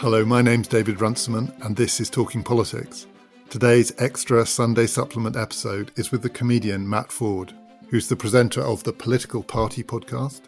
Hello, 0.00 0.24
my 0.24 0.40
name's 0.40 0.66
David 0.66 1.02
Runciman, 1.02 1.52
and 1.60 1.76
this 1.76 2.00
is 2.00 2.08
Talking 2.08 2.42
Politics. 2.42 3.06
Today's 3.50 3.92
extra 3.98 4.46
Sunday 4.46 4.86
supplement 4.86 5.36
episode 5.36 5.90
is 5.96 6.10
with 6.10 6.22
the 6.22 6.30
comedian 6.30 6.88
Matt 6.88 7.12
Forde, 7.12 7.52
who's 7.90 8.08
the 8.08 8.16
presenter 8.16 8.62
of 8.62 8.82
the 8.82 8.94
Political 8.94 9.42
Party 9.42 9.82
podcast. 9.82 10.40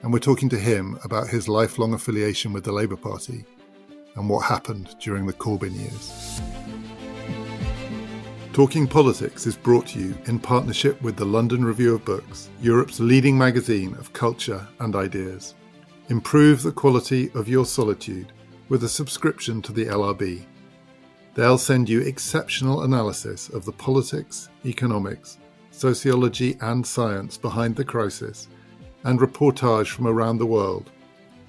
And 0.00 0.10
we're 0.10 0.20
talking 0.20 0.48
to 0.48 0.58
him 0.58 0.98
about 1.04 1.28
his 1.28 1.50
lifelong 1.50 1.92
affiliation 1.92 2.54
with 2.54 2.64
the 2.64 2.72
Labour 2.72 2.96
Party 2.96 3.44
and 4.16 4.26
what 4.26 4.46
happened 4.46 4.96
during 4.98 5.26
the 5.26 5.34
Corbyn 5.34 5.78
years. 5.78 6.40
Talking 8.54 8.86
Politics 8.86 9.46
is 9.46 9.54
brought 9.54 9.88
to 9.88 9.98
you 9.98 10.16
in 10.24 10.38
partnership 10.38 11.02
with 11.02 11.16
the 11.18 11.26
London 11.26 11.62
Review 11.62 11.94
of 11.94 12.06
Books, 12.06 12.48
Europe's 12.62 13.00
leading 13.00 13.36
magazine 13.36 13.94
of 13.96 14.14
culture 14.14 14.66
and 14.78 14.96
ideas. 14.96 15.54
Improve 16.08 16.62
the 16.62 16.72
quality 16.72 17.30
of 17.34 17.50
your 17.50 17.66
solitude 17.66 18.32
with 18.68 18.84
a 18.84 18.88
subscription 18.88 19.62
to 19.62 19.72
the 19.72 19.86
LRB. 19.86 20.44
They'll 21.34 21.58
send 21.58 21.88
you 21.88 22.00
exceptional 22.00 22.82
analysis 22.82 23.48
of 23.48 23.64
the 23.64 23.72
politics, 23.72 24.48
economics, 24.64 25.38
sociology, 25.70 26.56
and 26.60 26.86
science 26.86 27.38
behind 27.38 27.76
the 27.76 27.84
crisis, 27.84 28.48
and 29.04 29.20
reportage 29.20 29.88
from 29.88 30.06
around 30.06 30.38
the 30.38 30.46
world, 30.46 30.90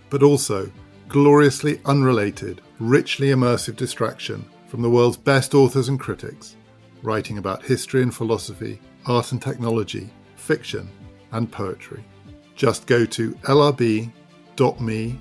but 0.10 0.24
also 0.24 0.72
gloriously 1.08 1.82
unrelated, 1.86 2.62
richly 2.80 3.30
immersive 3.30 3.76
distraction 3.76 4.46
from 4.68 4.82
the 4.82 4.90
world's 4.90 5.18
best 5.18 5.56
authors 5.56 5.90
and 5.90 6.00
critics 6.00 6.56
writing 7.04 7.38
about 7.38 7.64
history 7.64 8.02
and 8.02 8.14
philosophy, 8.14 8.80
art 9.06 9.32
and 9.32 9.42
technology, 9.42 10.10
fiction, 10.36 10.90
and 11.32 11.52
poetry. 11.52 12.04
Just 12.56 12.88
go 12.88 13.06
to 13.06 13.32
lrb.me 13.34 14.12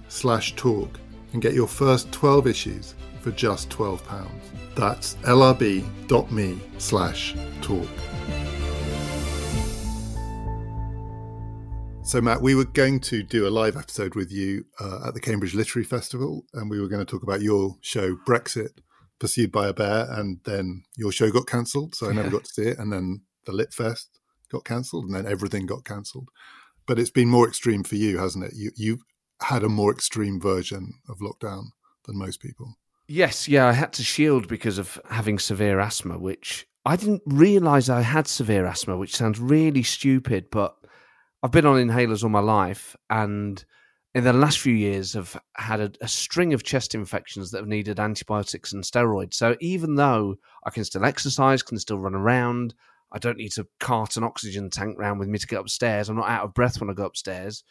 slash 0.09 0.56
talk 0.56 1.01
and 1.33 1.43
get 1.43 1.55
your 1.55 1.69
first 1.69 2.11
12 2.13 2.47
issues 2.47 2.95
for 3.21 3.31
just 3.33 3.69
£12. 3.71 4.29
That's 4.75 5.15
lrb.me 5.17 6.61
slash 6.79 7.35
talk. 7.61 7.89
So, 12.09 12.23
Matt, 12.23 12.41
we 12.41 12.55
were 12.55 12.65
going 12.65 13.01
to 13.01 13.23
do 13.23 13.47
a 13.47 13.51
live 13.51 13.77
episode 13.77 14.15
with 14.15 14.33
you 14.33 14.65
uh, 14.81 15.09
at 15.09 15.15
the 15.15 15.20
Cambridge 15.20 15.55
Literary 15.55 15.85
Festival, 15.85 16.47
and 16.55 16.70
we 16.70 16.81
were 16.81 16.89
going 16.89 17.05
to 17.05 17.11
talk 17.11 17.23
about 17.23 17.42
your 17.42 17.77
show, 17.83 18.17
Brexit, 18.27 18.79
Pursued 19.19 19.53
by 19.53 19.67
a 19.67 19.75
Bear, 19.75 20.07
and 20.11 20.39
then 20.45 20.85
your 20.97 21.13
show 21.13 21.31
got 21.31 21.47
cancelled, 21.47 21.95
so 21.95 22.09
I 22.09 22.15
never 22.15 22.31
got 22.31 22.45
to 22.45 22.51
see 22.51 22.63
it. 22.63 22.79
And 22.79 22.91
then 22.92 23.23
the 23.45 23.53
Lit 23.53 23.75
Fest 23.75 24.20
got 24.51 24.65
cancelled, 24.65 25.05
and 25.05 25.15
then 25.15 25.27
everything 25.27 25.67
got 25.67 25.85
cancelled. 25.85 26.29
But 26.87 26.98
it's 26.98 27.11
been 27.11 27.29
more 27.29 27.47
extreme 27.47 27.83
for 27.83 27.97
you, 27.97 28.17
hasn't 28.17 28.45
it? 28.45 28.53
You 28.55 28.70
you 28.77 29.01
had 29.42 29.62
a 29.62 29.69
more 29.69 29.92
extreme 29.92 30.41
version 30.41 30.94
of 31.08 31.19
lockdown 31.19 31.67
than 32.05 32.19
most 32.19 32.41
people. 32.41 32.77
Yes, 33.06 33.48
yeah, 33.48 33.67
I 33.67 33.72
had 33.72 33.92
to 33.95 34.05
shield 34.05 34.48
because 34.48 34.78
of 34.78 35.00
having 35.08 35.39
severe 35.39 35.80
asthma, 35.80 36.19
which 36.19 36.67
I 36.84 36.97
didn't 36.97 37.22
realize 37.27 37.89
I 37.89 38.03
had 38.03 38.27
severe 38.27 38.67
asthma, 38.67 38.97
which 38.97 39.17
sounds 39.17 39.41
really 39.41 39.83
stupid, 39.83 40.50
but 40.50 40.77
I've 41.42 41.53
been 41.53 41.67
on 41.67 41.77
inhalers 41.77 42.22
all 42.22 42.30
my 42.30 42.41
life 42.41 42.97
and 43.08 43.64
in 44.14 44.25
the 44.25 44.33
last 44.33 44.58
few 44.58 44.75
years 44.75 45.12
have 45.12 45.41
had 45.55 45.80
a, 45.80 45.92
a, 46.00 46.08
string 46.08 46.52
of 46.52 46.64
chest 46.64 46.95
infections 46.95 47.50
that 47.50 47.58
have 47.58 47.69
needed 47.69 48.00
antibiotics 48.00 48.73
and 48.73 48.83
steroids. 48.83 49.34
So 49.34 49.56
even 49.61 49.95
though 49.95 50.36
I 50.64 50.70
can 50.70 50.84
still 50.84 51.05
exercise, 51.05 51.62
can 51.62 51.78
still 51.78 51.98
run 51.98 52.14
around, 52.14 52.75
I 53.12 53.19
don't 53.19 53.36
need 53.36 53.52
to 53.52 53.69
cart 53.78 54.17
an 54.17 54.25
oxygen 54.25 54.70
tank 54.70 54.98
around 54.98 55.19
with 55.19 55.28
me 55.28 55.39
to 55.39 55.47
get 55.47 55.61
upstairs. 55.61 56.08
I'm 56.08 56.17
not 56.17 56.28
out 56.28 56.45
of 56.45 56.55
breath 56.55 56.80
when 56.80 56.91
I 56.91 56.95
go 56.95 57.05
upstairs. 57.05 57.64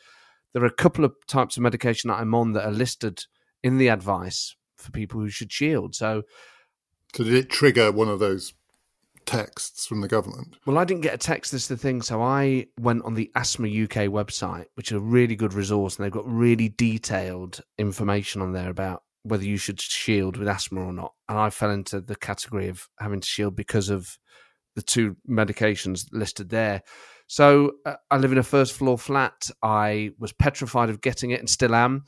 There 0.58 0.64
are 0.64 0.66
a 0.66 0.74
couple 0.74 1.06
of 1.06 1.14
types 1.28 1.56
of 1.56 1.62
medication 1.62 2.08
that 2.08 2.20
I'm 2.20 2.34
on 2.34 2.54
that 2.54 2.66
are 2.66 2.72
listed 2.72 3.26
in 3.62 3.78
the 3.78 3.90
advice 3.90 4.56
for 4.76 4.90
people 4.90 5.20
who 5.20 5.30
should 5.30 5.52
shield. 5.52 5.94
So, 5.94 6.24
so 7.14 7.24
did 7.24 7.36
it 7.36 7.52
trigger 7.52 7.92
one 7.92 8.10
of 8.10 8.18
those 8.18 8.56
texts 9.28 9.86
from 9.86 10.02
the 10.02 10.08
government? 10.08 10.56
Well, 10.66 10.80
I 10.80 10.84
didn't 10.84 11.04
get 11.04 11.14
a 11.14 11.20
text. 11.20 11.52
This 11.52 11.62
is 11.62 11.68
the 11.68 11.78
thing. 11.78 12.02
So 12.02 12.24
I 12.24 12.66
went 12.80 13.06
on 13.06 13.14
the 13.14 13.30
Asthma 13.36 13.68
UK 13.68 14.10
website, 14.10 14.66
which 14.74 14.92
is 14.92 14.98
a 14.98 15.00
really 15.00 15.36
good 15.36 15.54
resource, 15.54 15.96
and 15.96 16.04
they've 16.04 16.12
got 16.12 16.28
really 16.28 16.70
detailed 16.70 17.62
information 17.78 18.42
on 18.42 18.54
there 18.54 18.72
about 18.72 19.04
whether 19.22 19.46
you 19.46 19.58
should 19.58 19.80
shield 19.80 20.38
with 20.38 20.48
asthma 20.48 20.82
or 20.82 20.92
not. 20.92 21.14
And 21.30 21.38
I 21.38 21.52
fell 21.52 21.70
into 21.70 22.02
the 22.02 22.16
category 22.16 22.68
of 22.68 22.88
having 23.00 23.22
to 23.22 23.28
shield 23.28 23.56
because 23.56 23.90
of 23.90 24.18
the 24.76 24.82
two 24.82 25.18
medications 25.30 26.08
listed 26.12 26.50
there. 26.50 26.82
So 27.28 27.74
uh, 27.86 27.96
I 28.10 28.18
live 28.18 28.32
in 28.32 28.38
a 28.38 28.44
first 28.44 28.74
floor 28.74 28.98
flat. 28.98 29.50
I 29.62 30.12
was 30.18 30.32
petrified 30.32 30.90
of 30.90 31.02
getting 31.02 31.32
it 31.32 31.40
and 31.40 31.50
still 31.50 31.76
am, 31.76 32.06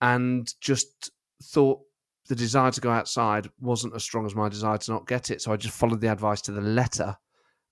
and 0.00 0.52
just 0.60 1.10
thought 1.42 1.80
the 2.28 2.34
desire 2.34 2.70
to 2.70 2.80
go 2.80 2.90
outside 2.90 3.48
wasn't 3.60 3.94
as 3.94 4.02
strong 4.02 4.24
as 4.24 4.34
my 4.34 4.48
desire 4.48 4.78
to 4.78 4.90
not 4.90 5.06
get 5.06 5.30
it. 5.30 5.42
So 5.42 5.52
I 5.52 5.56
just 5.56 5.76
followed 5.76 6.00
the 6.00 6.10
advice 6.10 6.40
to 6.42 6.52
the 6.52 6.60
letter 6.62 7.16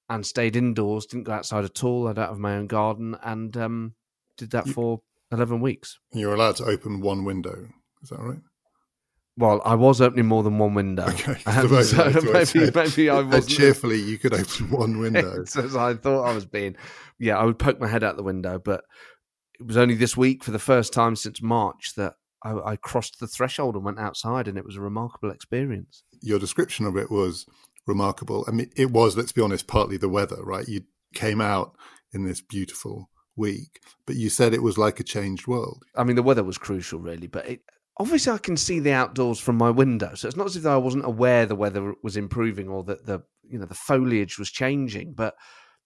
and 0.09 0.27
stayed 0.27 0.57
indoors, 0.57 1.07
didn't 1.07 1.25
go 1.25 1.33
outside 1.33 1.65
at 1.65 1.83
all. 1.83 2.07
I 2.09 2.13
don't 2.13 2.29
have 2.29 2.39
my 2.39 2.57
own 2.57 2.67
garden 2.67 3.17
and 3.23 3.57
um, 3.57 3.95
did 4.37 4.51
that 4.51 4.69
for 4.69 5.01
11 5.31 5.61
weeks. 5.61 5.99
You're 6.13 6.35
allowed 6.35 6.57
to 6.57 6.65
open 6.65 7.01
one 7.01 7.25
window. 7.25 7.69
Is 8.03 8.11
that 8.11 8.21
right? 8.21 8.41
Well, 9.37 9.63
I 9.65 9.75
was 9.75 10.01
opening 10.01 10.27
more 10.27 10.43
than 10.43 10.59
one 10.59 10.75
window. 10.75 11.07
Okay. 11.09 11.37
Um, 11.47 11.69
so 11.85 12.11
maybe, 12.33 12.45
said, 12.45 12.75
maybe 12.75 13.11
I 13.11 13.21
was 13.21 13.47
cheerfully 13.47 14.01
you 14.01 14.19
could 14.19 14.35
open 14.35 14.71
one 14.71 14.99
window. 15.01 15.45
so 15.45 15.63
I 15.79 15.95
thought 15.95 16.25
I 16.25 16.35
was 16.35 16.45
being, 16.45 16.77
yeah, 17.19 17.39
I 17.39 17.45
would 17.45 17.59
poke 17.59 17.81
my 17.81 17.89
head 17.89 18.05
out 18.05 18.17
the 18.17 18.23
window, 18.23 18.59
but 18.59 18.85
it 19.59 19.67
was 19.67 19.77
only 19.77 19.95
this 19.95 20.17
week 20.17 20.45
for 20.45 20.51
the 20.51 20.59
first 20.59 20.93
time 20.93 21.17
since 21.17 21.43
March 21.43 21.95
that 21.97 22.15
I, 22.45 22.73
I 22.73 22.77
crossed 22.77 23.21
the 23.21 23.27
threshold 23.27 23.75
and 23.75 23.85
went 23.85 23.99
outside, 23.99 24.49
and 24.49 24.59
it 24.59 24.65
was 24.65 24.77
a 24.77 24.81
remarkable 24.81 25.31
experience. 25.31 26.05
Your 26.21 26.39
description 26.39 26.87
of 26.87 26.97
it 26.97 27.11
was 27.11 27.47
remarkable. 27.87 28.45
I 28.49 28.51
mean, 28.51 28.71
it 28.77 28.91
was, 28.91 29.17
let's 29.17 29.33
be 29.33 29.43
honest, 29.43 29.67
partly 29.67 29.97
the 29.97 30.09
weather, 30.09 30.43
right? 30.43 30.67
You 30.69 30.83
came 31.15 31.41
out 31.41 31.77
in 32.13 32.25
this 32.25 32.41
beautiful 32.41 33.11
week, 33.37 33.81
but 34.07 34.17
you 34.17 34.29
said 34.29 34.53
it 34.53 34.63
was 34.63 34.79
like 34.79 35.01
a 35.01 35.05
changed 35.05 35.47
world. 35.47 35.85
I 35.97 36.05
mean, 36.05 36.17
the 36.17 36.23
weather 36.23 36.45
was 36.45 36.59
crucial, 36.59 36.99
really, 36.99 37.27
but 37.27 37.49
it, 37.49 37.61
obviously 37.99 38.33
I 38.33 38.39
can 38.39 38.57
see 38.57 38.79
the 38.79 38.93
outdoors 38.93 39.39
from 39.39 39.57
my 39.57 39.71
window, 39.71 40.15
so 40.15 40.29
it's 40.29 40.37
not 40.37 40.47
as 40.47 40.57
if 40.57 40.67
I 40.67 40.77
wasn't 40.77 41.05
aware 41.05 41.47
the 41.47 41.55
weather 41.55 41.95
was 42.03 42.17
improving 42.17 42.69
or 42.69 42.85
that 42.85 43.07
the 43.07 43.23
you 43.49 43.59
know 43.59 43.67
the 43.67 43.75
foliage 43.75 44.39
was 44.39 44.51
changing. 44.51 45.13
But 45.13 45.35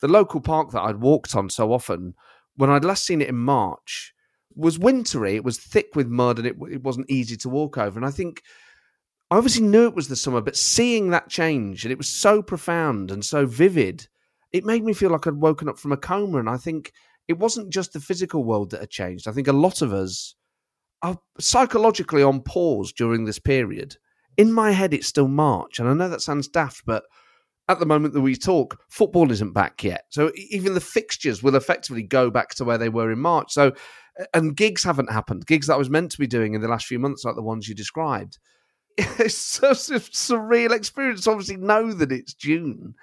the 0.00 0.09
local 0.09 0.41
park 0.41 0.71
that 0.72 0.83
I'd 0.83 1.00
walked 1.00 1.34
on 1.34 1.50
so 1.50 1.72
often, 1.72 2.15
when 2.56 2.71
I'd 2.71 2.84
last 2.84 3.05
seen 3.05 3.22
it 3.22 3.28
in 3.28 3.37
March, 3.37 4.15
was 4.55 4.78
wintry. 4.78 5.37
It 5.37 5.45
was 5.45 5.59
thick 5.59 5.89
with 5.95 6.09
mud 6.09 6.39
and 6.39 6.47
it, 6.47 6.56
it 6.71 6.83
wasn't 6.83 7.11
easy 7.11 7.37
to 7.39 7.49
walk 7.49 7.78
over. 7.78 7.99
And 7.99 8.06
I 8.06 8.11
think 8.11 8.43
I 9.31 9.37
obviously 9.37 9.66
knew 9.66 9.87
it 9.87 9.95
was 9.95 10.09
the 10.09 10.16
summer, 10.16 10.41
but 10.41 10.56
seeing 10.56 11.11
that 11.11 11.28
change 11.28 11.84
and 11.84 11.93
it 11.93 11.99
was 11.99 12.09
so 12.09 12.43
profound 12.43 13.11
and 13.11 13.25
so 13.25 13.47
vivid, 13.47 14.09
it 14.53 14.65
made 14.65 14.84
me 14.84 14.95
feel 14.95 15.11
like 15.11 15.27
I'd 15.27 15.34
woken 15.34 15.69
up 15.69 15.78
from 15.78 15.93
a 15.93 15.97
coma. 15.97 16.39
And 16.39 16.49
I 16.49 16.56
think 16.56 16.93
it 17.28 17.39
wasn't 17.39 17.71
just 17.71 17.93
the 17.93 18.00
physical 18.00 18.45
world 18.45 18.71
that 18.71 18.81
had 18.81 18.91
changed. 18.91 19.28
I 19.28 19.33
think 19.33 19.49
a 19.49 19.53
lot 19.53 19.83
of 19.83 19.93
us 19.93 20.34
are 21.03 21.19
psychologically 21.39 22.23
on 22.23 22.41
pause 22.41 22.93
during 22.93 23.25
this 23.25 23.39
period. 23.39 23.97
In 24.37 24.53
my 24.53 24.73
head, 24.73 24.93
it's 24.93 25.07
still 25.07 25.29
March. 25.29 25.79
And 25.79 25.89
I 25.89 25.95
know 25.95 26.09
that 26.09 26.21
sounds 26.21 26.49
daft, 26.49 26.83
but 26.87 27.05
at 27.69 27.79
the 27.81 27.87
moment 27.87 28.15
that 28.15 28.21
we 28.21 28.37
talk, 28.37 28.79
football 28.89 29.31
isn't 29.31 29.53
back 29.53 29.83
yet. 29.83 30.05
So 30.11 30.31
even 30.37 30.75
the 30.75 30.81
fixtures 30.81 31.43
will 31.43 31.57
effectively 31.57 32.03
go 32.03 32.31
back 32.31 32.51
to 32.57 32.65
where 32.65 32.79
they 32.79 32.89
were 32.89 33.11
in 33.11 33.19
March. 33.19 33.53
So 33.53 33.73
and 34.34 34.57
gigs 34.57 34.83
haven't 34.83 35.11
happened. 35.11 35.47
Gigs 35.47 35.67
that 35.67 35.75
I 35.75 35.79
was 35.79 35.91
meant 35.91 36.11
to 36.12 36.19
be 36.19 36.27
doing 36.27 36.55
in 36.55 36.61
the 36.61 36.69
last 36.69 36.87
few 36.87 36.99
months, 36.99 37.25
like 37.25 37.34
the 37.34 37.43
ones 37.43 37.69
you 37.69 37.75
described. 37.75 38.39
It's 39.19 39.34
such 39.34 39.91
a 39.91 40.01
surreal 40.01 40.75
experience. 40.75 41.27
Obviously, 41.27 41.57
know 41.57 41.93
that 41.93 42.13
it's 42.13 42.33
June, 42.33 42.95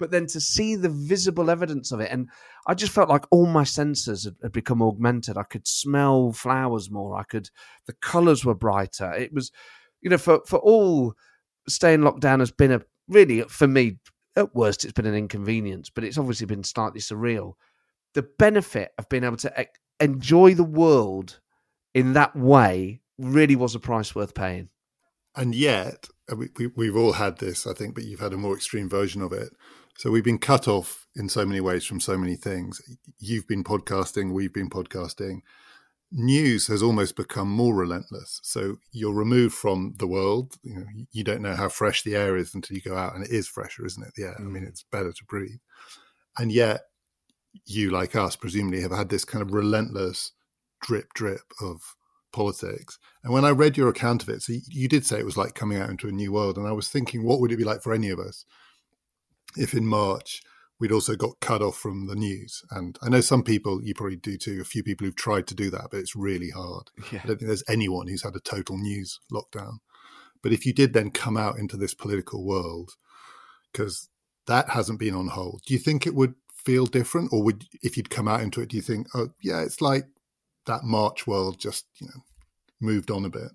but 0.00 0.10
then 0.10 0.26
to 0.26 0.40
see 0.40 0.74
the 0.74 0.88
visible 0.88 1.50
evidence 1.50 1.92
of 1.92 2.00
it, 2.00 2.10
and 2.10 2.28
I 2.66 2.74
just 2.74 2.92
felt 2.92 3.10
like 3.10 3.26
all 3.30 3.46
my 3.46 3.64
senses 3.64 4.24
had, 4.24 4.34
had 4.42 4.52
become 4.52 4.82
augmented. 4.82 5.36
I 5.36 5.44
could 5.44 5.68
smell 5.68 6.32
flowers 6.32 6.90
more. 6.90 7.16
I 7.16 7.22
could. 7.22 7.50
The 7.86 7.92
colours 7.92 8.44
were 8.44 8.54
brighter. 8.54 9.12
It 9.12 9.32
was, 9.32 9.52
you 10.00 10.10
know, 10.10 10.18
for 10.18 10.40
for 10.46 10.58
all 10.58 11.14
staying 11.68 12.02
locked 12.02 12.20
down 12.20 12.40
has 12.40 12.50
been 12.50 12.72
a 12.72 12.80
really 13.06 13.42
for 13.42 13.68
me 13.68 13.98
at 14.34 14.54
worst 14.54 14.84
it's 14.84 14.94
been 14.94 15.06
an 15.06 15.14
inconvenience, 15.14 15.90
but 15.90 16.02
it's 16.02 16.18
obviously 16.18 16.46
been 16.46 16.64
slightly 16.64 17.00
surreal. 17.00 17.52
The 18.14 18.22
benefit 18.22 18.92
of 18.98 19.08
being 19.08 19.22
able 19.22 19.36
to 19.36 19.66
enjoy 20.00 20.54
the 20.54 20.64
world 20.64 21.38
in 21.94 22.14
that 22.14 22.34
way 22.34 23.02
really 23.18 23.54
was 23.54 23.74
a 23.74 23.80
price 23.80 24.14
worth 24.14 24.34
paying. 24.34 24.70
And 25.36 25.54
yet, 25.54 26.08
uh, 26.30 26.36
we, 26.36 26.48
we, 26.56 26.66
we've 26.68 26.96
all 26.96 27.12
had 27.12 27.38
this, 27.38 27.66
I 27.66 27.74
think, 27.74 27.94
but 27.94 28.04
you've 28.04 28.20
had 28.20 28.32
a 28.32 28.38
more 28.38 28.56
extreme 28.56 28.88
version 28.88 29.22
of 29.22 29.32
it. 29.32 29.50
So 30.00 30.10
we've 30.10 30.24
been 30.24 30.38
cut 30.38 30.66
off 30.66 31.06
in 31.14 31.28
so 31.28 31.44
many 31.44 31.60
ways 31.60 31.84
from 31.84 32.00
so 32.00 32.16
many 32.16 32.34
things. 32.34 32.80
You've 33.18 33.46
been 33.46 33.62
podcasting, 33.62 34.32
we've 34.32 34.50
been 34.50 34.70
podcasting. 34.70 35.40
News 36.10 36.68
has 36.68 36.82
almost 36.82 37.16
become 37.16 37.50
more 37.50 37.74
relentless. 37.74 38.40
So 38.42 38.78
you're 38.92 39.12
removed 39.12 39.54
from 39.54 39.96
the 39.98 40.06
world. 40.06 40.54
You, 40.62 40.76
know, 40.76 40.86
you 41.12 41.22
don't 41.22 41.42
know 41.42 41.54
how 41.54 41.68
fresh 41.68 42.02
the 42.02 42.16
air 42.16 42.38
is 42.38 42.54
until 42.54 42.78
you 42.78 42.80
go 42.80 42.96
out, 42.96 43.14
and 43.14 43.22
it 43.22 43.30
is 43.30 43.46
fresher, 43.46 43.84
isn't 43.84 44.02
it? 44.02 44.14
The 44.16 44.22
air. 44.22 44.36
Mm. 44.40 44.46
I 44.46 44.48
mean, 44.48 44.64
it's 44.64 44.84
better 44.90 45.12
to 45.12 45.24
breathe. 45.26 45.60
And 46.38 46.50
yet, 46.50 46.80
you, 47.66 47.90
like 47.90 48.16
us, 48.16 48.36
presumably 48.36 48.80
have 48.80 48.92
had 48.92 49.10
this 49.10 49.26
kind 49.26 49.42
of 49.42 49.52
relentless 49.52 50.32
drip 50.80 51.12
drip 51.12 51.52
of 51.60 51.94
politics. 52.32 52.98
And 53.22 53.34
when 53.34 53.44
I 53.44 53.50
read 53.50 53.76
your 53.76 53.90
account 53.90 54.22
of 54.22 54.30
it, 54.30 54.40
so 54.40 54.54
you 54.66 54.88
did 54.88 55.04
say 55.04 55.18
it 55.18 55.26
was 55.26 55.36
like 55.36 55.54
coming 55.54 55.76
out 55.76 55.90
into 55.90 56.08
a 56.08 56.12
new 56.12 56.32
world. 56.32 56.56
And 56.56 56.66
I 56.66 56.72
was 56.72 56.88
thinking, 56.88 57.22
what 57.22 57.38
would 57.38 57.52
it 57.52 57.58
be 57.58 57.64
like 57.64 57.82
for 57.82 57.92
any 57.92 58.08
of 58.08 58.18
us 58.18 58.46
if 59.56 59.74
in 59.74 59.86
March 59.86 60.42
we'd 60.78 60.92
also 60.92 61.14
got 61.14 61.40
cut 61.40 61.62
off 61.62 61.76
from 61.76 62.06
the 62.06 62.14
news? 62.14 62.62
And 62.70 62.98
I 63.02 63.08
know 63.08 63.20
some 63.20 63.42
people, 63.42 63.80
you 63.82 63.94
probably 63.94 64.16
do 64.16 64.36
too, 64.36 64.60
a 64.60 64.64
few 64.64 64.82
people 64.82 65.06
who've 65.06 65.16
tried 65.16 65.46
to 65.48 65.54
do 65.54 65.70
that, 65.70 65.88
but 65.90 66.00
it's 66.00 66.16
really 66.16 66.50
hard. 66.50 66.90
Yeah. 67.12 67.20
I 67.22 67.26
don't 67.26 67.38
think 67.38 67.48
there's 67.48 67.64
anyone 67.68 68.08
who's 68.08 68.22
had 68.22 68.36
a 68.36 68.40
total 68.40 68.78
news 68.78 69.20
lockdown. 69.32 69.78
But 70.42 70.52
if 70.52 70.64
you 70.64 70.72
did 70.72 70.94
then 70.94 71.10
come 71.10 71.36
out 71.36 71.58
into 71.58 71.76
this 71.76 71.94
political 71.94 72.44
world, 72.44 72.92
because 73.70 74.08
that 74.46 74.70
hasn't 74.70 74.98
been 74.98 75.14
on 75.14 75.28
hold, 75.28 75.60
do 75.66 75.74
you 75.74 75.80
think 75.80 76.06
it 76.06 76.14
would 76.14 76.34
feel 76.54 76.86
different? 76.86 77.32
Or 77.32 77.42
would, 77.42 77.66
if 77.82 77.96
you'd 77.96 78.10
come 78.10 78.26
out 78.26 78.40
into 78.40 78.60
it, 78.62 78.70
do 78.70 78.76
you 78.76 78.82
think, 78.82 79.06
oh, 79.14 79.28
yeah, 79.42 79.60
it's 79.60 79.80
like 79.82 80.06
that 80.66 80.84
March 80.84 81.26
world 81.26 81.58
just, 81.58 81.86
you 82.00 82.06
know, 82.06 82.22
moved 82.80 83.10
on 83.10 83.24
a 83.26 83.30
bit? 83.30 83.50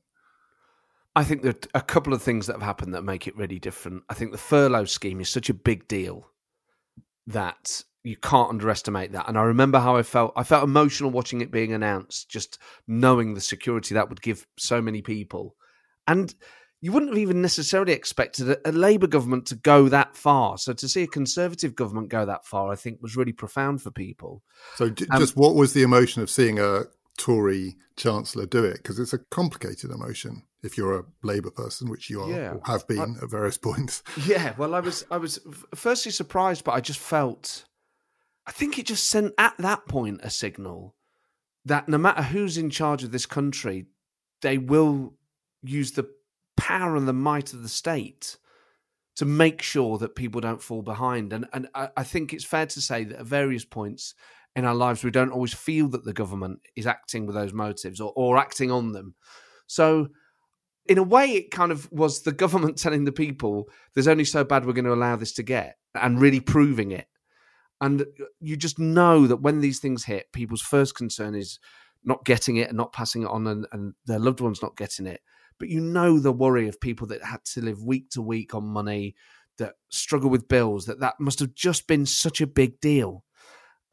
I 1.15 1.23
think 1.23 1.44
that 1.44 1.67
a 1.73 1.81
couple 1.81 2.13
of 2.13 2.21
things 2.21 2.47
that 2.47 2.53
have 2.53 2.62
happened 2.62 2.94
that 2.94 3.03
make 3.03 3.27
it 3.27 3.38
really 3.38 3.59
different. 3.59 4.03
I 4.09 4.13
think 4.13 4.31
the 4.31 4.38
furlough 4.38 4.85
scheme 4.85 5.21
is 5.21 5.29
such 5.29 5.50
a 5.50 5.53
big 5.53 5.88
deal 5.88 6.29
that 7.27 7.83
you 8.03 8.17
can't 8.17 8.50
underestimate 8.50 9.13
that. 9.13 9.27
And 9.27 9.38
I 9.38 9.44
remember 9.44 9.79
how 9.79 9.95
I 9.95 10.03
felt. 10.03 10.33
I 10.35 10.44
felt 10.44 10.63
emotional 10.63 11.12
watching 11.12 11.41
it 11.41 11.51
being 11.51 11.73
announced, 11.73 12.29
just 12.29 12.59
knowing 12.88 13.33
the 13.33 13.41
security 13.41 13.95
that 13.95 14.09
would 14.09 14.21
give 14.21 14.45
so 14.57 14.81
many 14.81 15.01
people. 15.01 15.56
And 16.07 16.33
you 16.81 16.91
wouldn't 16.91 17.13
have 17.13 17.17
even 17.19 17.41
necessarily 17.41 17.94
expected 17.94 18.50
a, 18.50 18.69
a 18.69 18.71
Labour 18.71 19.07
government 19.07 19.47
to 19.47 19.56
go 19.56 19.89
that 19.89 20.15
far. 20.15 20.57
So 20.59 20.73
to 20.73 20.88
see 20.88 21.01
a 21.01 21.07
Conservative 21.07 21.75
government 21.75 22.09
go 22.09 22.25
that 22.25 22.45
far, 22.45 22.71
I 22.71 22.75
think 22.75 23.01
was 23.01 23.15
really 23.15 23.31
profound 23.31 23.81
for 23.81 23.89
people. 23.89 24.44
So, 24.75 24.89
d- 24.89 25.07
um, 25.09 25.19
just 25.19 25.35
what 25.35 25.56
was 25.56 25.73
the 25.73 25.81
emotion 25.81 26.21
of 26.21 26.29
seeing 26.29 26.59
a 26.59 26.83
Tory 27.17 27.77
chancellor 27.95 28.45
do 28.45 28.63
it? 28.63 28.77
Because 28.77 29.00
it's 29.00 29.13
a 29.13 29.19
complicated 29.19 29.91
emotion 29.91 30.44
if 30.63 30.77
you're 30.77 31.00
a 31.00 31.06
Labour 31.23 31.51
person, 31.51 31.89
which 31.89 32.09
you 32.09 32.21
are 32.21 32.29
yeah, 32.29 32.53
or 32.53 32.62
have 32.65 32.88
been 32.88 33.17
I, 33.19 33.23
at 33.23 33.29
various 33.29 33.57
points. 33.69 34.03
Yeah, 34.25 34.53
well, 34.57 34.73
I 34.73 34.79
was 34.79 35.06
I 35.12 35.17
was 35.17 35.39
firstly 35.73 36.12
surprised, 36.12 36.63
but 36.63 36.73
I 36.73 36.81
just 36.81 37.00
felt, 37.00 37.65
I 38.47 38.51
think 38.51 38.77
it 38.77 38.88
just 38.88 39.07
sent 39.07 39.33
at 39.38 39.56
that 39.59 39.88
point 39.88 40.21
a 40.23 40.29
signal 40.29 40.95
that 41.63 41.88
no 41.88 41.97
matter 41.97 42.21
who's 42.21 42.57
in 42.57 42.69
charge 42.69 43.03
of 43.03 43.12
this 43.12 43.25
country, 43.25 43.85
they 44.41 44.57
will 44.57 45.13
use 45.63 45.91
the 45.91 46.09
power 46.57 46.95
and 46.95 47.07
the 47.07 47.13
might 47.13 47.53
of 47.53 47.63
the 47.63 47.69
state 47.69 48.38
to 49.15 49.25
make 49.25 49.62
sure 49.62 49.97
that 49.97 50.15
people 50.15 50.41
don't 50.41 50.62
fall 50.62 50.81
behind. 50.81 51.31
And 51.31 51.47
and 51.53 51.67
I, 51.73 51.89
I 51.97 52.03
think 52.03 52.33
it's 52.33 52.44
fair 52.44 52.65
to 52.65 52.81
say 52.81 53.03
that 53.03 53.19
at 53.19 53.25
various 53.25 53.65
points 53.65 54.15
in 54.55 54.65
our 54.65 54.75
lives 54.75 55.03
we 55.03 55.11
don't 55.11 55.31
always 55.31 55.53
feel 55.53 55.87
that 55.89 56.05
the 56.05 56.13
government 56.13 56.59
is 56.75 56.87
acting 56.87 57.25
with 57.25 57.35
those 57.35 57.53
motives 57.53 57.99
or, 57.99 58.13
or 58.15 58.37
acting 58.37 58.71
on 58.71 58.91
them. 58.91 59.15
So 59.67 60.09
in 60.85 60.97
a 60.97 61.03
way 61.03 61.31
it 61.31 61.51
kind 61.51 61.71
of 61.71 61.91
was 61.91 62.21
the 62.21 62.31
government 62.31 62.77
telling 62.79 63.05
the 63.05 63.11
people 63.11 63.69
there's 63.93 64.07
only 64.07 64.25
so 64.25 64.43
bad 64.43 64.65
we're 64.65 64.73
going 64.73 64.85
to 64.85 64.93
allow 64.93 65.15
this 65.15 65.33
to 65.33 65.43
get 65.43 65.77
and 65.93 66.21
really 66.21 66.39
proving 66.39 66.91
it. 66.91 67.07
And 67.81 68.05
you 68.39 68.55
just 68.55 68.79
know 68.79 69.27
that 69.27 69.41
when 69.41 69.59
these 69.59 69.79
things 69.79 70.05
hit, 70.05 70.31
people's 70.31 70.61
first 70.61 70.95
concern 70.95 71.35
is 71.35 71.59
not 72.03 72.23
getting 72.23 72.55
it 72.55 72.69
and 72.69 72.77
not 72.77 72.93
passing 72.93 73.23
it 73.23 73.29
on 73.29 73.47
and, 73.47 73.67
and 73.71 73.93
their 74.05 74.19
loved 74.19 74.39
ones 74.39 74.61
not 74.61 74.77
getting 74.77 75.07
it 75.07 75.21
but 75.59 75.69
you 75.69 75.79
know 75.79 76.19
the 76.19 76.31
worry 76.31 76.67
of 76.67 76.81
people 76.81 77.07
that 77.07 77.23
had 77.23 77.43
to 77.45 77.61
live 77.61 77.83
week 77.83 78.09
to 78.11 78.21
week 78.21 78.53
on 78.53 78.65
money, 78.65 79.15
that 79.57 79.75
struggle 79.89 80.29
with 80.29 80.47
bills, 80.47 80.85
that 80.85 80.99
that 80.99 81.19
must 81.19 81.39
have 81.39 81.53
just 81.53 81.87
been 81.87 82.05
such 82.05 82.41
a 82.41 82.47
big 82.47 82.79
deal. 82.79 83.23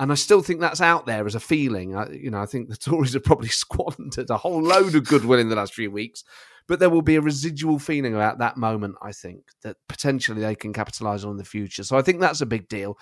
And 0.02 0.10
I 0.10 0.16
still 0.16 0.42
think 0.42 0.58
that's 0.58 0.80
out 0.80 1.06
there 1.06 1.24
as 1.26 1.36
a 1.36 1.40
feeling. 1.40 1.94
I, 1.94 2.10
you 2.10 2.28
know, 2.28 2.42
I 2.42 2.46
think 2.46 2.68
the 2.68 2.76
Tories 2.90 3.12
have 3.12 3.22
probably 3.22 3.50
squandered 3.50 4.30
a 4.30 4.36
whole 4.36 4.60
load 4.60 4.96
of 4.96 5.06
goodwill 5.06 5.38
in 5.38 5.48
the 5.48 5.54
last 5.54 5.74
few 5.74 5.92
weeks, 5.92 6.24
but 6.66 6.80
there 6.80 6.90
will 6.90 7.02
be 7.02 7.14
a 7.14 7.20
residual 7.20 7.78
feeling 7.78 8.12
about 8.12 8.38
that 8.38 8.56
moment. 8.56 8.96
I 9.00 9.12
think 9.12 9.44
that 9.62 9.76
potentially 9.88 10.40
they 10.40 10.56
can 10.56 10.72
capitalise 10.72 11.22
on 11.22 11.30
in 11.30 11.36
the 11.36 11.44
future. 11.44 11.84
So 11.84 11.96
I 11.96 12.02
think 12.02 12.18
that's 12.18 12.40
a 12.40 12.46
big 12.46 12.68
deal. 12.68 12.98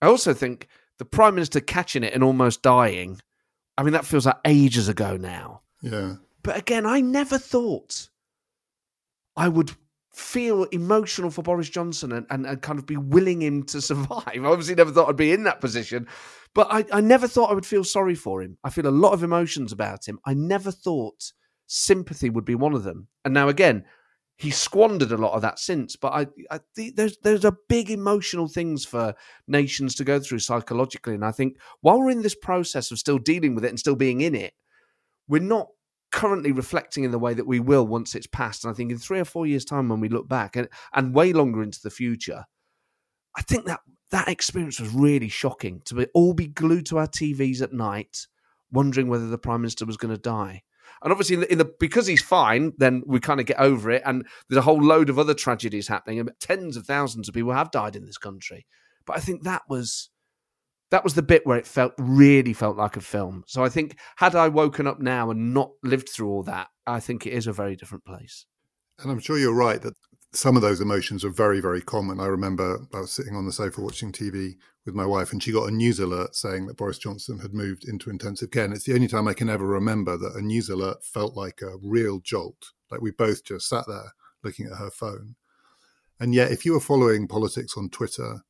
I 0.00 0.06
also 0.06 0.32
think 0.32 0.68
the 0.98 1.04
prime 1.04 1.34
minister 1.34 1.60
catching 1.60 2.04
it 2.04 2.14
and 2.14 2.24
almost 2.24 2.62
dying. 2.62 3.20
I 3.76 3.82
mean, 3.82 3.92
that 3.92 4.06
feels 4.06 4.24
like 4.24 4.38
ages 4.46 4.88
ago 4.88 5.18
now. 5.18 5.60
Yeah. 5.82 6.14
But 6.42 6.56
again, 6.56 6.86
I 6.86 7.02
never 7.02 7.36
thought 7.36 8.08
I 9.36 9.48
would 9.48 9.72
feel 10.14 10.64
emotional 10.64 11.30
for 11.30 11.42
Boris 11.42 11.68
Johnson 11.68 12.12
and, 12.12 12.26
and, 12.30 12.46
and, 12.46 12.62
kind 12.62 12.78
of 12.78 12.86
be 12.86 12.96
willing 12.96 13.42
him 13.42 13.64
to 13.64 13.80
survive. 13.80 14.22
I 14.26 14.38
obviously 14.38 14.74
never 14.74 14.92
thought 14.92 15.08
I'd 15.08 15.16
be 15.16 15.32
in 15.32 15.44
that 15.44 15.60
position, 15.60 16.06
but 16.54 16.68
I, 16.70 16.84
I 16.92 17.00
never 17.00 17.26
thought 17.26 17.50
I 17.50 17.54
would 17.54 17.66
feel 17.66 17.84
sorry 17.84 18.14
for 18.14 18.42
him. 18.42 18.56
I 18.62 18.70
feel 18.70 18.86
a 18.86 18.88
lot 18.88 19.12
of 19.12 19.22
emotions 19.22 19.72
about 19.72 20.06
him. 20.06 20.18
I 20.24 20.34
never 20.34 20.70
thought 20.70 21.32
sympathy 21.66 22.30
would 22.30 22.44
be 22.44 22.54
one 22.54 22.74
of 22.74 22.84
them. 22.84 23.08
And 23.24 23.34
now 23.34 23.48
again, 23.48 23.84
he 24.36 24.50
squandered 24.50 25.12
a 25.12 25.16
lot 25.16 25.32
of 25.32 25.42
that 25.42 25.58
since. 25.58 25.96
But 25.96 26.12
I, 26.12 26.26
I 26.50 26.60
think 26.74 26.96
there's 26.96 27.16
there's 27.18 27.44
a 27.44 27.56
big 27.68 27.90
emotional 27.90 28.48
things 28.48 28.84
for 28.84 29.14
nations 29.46 29.94
to 29.96 30.04
go 30.04 30.18
through 30.18 30.40
psychologically, 30.40 31.14
and 31.14 31.24
I 31.24 31.32
think 31.32 31.56
while 31.80 32.00
we're 32.00 32.10
in 32.10 32.22
this 32.22 32.34
process 32.34 32.90
of 32.90 32.98
still 32.98 33.18
dealing 33.18 33.54
with 33.54 33.64
it 33.64 33.68
and 33.68 33.78
still 33.78 33.96
being 33.96 34.20
in 34.20 34.34
it, 34.34 34.54
we're 35.28 35.40
not 35.40 35.68
currently 36.14 36.52
reflecting 36.52 37.02
in 37.02 37.10
the 37.10 37.18
way 37.18 37.34
that 37.34 37.46
we 37.46 37.58
will 37.58 37.84
once 37.84 38.14
it's 38.14 38.28
passed. 38.28 38.64
And 38.64 38.70
I 38.70 38.74
think 38.74 38.92
in 38.92 38.98
three 38.98 39.18
or 39.18 39.24
four 39.24 39.48
years' 39.48 39.64
time, 39.64 39.88
when 39.88 39.98
we 39.98 40.08
look 40.08 40.28
back 40.28 40.54
and, 40.54 40.68
and 40.92 41.12
way 41.12 41.32
longer 41.32 41.60
into 41.60 41.80
the 41.82 41.90
future, 41.90 42.44
I 43.36 43.42
think 43.42 43.66
that 43.66 43.80
that 44.12 44.28
experience 44.28 44.78
was 44.78 44.94
really 44.94 45.28
shocking 45.28 45.82
to 45.86 45.94
be, 45.96 46.06
all 46.14 46.32
be 46.32 46.46
glued 46.46 46.86
to 46.86 46.98
our 46.98 47.08
TVs 47.08 47.62
at 47.62 47.72
night, 47.72 48.28
wondering 48.70 49.08
whether 49.08 49.26
the 49.26 49.38
prime 49.38 49.62
minister 49.62 49.84
was 49.84 49.96
going 49.96 50.14
to 50.14 50.20
die. 50.20 50.62
And 51.02 51.10
obviously, 51.10 51.34
in 51.34 51.40
the, 51.40 51.52
in 51.52 51.58
the, 51.58 51.74
because 51.80 52.06
he's 52.06 52.22
fine, 52.22 52.74
then 52.78 53.02
we 53.04 53.18
kind 53.18 53.40
of 53.40 53.46
get 53.46 53.58
over 53.58 53.90
it. 53.90 54.02
And 54.06 54.24
there's 54.48 54.58
a 54.58 54.62
whole 54.62 54.80
load 54.80 55.10
of 55.10 55.18
other 55.18 55.34
tragedies 55.34 55.88
happening, 55.88 56.20
and 56.20 56.30
tens 56.38 56.76
of 56.76 56.86
thousands 56.86 57.28
of 57.28 57.34
people 57.34 57.52
have 57.52 57.72
died 57.72 57.96
in 57.96 58.06
this 58.06 58.18
country. 58.18 58.66
But 59.04 59.16
I 59.16 59.20
think 59.20 59.42
that 59.42 59.62
was 59.68 60.10
that 60.90 61.04
was 61.04 61.14
the 61.14 61.22
bit 61.22 61.46
where 61.46 61.58
it 61.58 61.66
felt 61.66 61.92
really 61.98 62.52
felt 62.52 62.76
like 62.76 62.96
a 62.96 63.00
film. 63.00 63.44
So 63.46 63.64
I 63.64 63.68
think 63.68 63.98
had 64.16 64.34
I 64.34 64.48
woken 64.48 64.86
up 64.86 65.00
now 65.00 65.30
and 65.30 65.54
not 65.54 65.70
lived 65.82 66.08
through 66.08 66.28
all 66.28 66.42
that, 66.44 66.68
I 66.86 67.00
think 67.00 67.26
it 67.26 67.32
is 67.32 67.46
a 67.46 67.52
very 67.52 67.76
different 67.76 68.04
place. 68.04 68.46
And 69.00 69.10
I'm 69.10 69.18
sure 69.18 69.38
you're 69.38 69.54
right 69.54 69.82
that 69.82 69.94
some 70.32 70.56
of 70.56 70.62
those 70.62 70.80
emotions 70.80 71.24
are 71.24 71.30
very, 71.30 71.60
very 71.60 71.80
common. 71.80 72.20
I 72.20 72.26
remember 72.26 72.86
I 72.92 73.00
was 73.00 73.12
sitting 73.12 73.36
on 73.36 73.46
the 73.46 73.52
sofa 73.52 73.80
watching 73.80 74.12
TV 74.12 74.54
with 74.84 74.94
my 74.94 75.06
wife, 75.06 75.32
and 75.32 75.42
she 75.42 75.52
got 75.52 75.68
a 75.68 75.74
news 75.74 75.98
alert 75.98 76.34
saying 76.34 76.66
that 76.66 76.76
Boris 76.76 76.98
Johnson 76.98 77.38
had 77.38 77.54
moved 77.54 77.84
into 77.88 78.10
intensive 78.10 78.50
care. 78.50 78.64
And 78.64 78.74
it's 78.74 78.84
the 78.84 78.94
only 78.94 79.08
time 79.08 79.28
I 79.28 79.34
can 79.34 79.48
ever 79.48 79.66
remember 79.66 80.16
that 80.16 80.36
a 80.36 80.42
news 80.42 80.68
alert 80.68 81.04
felt 81.04 81.36
like 81.36 81.60
a 81.62 81.76
real 81.82 82.20
jolt. 82.20 82.72
Like 82.90 83.00
we 83.00 83.10
both 83.10 83.44
just 83.44 83.68
sat 83.68 83.84
there 83.86 84.12
looking 84.42 84.66
at 84.66 84.78
her 84.78 84.90
phone. 84.90 85.36
And 86.20 86.34
yet, 86.34 86.52
if 86.52 86.64
you 86.64 86.72
were 86.72 86.80
following 86.80 87.26
politics 87.26 87.74
on 87.76 87.88
Twitter 87.88 88.44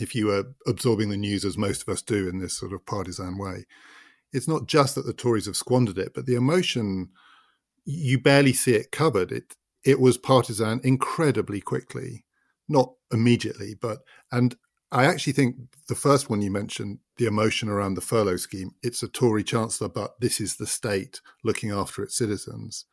if 0.00 0.14
you 0.14 0.30
are 0.30 0.44
absorbing 0.66 1.10
the 1.10 1.16
news 1.16 1.44
as 1.44 1.58
most 1.58 1.82
of 1.82 1.88
us 1.88 2.02
do 2.02 2.28
in 2.28 2.38
this 2.38 2.54
sort 2.54 2.72
of 2.72 2.86
partisan 2.86 3.38
way, 3.38 3.66
it's 4.32 4.48
not 4.48 4.66
just 4.66 4.94
that 4.94 5.06
the 5.06 5.12
Tories 5.12 5.46
have 5.46 5.56
squandered 5.56 5.98
it, 5.98 6.12
but 6.14 6.26
the 6.26 6.34
emotion 6.34 7.10
you 7.84 8.18
barely 8.18 8.52
see 8.52 8.74
it 8.74 8.92
covered. 8.92 9.32
It 9.32 9.56
it 9.84 9.98
was 10.00 10.18
partisan 10.18 10.80
incredibly 10.84 11.60
quickly, 11.60 12.24
not 12.68 12.92
immediately, 13.12 13.74
but 13.74 14.00
and 14.30 14.56
I 14.92 15.04
actually 15.06 15.34
think 15.34 15.56
the 15.88 15.94
first 15.94 16.28
one 16.28 16.42
you 16.42 16.50
mentioned, 16.50 16.98
the 17.16 17.26
emotion 17.26 17.68
around 17.68 17.94
the 17.94 18.00
furlough 18.00 18.36
scheme, 18.36 18.72
it's 18.82 19.02
a 19.02 19.08
Tory 19.08 19.44
chancellor, 19.44 19.88
but 19.88 20.18
this 20.20 20.40
is 20.40 20.56
the 20.56 20.66
state 20.66 21.20
looking 21.44 21.70
after 21.70 22.02
its 22.02 22.16
citizens. 22.16 22.86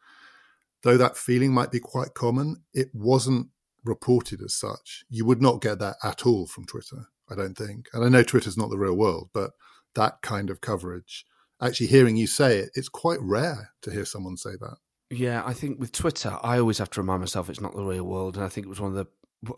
Though 0.84 0.98
that 0.98 1.18
feeling 1.18 1.52
might 1.52 1.72
be 1.72 1.80
quite 1.80 2.14
common, 2.14 2.58
it 2.74 2.90
wasn't 2.94 3.48
reported 3.84 4.42
as 4.42 4.54
such. 4.54 5.04
You 5.10 5.26
would 5.26 5.42
not 5.42 5.62
get 5.62 5.80
that 5.80 5.98
at 6.04 6.26
all 6.26 6.48
from 6.48 6.66
Twitter, 6.66 7.08
I 7.30 7.36
don't 7.36 7.58
think. 7.58 7.88
And 7.94 8.04
I 8.04 8.10
know 8.10 8.24
Twitter's 8.24 8.58
not 8.58 8.70
the 8.70 8.78
real 8.78 8.96
world, 8.96 9.30
but 9.34 9.52
that 9.96 10.22
kind 10.22 10.50
of 10.50 10.62
coverage, 10.62 11.26
actually 11.62 11.88
hearing 11.88 12.16
you 12.16 12.28
say 12.28 12.58
it, 12.60 12.70
it's 12.76 12.90
quite 12.90 13.20
rare 13.22 13.72
to 13.82 13.92
hear 13.92 14.06
someone 14.06 14.38
say 14.38 14.52
that. 14.60 14.78
Yeah, 15.10 15.42
I 15.46 15.54
think 15.54 15.80
with 15.80 15.94
Twitter, 15.94 16.38
I 16.44 16.60
always 16.60 16.80
have 16.80 16.90
to 16.92 17.02
remind 17.02 17.22
myself 17.22 17.50
it's 17.50 17.62
not 17.62 17.76
the 17.76 17.84
real 17.84 18.04
world, 18.04 18.36
and 18.36 18.44
I 18.44 18.50
think 18.50 18.66
it 18.66 18.70
was 18.70 18.82
one 18.82 18.92
of 18.92 18.98
the 18.98 19.08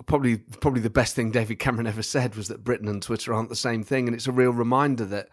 probably 0.06 0.38
probably 0.38 0.82
the 0.82 0.90
best 0.90 1.16
thing 1.16 1.32
David 1.32 1.58
Cameron 1.58 1.88
ever 1.88 2.04
said 2.04 2.36
was 2.36 2.50
that 2.50 2.64
Britain 2.64 2.88
and 2.88 3.02
Twitter 3.02 3.34
aren't 3.34 3.50
the 3.50 3.56
same 3.56 3.84
thing, 3.84 4.08
and 4.08 4.16
it's 4.16 4.28
a 4.28 4.32
real 4.32 4.52
reminder 4.52 5.06
that 5.06 5.30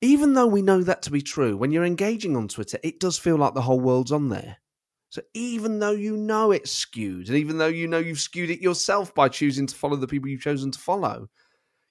even 0.00 0.34
though 0.34 0.46
we 0.46 0.62
know 0.62 0.82
that 0.82 1.02
to 1.02 1.10
be 1.10 1.22
true, 1.22 1.56
when 1.56 1.72
you're 1.72 1.84
engaging 1.84 2.36
on 2.36 2.48
Twitter, 2.48 2.78
it 2.82 3.00
does 3.00 3.18
feel 3.18 3.36
like 3.36 3.54
the 3.54 3.62
whole 3.62 3.80
world's 3.80 4.12
on 4.12 4.28
there. 4.28 4.58
So 5.10 5.22
even 5.32 5.78
though 5.78 5.92
you 5.92 6.16
know 6.16 6.50
it's 6.50 6.70
skewed, 6.70 7.28
and 7.28 7.38
even 7.38 7.58
though 7.58 7.66
you 7.66 7.88
know 7.88 7.98
you've 7.98 8.20
skewed 8.20 8.50
it 8.50 8.60
yourself 8.60 9.14
by 9.14 9.28
choosing 9.28 9.66
to 9.66 9.74
follow 9.74 9.96
the 9.96 10.06
people 10.06 10.28
you've 10.28 10.42
chosen 10.42 10.70
to 10.70 10.78
follow, 10.78 11.28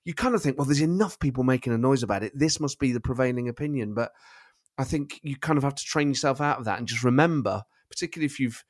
you 0.05 0.13
kind 0.13 0.35
of 0.35 0.41
think, 0.41 0.57
well, 0.57 0.65
there's 0.65 0.81
enough 0.81 1.19
people 1.19 1.43
making 1.43 1.73
a 1.73 1.77
noise 1.77 2.03
about 2.03 2.23
it. 2.23 2.31
This 2.37 2.59
must 2.59 2.79
be 2.79 2.91
the 2.91 2.99
prevailing 2.99 3.49
opinion. 3.49 3.93
But 3.93 4.11
I 4.77 4.83
think 4.83 5.19
you 5.23 5.35
kind 5.35 5.57
of 5.57 5.63
have 5.63 5.75
to 5.75 5.83
train 5.83 6.09
yourself 6.09 6.39
out 6.39 6.59
of 6.59 6.65
that 6.65 6.77
and 6.77 6.87
just 6.87 7.03
remember, 7.03 7.63
particularly 7.89 8.27
if 8.27 8.39
you've, 8.39 8.63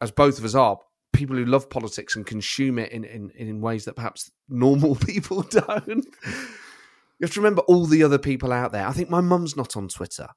as 0.00 0.10
both 0.10 0.38
of 0.38 0.44
us 0.44 0.54
are, 0.54 0.78
people 1.12 1.36
who 1.36 1.44
love 1.44 1.68
politics 1.68 2.16
and 2.16 2.24
consume 2.24 2.78
it 2.78 2.92
in, 2.92 3.04
in, 3.04 3.30
in 3.36 3.60
ways 3.60 3.84
that 3.84 3.96
perhaps 3.96 4.30
normal 4.48 4.94
people 5.06 5.42
don't. 5.42 5.86
you 5.86 7.22
have 7.22 7.32
to 7.32 7.40
remember 7.40 7.62
all 7.62 7.84
the 7.84 8.02
other 8.02 8.18
people 8.18 8.52
out 8.52 8.72
there. 8.72 8.86
I 8.86 8.92
think 8.92 9.10
my 9.10 9.20
mum's 9.20 9.56
not 9.56 9.76
on 9.76 9.88
Twitter 9.88 10.28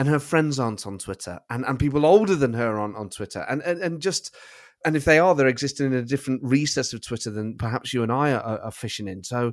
and 0.00 0.08
her 0.08 0.18
friends 0.18 0.58
aren't 0.58 0.86
on 0.86 0.96
Twitter, 0.96 1.40
and, 1.50 1.62
and 1.66 1.78
people 1.78 2.06
older 2.06 2.34
than 2.34 2.54
her 2.54 2.80
on, 2.80 2.96
on 2.96 3.10
Twitter, 3.10 3.44
and, 3.50 3.60
and 3.60 3.82
and 3.82 4.00
just 4.00 4.34
and 4.86 4.96
if 4.96 5.04
they 5.04 5.18
are, 5.18 5.34
they're 5.34 5.46
existing 5.46 5.88
in 5.88 5.92
a 5.92 6.02
different 6.02 6.40
recess 6.42 6.94
of 6.94 7.06
Twitter 7.06 7.28
than 7.28 7.58
perhaps 7.58 7.92
you 7.92 8.02
and 8.02 8.10
I 8.10 8.32
are, 8.32 8.60
are 8.60 8.70
fishing 8.70 9.08
in. 9.08 9.22
So, 9.22 9.52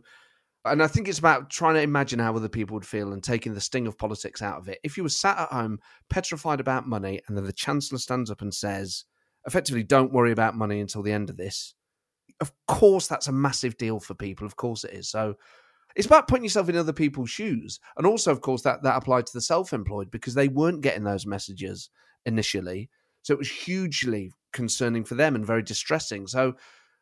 and 0.64 0.82
I 0.82 0.88
think 0.88 1.10
it's 1.10 1.20
about 1.20 1.50
trying 1.50 1.76
to 1.76 1.82
imagine 1.82 2.20
how 2.20 2.34
other 2.34 2.48
people 2.48 2.76
would 2.76 2.86
feel 2.86 3.12
and 3.12 3.22
taking 3.22 3.56
the 3.56 3.60
sting 3.60 3.88
of 3.88 3.98
politics 3.98 4.42
out 4.42 4.58
of 4.58 4.70
it. 4.70 4.80
If 4.86 4.96
you 4.96 5.04
were 5.04 5.10
sat 5.10 5.38
at 5.38 5.50
home 5.50 5.80
petrified 6.10 6.62
about 6.62 6.88
money, 6.88 7.20
and 7.28 7.36
then 7.36 7.44
the 7.44 7.52
Chancellor 7.52 8.00
stands 8.00 8.32
up 8.32 8.42
and 8.42 8.54
says, 8.54 9.04
effectively, 9.46 9.84
don't 9.84 10.14
worry 10.14 10.32
about 10.32 10.56
money 10.56 10.80
until 10.80 11.04
the 11.04 11.12
end 11.12 11.30
of 11.30 11.36
this. 11.36 11.74
Of 12.40 12.54
course, 12.70 13.08
that's 13.08 13.28
a 13.28 13.34
massive 13.34 13.76
deal 13.76 14.00
for 14.00 14.14
people. 14.14 14.48
Of 14.48 14.56
course, 14.56 14.86
it 14.86 14.94
is. 14.94 15.10
So, 15.10 15.36
it's 15.98 16.06
about 16.06 16.28
putting 16.28 16.44
yourself 16.44 16.70
in 16.70 16.78
other 16.78 16.94
people's 16.94 17.30
shoes, 17.30 17.80
and 17.98 18.06
also, 18.06 18.32
of 18.32 18.42
course, 18.42 18.62
that 18.62 18.84
that 18.84 18.96
applied 18.96 19.26
to 19.26 19.34
the 19.34 19.42
self-employed 19.42 20.12
because 20.12 20.36
they 20.36 20.48
weren't 20.48 20.82
getting 20.82 21.04
those 21.04 21.26
messages 21.26 21.90
initially. 22.26 22.90
So 23.24 23.34
it 23.34 23.40
was 23.40 23.52
hugely 23.52 24.32
concerning 24.54 25.04
for 25.04 25.16
them 25.16 25.36
and 25.36 25.46
very 25.46 25.64
distressing. 25.64 26.28
So 26.28 26.56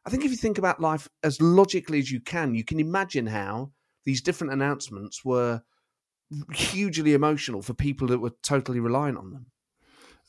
I 0.05 0.09
think 0.09 0.25
if 0.25 0.31
you 0.31 0.37
think 0.37 0.57
about 0.57 0.79
life 0.79 1.07
as 1.23 1.41
logically 1.41 1.99
as 1.99 2.11
you 2.11 2.19
can, 2.19 2.55
you 2.55 2.63
can 2.63 2.79
imagine 2.79 3.27
how 3.27 3.71
these 4.05 4.21
different 4.21 4.53
announcements 4.53 5.25
were 5.25 5.61
hugely 6.53 7.13
emotional 7.13 7.61
for 7.61 7.73
people 7.73 8.07
that 8.07 8.19
were 8.19 8.33
totally 8.43 8.79
reliant 8.79 9.17
on 9.17 9.31
them. 9.31 9.45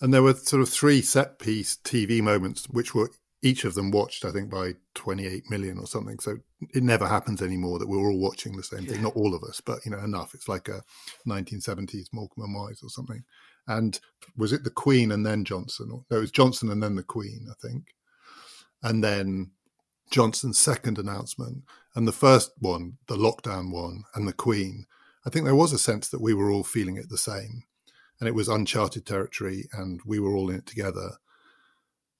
And 0.01 0.13
there 0.13 0.23
were 0.23 0.35
sort 0.35 0.61
of 0.61 0.69
three 0.69 1.01
set 1.01 1.39
piece 1.39 1.77
TV 1.77 2.21
moments, 2.21 2.69
which 2.69 2.95
were 2.95 3.11
each 3.47 3.65
of 3.65 3.75
them 3.75 3.93
watched, 3.93 4.25
I 4.25 4.33
think, 4.33 4.51
by 4.51 4.75
28 4.95 5.49
million 5.49 5.79
or 5.79 5.87
something. 5.87 6.19
So 6.19 6.39
it 6.75 6.83
never 6.83 7.07
happens 7.07 7.41
anymore 7.41 7.79
that 7.79 7.89
we're 7.89 7.99
all 7.99 8.19
watching 8.19 8.57
the 8.57 8.63
same 8.63 8.85
yeah. 8.85 8.93
thing. 8.93 9.03
Not 9.03 9.15
all 9.15 9.35
of 9.35 9.45
us, 9.45 9.61
but 9.61 9.79
you 9.85 9.93
know, 9.93 10.01
enough. 10.01 10.35
It's 10.35 10.49
like 10.49 10.69
a 10.69 10.83
1970s 11.29 12.09
Morecambe 12.13 12.45
and 12.45 12.55
Wise 12.55 12.81
or 12.83 12.91
something. 12.91 13.23
And 13.69 14.01
was 14.37 14.53
it 14.53 14.65
the 14.65 14.71
Queen 14.71 15.13
and 15.13 15.25
then 15.25 15.45
Johnson? 15.45 15.91
Or, 15.93 16.05
no, 16.11 16.17
it 16.17 16.21
was 16.21 16.33
Johnson 16.33 16.71
and 16.71 16.83
then 16.83 16.97
the 16.97 17.05
Queen, 17.05 17.47
I 17.49 17.55
think. 17.65 17.95
And 18.83 19.03
then 19.03 19.53
Johnson's 20.11 20.59
second 20.59 20.99
announcement 20.99 21.63
and 21.95 22.07
the 22.07 22.13
first 22.13 22.51
one, 22.59 22.99
the 23.07 23.17
lockdown 23.17 23.71
one, 23.71 24.03
and 24.15 24.27
the 24.27 24.33
Queen. 24.33 24.87
I 25.25 25.31
think 25.31 25.45
there 25.45 25.55
was 25.55 25.73
a 25.73 25.79
sense 25.79 26.09
that 26.09 26.21
we 26.21 26.35
were 26.35 26.51
all 26.51 26.65
feeling 26.65 26.97
it 26.97 27.09
the 27.09 27.19
same. 27.19 27.63
And 28.19 28.29
it 28.29 28.35
was 28.35 28.49
uncharted 28.49 29.07
territory 29.07 29.69
and 29.73 30.01
we 30.05 30.19
were 30.19 30.35
all 30.35 30.51
in 30.51 30.57
it 30.57 30.67
together 30.67 31.19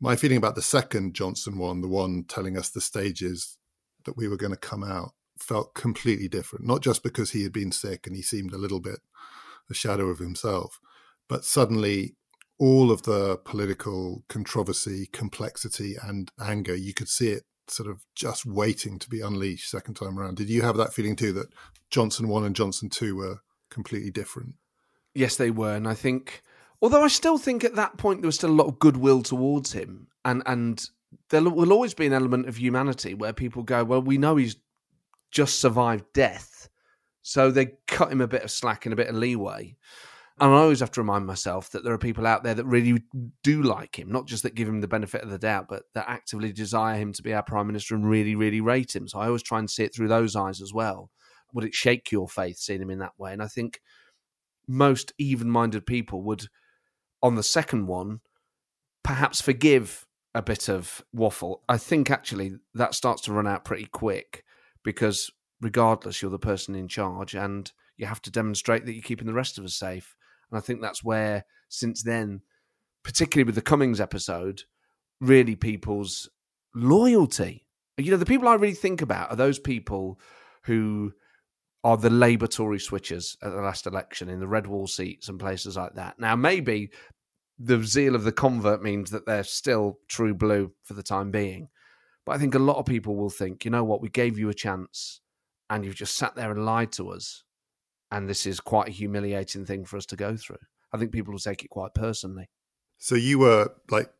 my 0.01 0.17
feeling 0.17 0.37
about 0.37 0.55
the 0.55 0.63
second 0.63 1.15
Johnson 1.15 1.59
one, 1.59 1.81
the 1.81 1.89
one 1.89 2.25
telling 2.25 2.57
us 2.57 2.71
the 2.71 2.81
stages 2.81 3.59
that 4.05 4.17
we 4.17 4.29
were 4.29 4.37
going 4.37 4.53
to 4.53 4.59
come 4.59 4.85
out, 4.85 5.13
felt 5.39 5.75
completely 5.75 6.29
different. 6.29 6.67
Not 6.67 6.83
just 6.83 7.03
because 7.03 7.31
he 7.31 7.43
had 7.43 7.53
been 7.53 7.73
sick 7.73 8.07
and 8.07 8.17
he 8.17 8.23
seemed 8.23 8.53
a 8.53 8.59
little 8.59 8.81
bit 8.81 9.01
a 9.71 9.75
shadow 9.75 10.07
of 10.07 10.19
himself, 10.19 10.79
but 11.29 11.45
suddenly 11.45 12.15
all 12.59 12.91
of 12.91 13.03
the 13.03 13.37
political 13.39 14.25
controversy, 14.29 15.09
complexity, 15.13 15.97
and 16.03 16.31
anger, 16.41 16.75
you 16.75 16.95
could 16.95 17.09
see 17.09 17.29
it 17.29 17.43
sort 17.69 17.91
of 17.91 18.05
just 18.15 18.47
waiting 18.47 18.99
to 18.99 19.11
be 19.11 19.21
unleashed 19.21 19.71
second 19.71 19.95
time 19.95 20.19
around. 20.19 20.37
Did 20.37 20.49
you 20.49 20.63
have 20.63 20.77
that 20.77 20.95
feeling 20.95 21.17
too 21.17 21.33
that 21.33 21.49
Johnson 21.91 22.29
1 22.29 22.45
and 22.45 22.57
Johnson 22.57 22.89
2 22.89 23.17
were 23.17 23.41
completely 23.71 24.11
different? 24.11 24.55
Yes, 25.15 25.37
they 25.37 25.51
were. 25.51 25.75
And 25.75 25.89
I 25.89 25.95
think 25.95 26.43
Although 26.83 27.03
I 27.03 27.09
still 27.09 27.39
think 27.39 27.65
at 27.65 27.77
that 27.77 27.97
point 27.97 28.21
there 28.21 28.29
was 28.29 28.37
still 28.37 28.51
a 28.51 28.53
lot 28.53 28.69
of 28.69 28.79
goodwill 28.79 29.23
towards 29.23 29.73
him, 29.73 30.09
and 30.25 30.43
and 30.47 30.89
there 31.31 31.43
will 31.43 31.73
always 31.73 31.95
be 31.95 32.07
an 32.07 32.13
element 32.13 32.49
of 32.49 32.57
humanity 32.57 33.15
where 33.15 33.33
people 33.33 33.63
go, 33.63 33.85
well, 33.85 34.03
we 34.03 34.19
know 34.19 34.37
he's 34.37 34.57
just 35.31 35.61
survived 35.61 36.05
death, 36.13 36.69
so 37.23 37.51
they 37.51 37.73
cut 37.87 38.13
him 38.13 38.21
a 38.21 38.29
bit 38.29 38.43
of 38.43 38.51
slack 38.51 38.87
and 38.87 38.93
a 38.93 38.97
bit 38.97 39.09
of 39.09 39.17
leeway. 39.17 39.77
And 40.39 40.53
I 40.53 40.59
always 40.59 40.81
have 40.81 40.91
to 40.93 41.01
remind 41.01 41.25
myself 41.25 41.71
that 41.71 41.83
there 41.83 41.95
are 41.95 41.99
people 41.99 42.27
out 42.27 42.45
there 42.45 42.55
that 42.55 42.67
really 42.67 43.03
do 43.43 43.63
like 43.63 43.99
him, 43.99 44.13
not 44.13 44.27
just 44.27 44.43
that 44.43 44.55
give 44.55 44.69
him 44.69 44.83
the 44.83 44.89
benefit 44.89 45.23
of 45.23 45.31
the 45.31 45.39
doubt, 45.39 45.67
but 45.67 45.85
that 45.95 46.11
actively 46.11 46.53
desire 46.53 46.99
him 46.99 47.15
to 47.15 47.23
be 47.23 47.33
our 47.33 47.43
prime 47.43 47.67
minister 47.67 47.95
and 47.95 48.07
really, 48.07 48.35
really 48.35 48.61
rate 48.61 48.95
him. 48.95 49.09
So 49.09 49.19
I 49.19 49.29
always 49.29 49.43
try 49.43 49.59
and 49.59 49.71
see 49.71 49.85
it 49.85 49.95
through 49.95 50.09
those 50.09 50.37
eyes 50.37 50.61
as 50.61 50.75
well. 50.75 51.11
Would 51.55 51.65
it 51.65 51.75
shake 51.75 52.13
your 52.13 52.29
faith 52.29 52.59
seeing 52.59 52.83
him 52.83 52.91
in 52.91 52.99
that 52.99 53.19
way? 53.19 53.33
And 53.33 53.43
I 53.43 53.47
think 53.47 53.81
most 54.69 55.15
even 55.17 55.51
minded 55.51 55.87
people 55.87 56.23
would 56.25 56.49
on 57.23 57.35
the 57.35 57.43
second 57.43 57.87
one, 57.87 58.21
perhaps 59.03 59.41
forgive 59.41 60.07
a 60.35 60.43
bit 60.43 60.69
of 60.69 61.03
waffle. 61.13 61.63
I 61.69 61.79
think 61.79 62.11
actually 62.11 62.57
that 62.75 62.95
starts 62.95 63.23
to 63.23 63.33
run 63.33 63.47
out 63.47 63.65
pretty 63.65 63.87
quick 63.87 64.45
because 64.85 65.31
regardless, 65.61 66.21
you're 66.21 66.31
the 66.31 66.39
person 66.39 66.75
in 66.75 66.89
charge 66.89 67.35
and 67.35 67.71
you 67.97 68.07
have 68.07 68.21
to 68.23 68.31
demonstrate 68.31 68.85
that 68.85 68.93
you're 68.93 69.03
keeping 69.03 69.27
the 69.27 69.33
rest 69.33 69.59
of 69.59 69.65
us 69.65 69.75
safe. 69.75 70.15
And 70.51 70.59
I 70.59 70.61
think 70.61 70.81
that's 70.81 71.03
where, 71.03 71.45
since 71.69 72.03
then, 72.03 72.43
particularly 73.03 73.47
with 73.47 73.55
the 73.55 73.63
Cummings 73.63 74.01
episode, 74.01 74.63
really 75.21 75.57
people's 75.57 76.29
loyalty. 76.75 77.67
You 77.97 78.11
know, 78.11 78.19
the 78.19 78.27
people 78.27 78.49
I 78.49 78.55
really 78.55 78.75
think 78.75 79.01
about 79.01 79.31
are 79.31 79.37
those 79.37 79.59
people 79.59 80.21
who 80.65 81.15
are 81.87 81.97
the 81.97 82.11
Labour 82.11 82.49
Tory 82.49 82.79
switchers 82.79 83.37
at 83.43 83.53
the 83.53 83.61
last 83.61 83.87
election 83.87 84.29
in 84.29 84.41
the 84.41 84.49
red 84.49 84.67
wall 84.67 84.89
seats 84.89 85.29
and 85.29 85.39
places 85.39 85.77
like 85.77 85.95
that. 85.95 86.19
Now, 86.19 86.35
maybe 86.35 86.91
the 87.61 87.81
zeal 87.85 88.17
of 88.17 88.25
the 88.25 88.33
convert 88.33 88.83
means 88.83 89.13
that 89.13 89.25
they're 89.25 89.45
still 89.45 90.01
true 90.09 90.35
blue 90.35 90.73
for 90.83 90.95
the 90.95 91.05
time 91.05 91.31
being. 91.31 91.69
But 92.25 92.33
I 92.33 92.39
think 92.39 92.57
a 92.57 92.59
lot 92.59 92.79
of 92.79 92.87
people 92.87 93.15
will 93.15 93.31
think, 93.31 93.65
you 93.65 93.71
know 93.71 93.85
what, 93.85 94.03
we 94.03 94.09
gave 94.09 94.37
you 94.37 94.49
a 94.49 94.55
chance 94.55 95.21
and 95.71 95.85
you've 95.85 95.95
just 95.95 96.17
sat 96.17 96.35
there 96.35 96.51
and 96.51 96.67
lied 96.67 96.91
to 96.95 97.11
us. 97.11 97.45
And 98.11 98.29
this 98.29 98.47
is 98.47 98.59
quite 98.59 98.89
a 98.89 98.93
humiliating 98.93 99.65
thing 99.65 99.85
for 99.85 99.97
us 99.97 100.07
to 100.07 100.17
go 100.17 100.37
through. 100.37 100.59
I 100.93 100.99
think 100.99 101.13
people 101.13 101.31
will 101.31 101.39
take 101.39 101.63
it 101.63 101.71
quite 101.71 101.95
personally. 101.95 102.49
So 102.99 103.15
you 103.15 103.39
were 103.39 103.71
like 103.93 104.11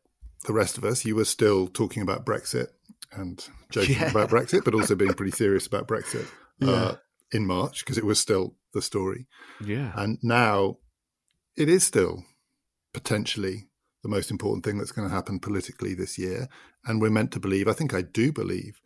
the 0.45 0.53
rest 0.53 0.77
of 0.77 0.85
us, 0.85 1.03
you 1.03 1.17
were 1.17 1.25
still 1.25 1.67
talking 1.67 2.01
about 2.01 2.25
Brexit 2.25 2.67
and 3.11 3.45
joking 3.71 3.95
yeah. 3.99 4.11
about 4.11 4.29
Brexit, 4.29 4.63
but 4.63 4.73
also 4.73 4.95
being 4.95 5.13
pretty 5.15 5.33
serious 5.33 5.67
about 5.67 5.85
Brexit. 5.85 6.27
Yeah. 6.59 6.71
Uh, 6.71 6.95
in 7.31 7.45
March 7.45 7.79
because 7.83 7.97
it 7.97 8.05
was 8.05 8.19
still 8.19 8.55
the 8.73 8.81
story. 8.81 9.27
Yeah. 9.63 9.91
And 9.95 10.19
now 10.21 10.77
it 11.55 11.69
is 11.69 11.85
still 11.85 12.23
potentially 12.93 13.67
the 14.03 14.09
most 14.09 14.31
important 14.31 14.63
thing 14.63 14.77
that's 14.77 14.91
going 14.91 15.07
to 15.07 15.13
happen 15.13 15.39
politically 15.39 15.93
this 15.93 16.17
year. 16.17 16.47
And 16.85 17.01
we're 17.01 17.09
meant 17.09 17.31
to 17.33 17.39
believe, 17.39 17.67
I 17.67 17.73
think 17.73 17.93
I 17.93 18.01
do 18.01 18.31
believe, 18.31 18.81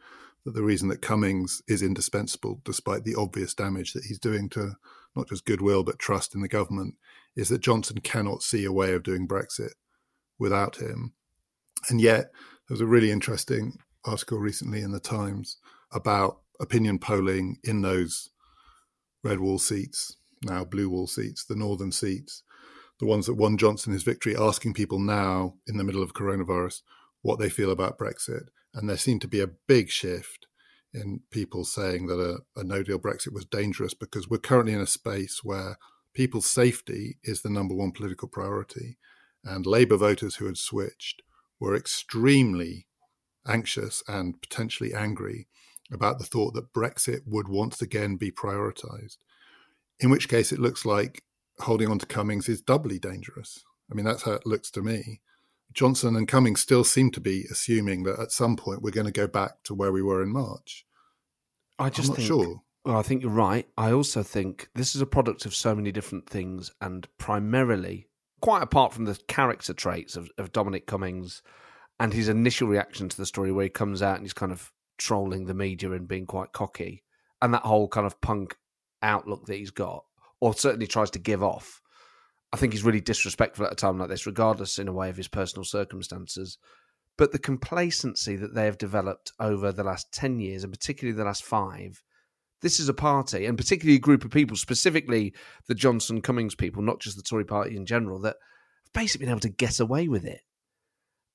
that 0.45 0.53
the 0.53 0.63
reason 0.63 0.87
that 0.89 1.01
Cummings 1.01 1.61
is 1.67 1.83
indispensable, 1.83 2.61
despite 2.63 3.03
the 3.03 3.15
obvious 3.15 3.53
damage 3.53 3.93
that 3.93 4.05
he's 4.05 4.19
doing 4.19 4.49
to 4.49 4.75
not 5.15 5.27
just 5.27 5.45
goodwill 5.45 5.83
but 5.83 5.99
trust 5.99 6.33
in 6.33 6.41
the 6.41 6.47
government, 6.47 6.95
is 7.35 7.49
that 7.49 7.61
Johnson 7.61 7.99
cannot 7.99 8.41
see 8.41 8.65
a 8.65 8.71
way 8.71 8.93
of 8.93 9.03
doing 9.03 9.27
Brexit 9.27 9.73
without 10.39 10.77
him. 10.77 11.13
And 11.89 12.01
yet, 12.01 12.31
there 12.67 12.75
was 12.75 12.81
a 12.81 12.87
really 12.87 13.11
interesting 13.11 13.77
article 14.03 14.39
recently 14.39 14.81
in 14.81 14.91
the 14.91 14.99
Times 14.99 15.57
about 15.91 16.40
opinion 16.61 16.99
polling 16.99 17.57
in 17.63 17.81
those 17.81 18.29
red 19.23 19.39
wall 19.39 19.59
seats, 19.59 20.17
now 20.43 20.63
blue 20.63 20.89
wall 20.89 21.07
seats, 21.07 21.43
the 21.43 21.55
northern 21.55 21.91
seats, 21.91 22.43
the 22.99 23.05
ones 23.05 23.25
that 23.25 23.33
won 23.33 23.57
Johnson 23.57 23.93
his 23.93 24.03
victory, 24.03 24.35
asking 24.37 24.73
people 24.73 24.99
now 24.99 25.55
in 25.67 25.77
the 25.77 25.83
middle 25.83 26.03
of 26.03 26.13
coronavirus 26.13 26.81
what 27.21 27.39
they 27.39 27.49
feel 27.49 27.71
about 27.71 27.97
Brexit. 27.97 28.47
And 28.73 28.87
there 28.87 28.97
seemed 28.97 29.21
to 29.21 29.27
be 29.27 29.41
a 29.41 29.49
big 29.67 29.89
shift 29.89 30.47
in 30.93 31.21
people 31.31 31.65
saying 31.65 32.07
that 32.07 32.19
a, 32.19 32.59
a 32.59 32.63
no 32.63 32.83
deal 32.83 32.99
Brexit 32.99 33.33
was 33.33 33.45
dangerous 33.45 33.93
because 33.93 34.29
we're 34.29 34.37
currently 34.37 34.73
in 34.73 34.81
a 34.81 34.87
space 34.87 35.41
where 35.43 35.77
people's 36.13 36.45
safety 36.45 37.17
is 37.23 37.41
the 37.41 37.49
number 37.49 37.73
one 37.73 37.91
political 37.91 38.27
priority. 38.27 38.97
And 39.43 39.65
Labour 39.65 39.97
voters 39.97 40.35
who 40.35 40.45
had 40.45 40.57
switched 40.57 41.21
were 41.59 41.75
extremely 41.75 42.87
anxious 43.47 44.03
and 44.07 44.39
potentially 44.41 44.93
angry 44.93 45.47
about 45.91 46.19
the 46.19 46.25
thought 46.25 46.53
that 46.53 46.73
Brexit 46.73 47.21
would 47.25 47.47
once 47.47 47.81
again 47.81 48.15
be 48.15 48.31
prioritised. 48.31 49.17
In 49.99 50.09
which 50.09 50.29
case, 50.29 50.51
it 50.51 50.59
looks 50.59 50.85
like 50.85 51.23
holding 51.59 51.89
on 51.89 51.99
to 51.99 52.05
Cummings 52.05 52.49
is 52.49 52.61
doubly 52.61 52.99
dangerous. 52.99 53.63
I 53.91 53.95
mean, 53.95 54.05
that's 54.05 54.23
how 54.23 54.33
it 54.33 54.45
looks 54.45 54.71
to 54.71 54.81
me. 54.81 55.21
Johnson 55.73 56.15
and 56.15 56.27
Cummings 56.27 56.61
still 56.61 56.83
seem 56.83 57.11
to 57.11 57.21
be 57.21 57.45
assuming 57.49 58.03
that 58.03 58.19
at 58.19 58.31
some 58.31 58.55
point 58.55 58.81
we're 58.81 58.91
going 58.91 59.05
to 59.05 59.11
go 59.11 59.27
back 59.27 59.63
to 59.63 59.73
where 59.73 59.91
we 59.91 60.01
were 60.01 60.21
in 60.21 60.31
March. 60.31 60.85
I 61.79 61.89
just 61.89 62.09
I'm 62.09 62.13
not 62.13 62.15
think, 62.17 62.27
sure. 62.27 62.61
Well, 62.85 62.97
I 62.97 63.03
think 63.03 63.21
you're 63.21 63.31
right. 63.31 63.67
I 63.77 63.91
also 63.91 64.23
think 64.23 64.69
this 64.75 64.95
is 64.95 65.01
a 65.01 65.05
product 65.05 65.45
of 65.45 65.55
so 65.55 65.75
many 65.75 65.91
different 65.91 66.29
things, 66.29 66.71
and 66.81 67.07
primarily, 67.17 68.07
quite 68.41 68.63
apart 68.63 68.93
from 68.93 69.05
the 69.05 69.19
character 69.27 69.73
traits 69.73 70.15
of, 70.15 70.29
of 70.37 70.51
Dominic 70.51 70.87
Cummings 70.87 71.41
and 71.99 72.13
his 72.13 72.27
initial 72.27 72.67
reaction 72.67 73.07
to 73.07 73.17
the 73.17 73.25
story, 73.25 73.51
where 73.51 73.63
he 73.63 73.69
comes 73.69 74.01
out 74.01 74.15
and 74.15 74.25
he's 74.25 74.33
kind 74.33 74.51
of 74.51 74.71
trolling 75.01 75.45
the 75.45 75.53
media 75.53 75.91
and 75.91 76.07
being 76.07 76.25
quite 76.25 76.53
cocky, 76.53 77.03
and 77.41 77.53
that 77.53 77.63
whole 77.63 77.87
kind 77.87 78.05
of 78.05 78.21
punk 78.21 78.55
outlook 79.01 79.45
that 79.47 79.57
he's 79.57 79.71
got, 79.71 80.03
or 80.39 80.53
certainly 80.53 80.87
tries 80.87 81.09
to 81.11 81.19
give 81.19 81.41
off. 81.41 81.81
I 82.53 82.57
think 82.57 82.73
he's 82.73 82.83
really 82.83 83.01
disrespectful 83.01 83.65
at 83.65 83.71
a 83.71 83.75
time 83.75 83.97
like 83.97 84.09
this, 84.09 84.27
regardless 84.27 84.77
in 84.77 84.87
a 84.87 84.93
way 84.93 85.09
of 85.09 85.17
his 85.17 85.27
personal 85.27 85.63
circumstances. 85.63 86.57
But 87.17 87.31
the 87.31 87.39
complacency 87.39 88.35
that 88.35 88.53
they 88.53 88.65
have 88.65 88.77
developed 88.77 89.31
over 89.39 89.71
the 89.71 89.83
last 89.83 90.11
10 90.13 90.39
years, 90.39 90.63
and 90.63 90.71
particularly 90.71 91.17
the 91.17 91.25
last 91.25 91.43
five, 91.43 92.01
This 92.61 92.79
is 92.79 92.89
a 92.89 92.93
party, 92.93 93.45
and 93.47 93.57
particularly 93.57 93.95
a 93.95 93.99
group 93.99 94.23
of 94.23 94.29
people, 94.29 94.55
specifically 94.55 95.33
the 95.67 95.73
Johnson 95.73 96.21
Cummings 96.21 96.53
people, 96.53 96.83
not 96.83 96.99
just 96.99 97.17
the 97.17 97.23
Tory 97.23 97.43
party 97.43 97.75
in 97.75 97.87
general, 97.87 98.19
that 98.19 98.35
have 98.83 98.93
basically 98.93 99.25
been 99.25 99.31
able 99.31 99.39
to 99.41 99.49
get 99.49 99.79
away 99.79 100.07
with 100.07 100.25
it. 100.25 100.41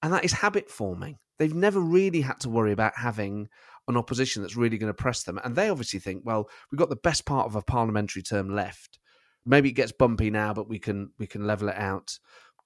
And 0.03 0.13
that 0.13 0.25
is 0.25 0.35
habit 0.35 0.71
forming. 0.71 1.19
They've 1.39 1.55
never 1.55 1.81
really 1.81 2.21
had 2.21 2.41
to 2.41 2.51
worry 2.51 2.73
about 2.73 2.97
having 2.97 3.49
an 3.89 3.97
opposition 3.97 4.43
that's 4.43 4.57
really 4.57 4.79
going 4.79 4.91
to 4.91 4.95
press 4.95 5.23
them. 5.23 5.39
And 5.45 5.55
they 5.55 5.69
obviously 5.69 6.01
think, 6.01 6.23
well, 6.25 6.49
we've 6.71 6.79
got 6.79 6.89
the 6.89 6.97
best 6.97 7.25
part 7.25 7.47
of 7.47 7.57
a 7.57 7.63
parliamentary 7.63 8.23
term 8.23 8.55
left. 8.55 8.99
Maybe 9.45 9.69
it 9.69 9.75
gets 9.75 9.93
bumpy 9.93 10.31
now, 10.31 10.53
but 10.53 10.69
we 10.69 10.79
can 10.79 11.11
we 11.19 11.27
can 11.27 11.47
level 11.47 11.69
it 11.69 11.77
out. 11.77 12.19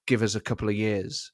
Give 0.07 0.23
us 0.23 0.35
a 0.35 0.41
couple 0.41 0.67
of 0.67 0.75
years. 0.75 1.31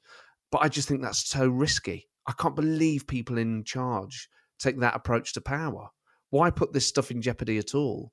But 0.51 0.61
I 0.61 0.69
just 0.69 0.87
think 0.87 1.01
that's 1.01 1.27
so 1.27 1.47
risky. 1.47 2.09
I 2.27 2.33
can't 2.33 2.55
believe 2.55 3.07
people 3.07 3.37
in 3.37 3.63
charge 3.63 4.29
take 4.59 4.79
that 4.79 4.95
approach 4.95 5.33
to 5.33 5.41
power. 5.41 5.89
Why 6.29 6.49
put 6.49 6.73
this 6.73 6.85
stuff 6.85 7.11
in 7.11 7.21
jeopardy 7.21 7.57
at 7.57 7.73
all? 7.73 8.11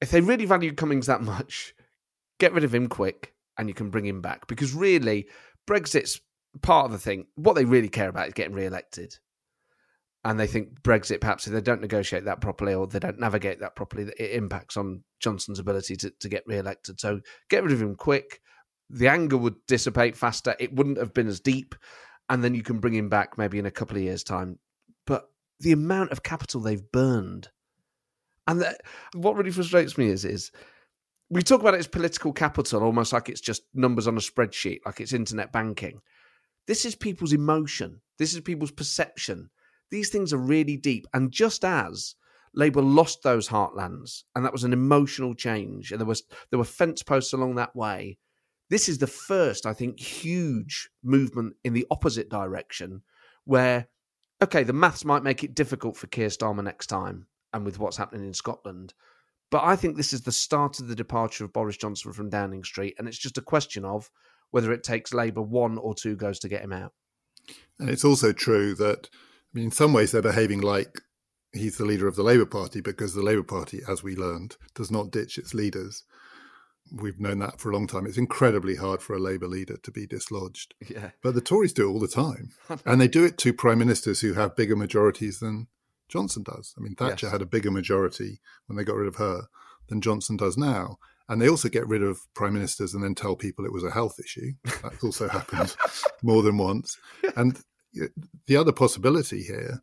If 0.00 0.10
they 0.10 0.20
really 0.20 0.46
value 0.46 0.72
Cummings 0.72 1.06
that 1.06 1.22
much, 1.22 1.74
get 2.38 2.52
rid 2.52 2.64
of 2.64 2.74
him 2.74 2.88
quick 2.88 3.34
and 3.58 3.68
you 3.68 3.74
can 3.74 3.90
bring 3.90 4.06
him 4.06 4.22
back. 4.22 4.46
Because 4.46 4.72
really, 4.74 5.26
Brexit's 5.66 6.20
part 6.60 6.86
of 6.86 6.92
the 6.92 6.98
thing. 6.98 7.26
What 7.36 7.54
they 7.54 7.64
really 7.64 7.88
care 7.88 8.08
about 8.08 8.28
is 8.28 8.34
getting 8.34 8.54
re 8.54 8.66
elected 8.66 9.16
and 10.24 10.38
they 10.38 10.46
think 10.46 10.82
Brexit, 10.82 11.20
perhaps 11.20 11.46
if 11.46 11.52
they 11.52 11.60
don't 11.60 11.80
negotiate 11.80 12.24
that 12.26 12.40
properly 12.40 12.74
or 12.74 12.86
they 12.86 13.00
don't 13.00 13.18
navigate 13.18 13.60
that 13.60 13.74
properly, 13.74 14.04
it 14.18 14.30
impacts 14.32 14.76
on 14.76 15.02
Johnson's 15.18 15.58
ability 15.58 15.96
to, 15.96 16.10
to 16.20 16.28
get 16.28 16.44
re-elected. 16.46 17.00
So 17.00 17.20
get 17.50 17.64
rid 17.64 17.72
of 17.72 17.82
him 17.82 17.96
quick. 17.96 18.40
The 18.88 19.08
anger 19.08 19.36
would 19.36 19.56
dissipate 19.66 20.16
faster. 20.16 20.54
It 20.60 20.74
wouldn't 20.74 20.98
have 20.98 21.12
been 21.12 21.26
as 21.26 21.40
deep, 21.40 21.74
and 22.28 22.44
then 22.44 22.54
you 22.54 22.62
can 22.62 22.78
bring 22.78 22.94
him 22.94 23.08
back 23.08 23.36
maybe 23.36 23.58
in 23.58 23.66
a 23.66 23.70
couple 23.70 23.96
of 23.96 24.02
years' 24.02 24.22
time. 24.22 24.58
But 25.06 25.28
the 25.58 25.72
amount 25.72 26.12
of 26.12 26.22
capital 26.22 26.60
they've 26.60 26.92
burned, 26.92 27.48
and 28.46 28.64
what 29.14 29.34
really 29.34 29.50
frustrates 29.50 29.98
me 29.98 30.08
is 30.08 30.24
is 30.24 30.52
we 31.30 31.42
talk 31.42 31.62
about 31.62 31.74
it 31.74 31.78
as 31.78 31.86
political 31.88 32.32
capital, 32.32 32.82
almost 32.82 33.12
like 33.12 33.28
it's 33.28 33.40
just 33.40 33.62
numbers 33.74 34.06
on 34.06 34.16
a 34.16 34.20
spreadsheet, 34.20 34.80
like 34.84 35.00
it's 35.00 35.14
internet 35.14 35.52
banking. 35.52 36.00
This 36.66 36.84
is 36.84 36.94
people's 36.94 37.32
emotion. 37.32 38.00
This 38.18 38.34
is 38.34 38.40
people's 38.40 38.70
perception 38.70 39.50
these 39.92 40.08
things 40.08 40.32
are 40.32 40.38
really 40.38 40.76
deep. 40.76 41.06
And 41.14 41.30
just 41.30 41.64
as 41.64 42.16
Labour 42.54 42.82
lost 42.82 43.22
those 43.22 43.48
heartlands, 43.48 44.24
and 44.34 44.44
that 44.44 44.52
was 44.52 44.64
an 44.64 44.72
emotional 44.72 45.34
change, 45.34 45.92
and 45.92 46.00
there 46.00 46.06
was 46.06 46.24
there 46.50 46.58
were 46.58 46.64
fence 46.64 47.02
posts 47.02 47.32
along 47.32 47.54
that 47.54 47.76
way. 47.76 48.18
This 48.70 48.88
is 48.88 48.98
the 48.98 49.06
first, 49.06 49.66
I 49.66 49.74
think, 49.74 50.00
huge 50.00 50.88
movement 51.04 51.56
in 51.62 51.74
the 51.74 51.86
opposite 51.90 52.30
direction, 52.30 53.02
where 53.44 53.88
okay, 54.42 54.64
the 54.64 54.72
maths 54.72 55.04
might 55.04 55.22
make 55.22 55.44
it 55.44 55.54
difficult 55.54 55.96
for 55.96 56.08
Keir 56.08 56.28
Starmer 56.28 56.64
next 56.64 56.86
time, 56.86 57.26
and 57.52 57.64
with 57.64 57.78
what's 57.78 57.98
happening 57.98 58.26
in 58.26 58.34
Scotland. 58.34 58.94
But 59.50 59.62
I 59.62 59.76
think 59.76 59.96
this 59.96 60.14
is 60.14 60.22
the 60.22 60.32
start 60.32 60.80
of 60.80 60.88
the 60.88 60.96
departure 60.96 61.44
of 61.44 61.52
Boris 61.52 61.76
Johnson 61.76 62.14
from 62.14 62.30
Downing 62.30 62.64
Street, 62.64 62.94
and 62.98 63.06
it's 63.06 63.18
just 63.18 63.36
a 63.36 63.42
question 63.42 63.84
of 63.84 64.10
whether 64.52 64.72
it 64.72 64.84
takes 64.84 65.12
Labour 65.12 65.42
one 65.42 65.76
or 65.76 65.94
two 65.94 66.14
goes 66.14 66.38
to 66.38 66.48
get 66.48 66.62
him 66.62 66.72
out. 66.72 66.92
And 67.80 67.90
it's 67.90 68.04
also 68.04 68.32
true 68.32 68.74
that 68.76 69.08
I 69.12 69.58
mean, 69.58 69.66
in 69.66 69.70
some 69.72 69.92
ways, 69.92 70.12
they're 70.12 70.22
behaving 70.22 70.60
like 70.60 71.00
he's 71.52 71.76
the 71.76 71.84
leader 71.84 72.06
of 72.06 72.16
the 72.16 72.22
Labour 72.22 72.46
Party 72.46 72.80
because 72.80 73.14
the 73.14 73.22
Labour 73.22 73.42
Party, 73.42 73.80
as 73.88 74.02
we 74.02 74.16
learned, 74.16 74.56
does 74.74 74.90
not 74.90 75.10
ditch 75.10 75.36
its 75.36 75.52
leaders. 75.52 76.04
We've 76.90 77.20
known 77.20 77.38
that 77.40 77.60
for 77.60 77.70
a 77.70 77.74
long 77.74 77.86
time. 77.86 78.06
It's 78.06 78.18
incredibly 78.18 78.76
hard 78.76 79.02
for 79.02 79.14
a 79.14 79.20
Labour 79.20 79.48
leader 79.48 79.76
to 79.82 79.90
be 79.90 80.06
dislodged. 80.06 80.74
Yeah. 80.86 81.10
But 81.22 81.34
the 81.34 81.40
Tories 81.40 81.72
do 81.72 81.88
it 81.88 81.92
all 81.92 82.00
the 82.00 82.08
time. 82.08 82.52
and 82.86 83.00
they 83.00 83.08
do 83.08 83.24
it 83.24 83.38
to 83.38 83.52
prime 83.52 83.78
ministers 83.78 84.20
who 84.20 84.34
have 84.34 84.56
bigger 84.56 84.76
majorities 84.76 85.40
than 85.40 85.68
Johnson 86.08 86.42
does. 86.42 86.74
I 86.76 86.80
mean, 86.80 86.94
Thatcher 86.94 87.26
yes. 87.26 87.32
had 87.32 87.42
a 87.42 87.46
bigger 87.46 87.70
majority 87.70 88.40
when 88.66 88.76
they 88.76 88.84
got 88.84 88.96
rid 88.96 89.08
of 89.08 89.16
her 89.16 89.44
than 89.88 90.00
Johnson 90.00 90.36
does 90.36 90.56
now. 90.56 90.98
And 91.32 91.40
they 91.40 91.48
also 91.48 91.70
get 91.70 91.88
rid 91.88 92.02
of 92.02 92.20
prime 92.34 92.52
ministers 92.52 92.92
and 92.92 93.02
then 93.02 93.14
tell 93.14 93.36
people 93.36 93.64
it 93.64 93.72
was 93.72 93.84
a 93.84 93.90
health 93.90 94.20
issue. 94.22 94.52
That's 94.82 95.02
also 95.02 95.28
happened 95.30 95.74
more 96.22 96.42
than 96.42 96.58
once. 96.58 96.98
And 97.36 97.58
the 98.46 98.56
other 98.56 98.70
possibility 98.70 99.42
here 99.42 99.82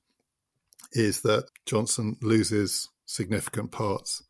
is 0.91 1.21
that 1.21 1.45
Johnson 1.65 2.17
loses 2.21 2.89
significant 3.07 3.71
parts 3.71 4.21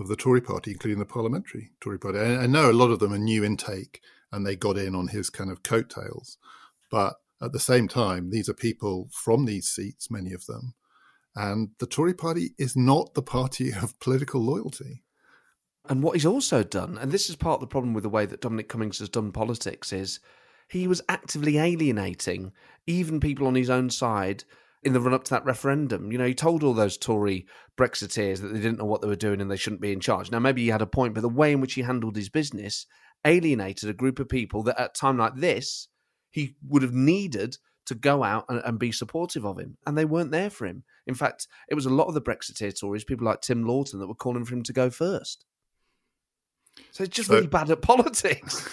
of 0.00 0.08
the 0.08 0.16
Tory 0.16 0.40
party, 0.40 0.72
including 0.72 0.98
the 0.98 1.04
parliamentary 1.04 1.70
Tory 1.80 2.00
party. 2.00 2.18
I, 2.18 2.38
I 2.42 2.46
know 2.48 2.72
a 2.72 2.72
lot 2.72 2.90
of 2.90 2.98
them 2.98 3.12
are 3.12 3.18
new 3.18 3.44
intake 3.44 4.00
and 4.32 4.44
they 4.44 4.56
got 4.56 4.76
in 4.76 4.96
on 4.96 5.06
his 5.06 5.30
kind 5.30 5.52
of 5.52 5.62
coattails. 5.62 6.38
But 6.90 7.14
at 7.40 7.52
the 7.52 7.60
same 7.60 7.86
time, 7.86 8.30
these 8.30 8.48
are 8.48 8.54
people 8.54 9.10
from 9.12 9.44
these 9.44 9.68
seats, 9.68 10.10
many 10.10 10.32
of 10.32 10.46
them. 10.46 10.74
And 11.36 11.68
the 11.78 11.86
Tory 11.86 12.14
party 12.14 12.56
is 12.58 12.74
not 12.74 13.14
the 13.14 13.22
party 13.22 13.72
of 13.72 13.96
political 14.00 14.40
loyalty. 14.40 15.03
And 15.88 16.02
what 16.02 16.14
he's 16.14 16.26
also 16.26 16.62
done, 16.62 16.96
and 16.98 17.12
this 17.12 17.28
is 17.28 17.36
part 17.36 17.56
of 17.56 17.60
the 17.60 17.66
problem 17.66 17.92
with 17.92 18.04
the 18.04 18.08
way 18.08 18.24
that 18.26 18.40
Dominic 18.40 18.68
Cummings 18.68 19.00
has 19.00 19.08
done 19.08 19.32
politics, 19.32 19.92
is 19.92 20.20
he 20.68 20.86
was 20.86 21.02
actively 21.08 21.58
alienating 21.58 22.52
even 22.86 23.20
people 23.20 23.46
on 23.46 23.54
his 23.54 23.68
own 23.68 23.90
side 23.90 24.44
in 24.82 24.92
the 24.92 25.00
run 25.00 25.14
up 25.14 25.24
to 25.24 25.30
that 25.30 25.44
referendum. 25.44 26.12
You 26.12 26.18
know, 26.18 26.26
he 26.26 26.34
told 26.34 26.62
all 26.62 26.74
those 26.74 26.96
Tory 26.96 27.46
Brexiteers 27.76 28.40
that 28.40 28.48
they 28.48 28.60
didn't 28.60 28.78
know 28.78 28.84
what 28.84 29.00
they 29.00 29.08
were 29.08 29.16
doing 29.16 29.40
and 29.40 29.50
they 29.50 29.56
shouldn't 29.56 29.82
be 29.82 29.92
in 29.92 30.00
charge. 30.00 30.30
Now, 30.30 30.38
maybe 30.38 30.62
he 30.62 30.68
had 30.68 30.82
a 30.82 30.86
point, 30.86 31.14
but 31.14 31.22
the 31.22 31.28
way 31.28 31.52
in 31.52 31.60
which 31.60 31.74
he 31.74 31.82
handled 31.82 32.16
his 32.16 32.28
business 32.28 32.86
alienated 33.24 33.88
a 33.88 33.94
group 33.94 34.18
of 34.18 34.28
people 34.28 34.62
that 34.64 34.78
at 34.78 34.90
a 34.90 34.92
time 34.92 35.16
like 35.16 35.36
this, 35.36 35.88
he 36.30 36.56
would 36.66 36.82
have 36.82 36.92
needed 36.92 37.56
to 37.86 37.94
go 37.94 38.22
out 38.22 38.44
and, 38.48 38.62
and, 38.64 38.78
be 38.78 38.92
supportive 38.92 39.44
of 39.44 39.58
him. 39.58 39.76
And 39.86 39.96
they 39.96 40.06
weren't 40.06 40.30
there 40.30 40.50
for 40.50 40.66
him. 40.66 40.84
In 41.06 41.14
fact, 41.14 41.46
it 41.68 41.74
was 41.74 41.86
a 41.86 41.90
lot 41.90 42.08
of 42.08 42.14
the 42.14 42.22
Brexiteer 42.22 42.78
Tories, 42.78 43.04
people 43.04 43.26
like 43.26 43.42
Tim 43.42 43.66
Loughton, 43.66 44.00
that 44.00 44.06
were 44.06 44.14
calling 44.14 44.44
for 44.44 44.54
him 44.54 44.62
to 44.62 44.72
go 44.72 44.88
first. 44.88 45.44
So 46.90 47.04
it's 47.04 47.16
just 47.16 47.28
so, 47.28 47.34
really 47.34 47.46
bad 47.46 47.70
at 47.70 47.82
politics. 47.82 48.68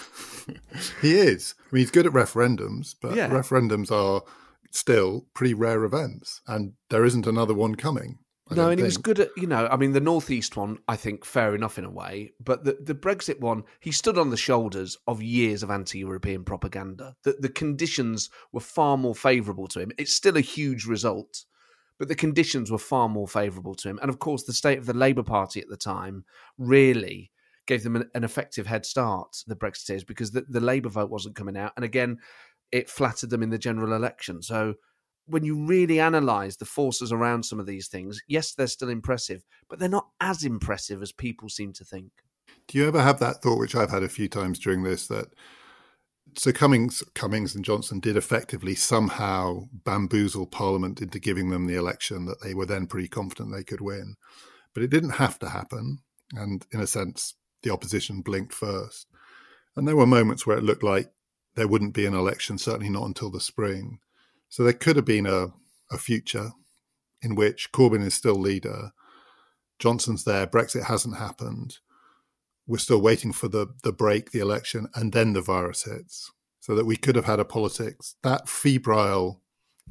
he 1.01 1.13
is. 1.13 1.55
I 1.59 1.75
mean, 1.75 1.81
he's 1.81 1.91
good 1.91 2.05
at 2.05 2.13
referendums, 2.13 2.95
but 2.99 3.15
yeah. 3.15 3.29
referendums 3.29 3.91
are 3.91 4.23
still 4.71 5.25
pretty 5.33 5.53
rare 5.53 5.83
events, 5.83 6.41
and 6.47 6.73
there 6.89 7.05
isn't 7.05 7.27
another 7.27 7.53
one 7.53 7.75
coming. 7.75 8.19
I 8.49 8.55
no, 8.55 8.63
and 8.63 8.71
think. 8.71 8.79
he 8.79 8.83
was 8.83 8.97
good 8.97 9.19
at 9.19 9.29
you 9.37 9.47
know. 9.47 9.67
I 9.71 9.77
mean, 9.77 9.93
the 9.93 10.01
northeast 10.01 10.57
one, 10.57 10.79
I 10.87 10.97
think, 10.97 11.23
fair 11.23 11.55
enough 11.55 11.77
in 11.77 11.85
a 11.85 11.89
way, 11.89 12.33
but 12.43 12.63
the 12.63 12.77
the 12.81 12.95
Brexit 12.95 13.39
one, 13.39 13.63
he 13.79 13.91
stood 13.91 14.17
on 14.17 14.29
the 14.29 14.37
shoulders 14.37 14.97
of 15.07 15.21
years 15.21 15.63
of 15.63 15.71
anti-European 15.71 16.43
propaganda. 16.43 17.15
The 17.23 17.37
the 17.39 17.49
conditions 17.49 18.29
were 18.51 18.59
far 18.59 18.97
more 18.97 19.15
favourable 19.15 19.67
to 19.69 19.79
him. 19.79 19.91
It's 19.97 20.13
still 20.13 20.37
a 20.37 20.41
huge 20.41 20.85
result, 20.85 21.45
but 21.97 22.09
the 22.09 22.15
conditions 22.15 22.71
were 22.71 22.77
far 22.77 23.07
more 23.07 23.27
favourable 23.27 23.75
to 23.75 23.89
him. 23.89 23.99
And 24.01 24.09
of 24.09 24.19
course, 24.19 24.43
the 24.43 24.53
state 24.53 24.79
of 24.79 24.85
the 24.85 24.93
Labour 24.93 25.23
Party 25.23 25.61
at 25.61 25.69
the 25.69 25.77
time 25.77 26.25
really 26.57 27.31
gave 27.71 27.83
them 27.83 27.95
an, 27.95 28.09
an 28.13 28.25
effective 28.25 28.67
head 28.67 28.85
start, 28.85 29.37
the 29.47 29.55
Brexiteers, 29.55 30.05
because 30.05 30.31
the, 30.31 30.41
the 30.49 30.59
Labour 30.59 30.89
vote 30.89 31.09
wasn't 31.09 31.37
coming 31.37 31.55
out. 31.55 31.71
And 31.77 31.85
again, 31.85 32.17
it 32.69 32.89
flattered 32.89 33.29
them 33.29 33.41
in 33.41 33.49
the 33.49 33.57
general 33.57 33.93
election. 33.93 34.41
So 34.41 34.73
when 35.25 35.45
you 35.45 35.65
really 35.65 35.97
analyse 35.97 36.57
the 36.57 36.65
forces 36.65 37.13
around 37.13 37.43
some 37.43 37.61
of 37.61 37.65
these 37.65 37.87
things, 37.87 38.19
yes, 38.27 38.53
they're 38.53 38.67
still 38.67 38.89
impressive, 38.89 39.45
but 39.69 39.79
they're 39.79 39.87
not 39.87 40.09
as 40.19 40.43
impressive 40.43 41.01
as 41.01 41.13
people 41.13 41.47
seem 41.47 41.71
to 41.71 41.85
think. 41.85 42.11
Do 42.67 42.77
you 42.77 42.89
ever 42.89 43.01
have 43.01 43.19
that 43.19 43.41
thought, 43.41 43.59
which 43.59 43.73
I've 43.73 43.89
had 43.89 44.03
a 44.03 44.09
few 44.09 44.27
times 44.27 44.59
during 44.59 44.83
this, 44.83 45.07
that 45.07 45.27
so 46.37 46.51
Cummings, 46.51 47.03
Cummings 47.15 47.55
and 47.55 47.63
Johnson 47.63 48.01
did 48.01 48.17
effectively 48.17 48.75
somehow 48.75 49.61
bamboozle 49.71 50.47
Parliament 50.47 51.01
into 51.01 51.19
giving 51.19 51.51
them 51.51 51.67
the 51.67 51.75
election 51.75 52.25
that 52.25 52.41
they 52.43 52.53
were 52.53 52.65
then 52.65 52.85
pretty 52.85 53.07
confident 53.07 53.53
they 53.55 53.63
could 53.63 53.79
win, 53.79 54.15
but 54.73 54.83
it 54.83 54.89
didn't 54.89 55.11
have 55.11 55.39
to 55.39 55.47
happen. 55.47 55.99
And 56.33 56.65
in 56.73 56.81
a 56.81 56.87
sense, 56.87 57.35
the 57.63 57.71
opposition 57.71 58.21
blinked 58.21 58.53
first. 58.53 59.07
And 59.75 59.87
there 59.87 59.95
were 59.95 60.07
moments 60.07 60.45
where 60.45 60.57
it 60.57 60.63
looked 60.63 60.83
like 60.83 61.11
there 61.55 61.67
wouldn't 61.67 61.93
be 61.93 62.05
an 62.05 62.13
election, 62.13 62.57
certainly 62.57 62.89
not 62.89 63.05
until 63.05 63.29
the 63.29 63.39
spring. 63.39 63.99
So 64.49 64.63
there 64.63 64.73
could 64.73 64.95
have 64.95 65.05
been 65.05 65.25
a, 65.25 65.47
a 65.91 65.97
future 65.97 66.51
in 67.21 67.35
which 67.35 67.71
Corbyn 67.71 68.03
is 68.03 68.13
still 68.13 68.35
leader, 68.35 68.91
Johnson's 69.79 70.23
there, 70.23 70.47
Brexit 70.47 70.85
hasn't 70.85 71.17
happened. 71.17 71.79
We're 72.67 72.77
still 72.77 73.01
waiting 73.01 73.33
for 73.33 73.47
the, 73.47 73.67
the 73.83 73.91
break, 73.91 74.31
the 74.31 74.39
election, 74.39 74.87
and 74.93 75.11
then 75.11 75.33
the 75.33 75.41
virus 75.41 75.83
hits. 75.83 76.31
So 76.59 76.75
that 76.75 76.85
we 76.85 76.95
could 76.95 77.15
have 77.15 77.25
had 77.25 77.39
a 77.39 77.45
politics, 77.45 78.15
that 78.21 78.47
febrile 78.47 79.41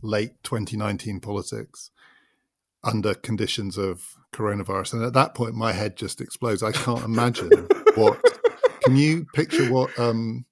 late 0.02 0.42
2019 0.44 1.18
politics 1.18 1.90
under 2.82 3.14
conditions 3.14 3.76
of 3.76 4.16
coronavirus. 4.32 4.94
And 4.94 5.04
at 5.04 5.12
that 5.14 5.34
point, 5.34 5.54
my 5.54 5.72
head 5.72 5.96
just 5.96 6.20
explodes. 6.20 6.62
I 6.62 6.72
can't 6.72 7.04
imagine 7.04 7.68
what. 7.94 8.20
Can 8.82 8.96
you 8.96 9.26
picture 9.34 9.70
what 9.70 9.96
um, 9.98 10.46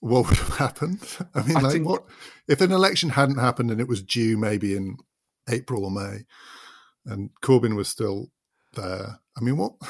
what 0.00 0.28
would 0.28 0.36
have 0.36 0.56
happened? 0.56 1.00
I 1.32 1.42
mean, 1.42 1.56
I 1.56 1.60
like 1.60 1.72
think... 1.74 1.88
what 1.88 2.04
if 2.48 2.60
an 2.60 2.72
election 2.72 3.10
hadn't 3.10 3.38
happened 3.38 3.70
and 3.70 3.80
it 3.80 3.86
was 3.86 4.02
due 4.02 4.36
maybe 4.36 4.76
in 4.76 4.96
April 5.48 5.84
or 5.84 5.90
May, 5.92 6.24
and 7.04 7.30
Corbyn 7.42 7.76
was 7.76 7.88
still 7.88 8.32
there? 8.74 9.20
I 9.36 9.40
mean, 9.40 9.56
what? 9.56 9.74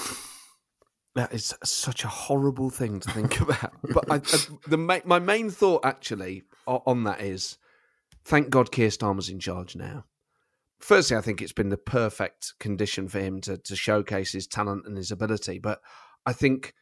That 1.14 1.33
is 1.33 1.55
such 1.64 2.05
a 2.05 2.09
horrible 2.09 2.69
thing 2.69 3.01
to 3.01 3.11
think 3.11 3.40
about. 3.40 3.73
but 3.95 4.05
I, 4.11 4.16
I, 4.16 4.59
the 4.69 4.77
my 5.07 5.19
main 5.19 5.49
thought 5.49 5.83
actually 5.83 6.42
on 6.66 7.05
that 7.05 7.23
is, 7.23 7.57
thank 8.27 8.51
God 8.51 8.71
Keir 8.71 8.90
Starmer's 8.90 9.31
in 9.31 9.40
charge 9.40 9.77
now 9.77 10.05
firstly, 10.79 11.17
I 11.17 11.21
think 11.21 11.41
it's 11.41 11.53
been 11.53 11.69
the 11.69 11.77
perfect 11.77 12.55
condition 12.59 13.09
for 13.09 13.21
him 13.21 13.41
to 13.43 13.59
to 13.59 13.77
showcase 13.77 14.33
his 14.33 14.47
talent 14.47 14.87
and 14.87 14.97
his 14.97 15.11
ability. 15.11 15.59
But 15.59 15.81
I 16.25 16.33
think 16.33 16.75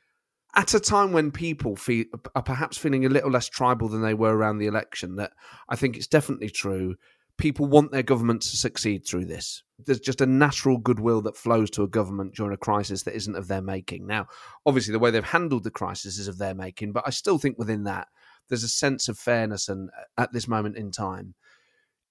at 0.55 0.75
a 0.75 0.81
time 0.81 1.13
when 1.13 1.31
people 1.31 1.77
feel 1.77 2.05
are 2.35 2.43
perhaps 2.43 2.77
feeling 2.77 3.05
a 3.05 3.11
little 3.11 3.31
less 3.31 3.49
tribal 3.49 3.89
than 3.89 4.03
they 4.03 4.15
were 4.15 4.37
around 4.37 4.59
the 4.59 4.67
election, 4.67 5.17
that 5.17 5.33
I 5.69 5.77
think 5.77 5.97
it's 5.97 6.07
definitely 6.07 6.51
true. 6.51 6.97
People 7.37 7.67
want 7.67 7.91
their 7.91 8.05
government 8.05 8.43
to 8.43 8.57
succeed 8.57 9.05
through 9.05 9.25
this. 9.25 9.65
There's 9.85 9.99
just 9.99 10.21
a 10.21 10.27
natural 10.27 10.79
goodwill 10.79 11.21
that 11.23 11.37
flows 11.37 11.69
to 11.71 11.83
a 11.83 11.89
government 11.89 12.37
during 12.37 12.55
a 12.55 12.59
crisis 12.59 13.03
that 13.03 13.17
isn't 13.17 13.35
of 13.35 13.49
their 13.49 13.61
making. 13.61 14.07
Now, 14.07 14.27
obviously, 14.65 14.93
the 14.93 15.01
way 15.01 15.11
they've 15.11 15.25
handled 15.25 15.65
the 15.65 15.73
crisis 15.73 16.19
is 16.19 16.29
of 16.29 16.39
their 16.39 16.55
making, 16.55 16.93
but 16.93 17.03
I 17.05 17.11
still 17.11 17.39
think 17.39 17.59
within 17.59 17.83
that 17.85 18.07
there's 18.49 18.63
a 18.63 18.69
sense 18.69 19.09
of 19.09 19.19
fairness 19.19 19.69
and 19.69 19.91
uh, 19.91 20.23
at 20.23 20.33
this 20.33 20.47
moment 20.47 20.77
in 20.77 20.91
time 20.91 21.35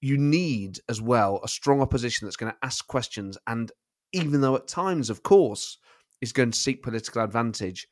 you 0.04 0.18
need 0.18 0.78
as 0.90 1.00
well 1.00 1.40
a 1.42 1.48
strong 1.48 1.80
opposition 1.80 2.26
that's 2.26 2.36
going 2.36 2.52
to 2.52 2.58
ask 2.62 2.86
questions 2.86 3.38
and 3.46 3.72
even 4.12 4.42
though 4.42 4.54
at 4.54 4.68
times 4.68 5.08
of 5.08 5.22
course 5.22 5.78
is 6.20 6.32
going 6.32 6.50
to 6.50 6.58
seek 6.58 6.82
political 6.82 7.22
advantage 7.22 7.86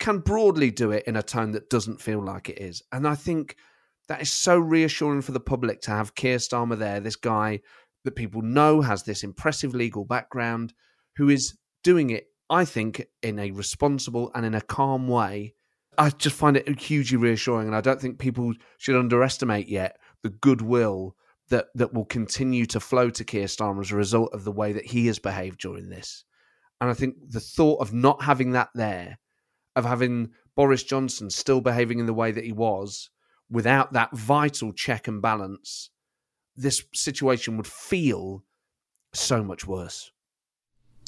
can 0.00 0.18
broadly 0.18 0.72
do 0.72 0.90
it 0.90 1.04
in 1.06 1.14
a 1.14 1.22
tone 1.22 1.52
that 1.52 1.70
doesn't 1.70 2.00
feel 2.00 2.20
like 2.20 2.48
it 2.48 2.60
is. 2.60 2.82
And 2.90 3.06
i 3.06 3.14
think 3.14 3.56
that 4.08 4.20
is 4.20 4.32
so 4.32 4.58
reassuring 4.58 5.22
for 5.22 5.30
the 5.30 5.40
public 5.40 5.80
to 5.82 5.92
have 5.92 6.16
Keir 6.16 6.38
Starmer 6.38 6.76
there 6.76 6.98
this 6.98 7.16
guy 7.16 7.60
that 8.04 8.16
people 8.16 8.42
know 8.42 8.80
has 8.80 9.04
this 9.04 9.22
impressive 9.22 9.72
legal 9.72 10.04
background 10.04 10.74
who 11.16 11.28
is 11.28 11.56
doing 11.84 12.10
it 12.10 12.26
i 12.50 12.64
think 12.64 13.06
in 13.22 13.38
a 13.38 13.52
responsible 13.52 14.32
and 14.34 14.44
in 14.44 14.56
a 14.56 14.60
calm 14.60 15.06
way. 15.06 15.54
I 15.96 16.10
just 16.10 16.34
find 16.34 16.56
it 16.56 16.80
hugely 16.80 17.18
reassuring 17.18 17.68
and 17.68 17.76
i 17.76 17.80
don't 17.80 18.00
think 18.00 18.18
people 18.18 18.52
should 18.78 18.96
underestimate 18.96 19.68
yet 19.68 19.98
the 20.24 20.30
goodwill 20.30 21.14
that 21.52 21.66
that 21.74 21.92
will 21.92 22.06
continue 22.06 22.64
to 22.66 22.80
flow 22.80 23.10
to 23.10 23.24
Keir 23.24 23.44
Starmer 23.44 23.82
as 23.82 23.92
a 23.92 23.96
result 23.96 24.32
of 24.32 24.44
the 24.44 24.50
way 24.50 24.72
that 24.72 24.86
he 24.86 25.06
has 25.06 25.18
behaved 25.18 25.60
during 25.60 25.90
this. 25.90 26.24
And 26.80 26.90
I 26.90 26.94
think 26.94 27.16
the 27.28 27.40
thought 27.40 27.80
of 27.80 27.92
not 27.92 28.22
having 28.22 28.52
that 28.52 28.70
there, 28.74 29.18
of 29.76 29.84
having 29.84 30.30
Boris 30.56 30.82
Johnson 30.82 31.28
still 31.30 31.60
behaving 31.60 32.00
in 32.00 32.06
the 32.06 32.14
way 32.14 32.32
that 32.32 32.44
he 32.44 32.52
was, 32.52 33.10
without 33.50 33.92
that 33.92 34.16
vital 34.16 34.72
check 34.72 35.06
and 35.06 35.20
balance, 35.20 35.90
this 36.56 36.82
situation 36.94 37.58
would 37.58 37.66
feel 37.66 38.44
so 39.12 39.44
much 39.44 39.66
worse. 39.66 40.10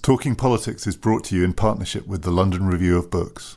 Talking 0.02 0.36
Politics 0.36 0.86
is 0.86 0.98
brought 0.98 1.24
to 1.24 1.36
you 1.36 1.42
in 1.42 1.54
partnership 1.54 2.06
with 2.06 2.22
the 2.22 2.30
London 2.30 2.66
Review 2.66 2.98
of 2.98 3.10
Books. 3.10 3.56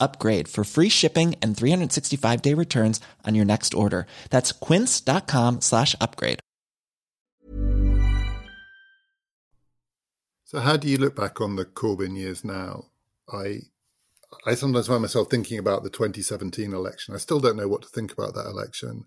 upgrade 0.00 0.48
for 0.48 0.64
free 0.64 0.88
shipping 0.88 1.34
and 1.40 1.56
365 1.56 2.42
day 2.42 2.54
returns 2.54 3.00
on 3.24 3.34
your 3.34 3.44
next 3.44 3.74
order. 3.74 4.06
That's 4.30 4.52
quince.com 4.52 5.60
slash 5.60 5.94
upgrade. 6.00 6.40
So 10.44 10.60
how 10.60 10.78
do 10.78 10.88
you 10.88 10.96
look 10.96 11.14
back 11.14 11.42
on 11.42 11.56
the 11.56 11.66
Corbyn 11.66 12.16
years 12.16 12.42
now? 12.42 12.86
I 13.30 13.58
I 14.46 14.54
sometimes 14.54 14.86
find 14.86 15.02
myself 15.02 15.28
thinking 15.30 15.58
about 15.58 15.82
the 15.82 15.90
2017 15.90 16.72
election. 16.72 17.14
I 17.14 17.18
still 17.18 17.40
don't 17.40 17.56
know 17.56 17.68
what 17.68 17.82
to 17.82 17.88
think 17.88 18.12
about 18.12 18.34
that 18.34 18.46
election. 18.46 19.04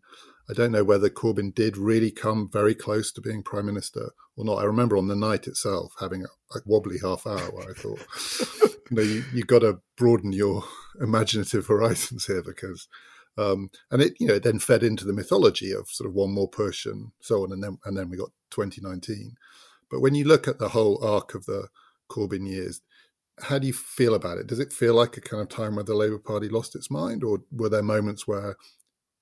I 0.50 0.54
don't 0.54 0.72
know 0.72 0.84
whether 0.84 1.10
Corbyn 1.10 1.54
did 1.54 1.78
really 1.78 2.12
come 2.12 2.50
very 2.52 2.76
close 2.76 3.12
to 3.14 3.22
being 3.22 3.42
prime 3.42 3.66
minister 3.66 4.12
or 4.36 4.46
not. 4.46 4.60
I 4.60 4.66
remember 4.66 4.98
on 4.98 5.08
the 5.08 5.16
night 5.16 5.48
itself 5.48 5.94
having 6.00 6.24
a, 6.24 6.58
a 6.58 6.62
wobbly 6.66 6.98
half 7.02 7.26
hour 7.26 7.50
where 7.52 7.70
I 7.70 7.74
thought, 7.74 8.06
you 8.92 8.98
know, 8.98 9.02
you, 9.02 9.24
you 9.34 9.44
got 9.44 9.60
to 9.60 9.80
broaden 9.98 10.34
your 10.34 10.64
imaginative 11.00 11.68
horizons 11.68 12.26
here 12.26 12.44
because, 12.44 12.88
um, 13.38 13.70
and 13.90 14.02
it, 14.02 14.14
you 14.20 14.28
know, 14.28 14.36
it 14.36 14.44
then 14.44 14.60
fed 14.60 14.84
into 14.84 15.06
the 15.06 15.14
mythology 15.14 15.72
of 15.72 15.90
sort 15.90 16.10
of 16.10 16.14
one 16.14 16.32
more 16.32 16.50
push 16.50 16.86
and 16.86 17.12
so 17.22 17.44
on, 17.44 17.52
and 17.52 17.64
then 17.64 17.78
and 17.86 17.98
then 17.98 18.10
we 18.10 18.18
got 18.18 18.32
2019. 18.52 19.36
But 19.90 20.02
when 20.02 20.16
you 20.16 20.26
look 20.26 20.48
at 20.48 20.60
the 20.60 20.70
whole 20.70 21.04
arc 21.04 21.34
of 21.34 21.46
the 21.46 21.68
Corbyn 22.10 22.48
years, 22.48 22.82
how 23.40 23.60
do 23.60 23.68
you 23.68 23.74
feel 23.74 24.14
about 24.14 24.38
it? 24.38 24.48
Does 24.48 24.60
it 24.60 24.74
feel 24.74 24.94
like 24.94 25.18
a 25.18 25.22
kind 25.22 25.42
of 25.42 25.50
time 25.50 25.76
where 25.76 25.84
the 25.84 25.96
Labour 25.96 26.20
Party 26.20 26.50
lost 26.50 26.76
its 26.76 26.92
mind, 26.92 27.24
or 27.24 27.40
were 27.52 27.70
there 27.70 27.84
moments 27.84 28.28
where 28.28 28.56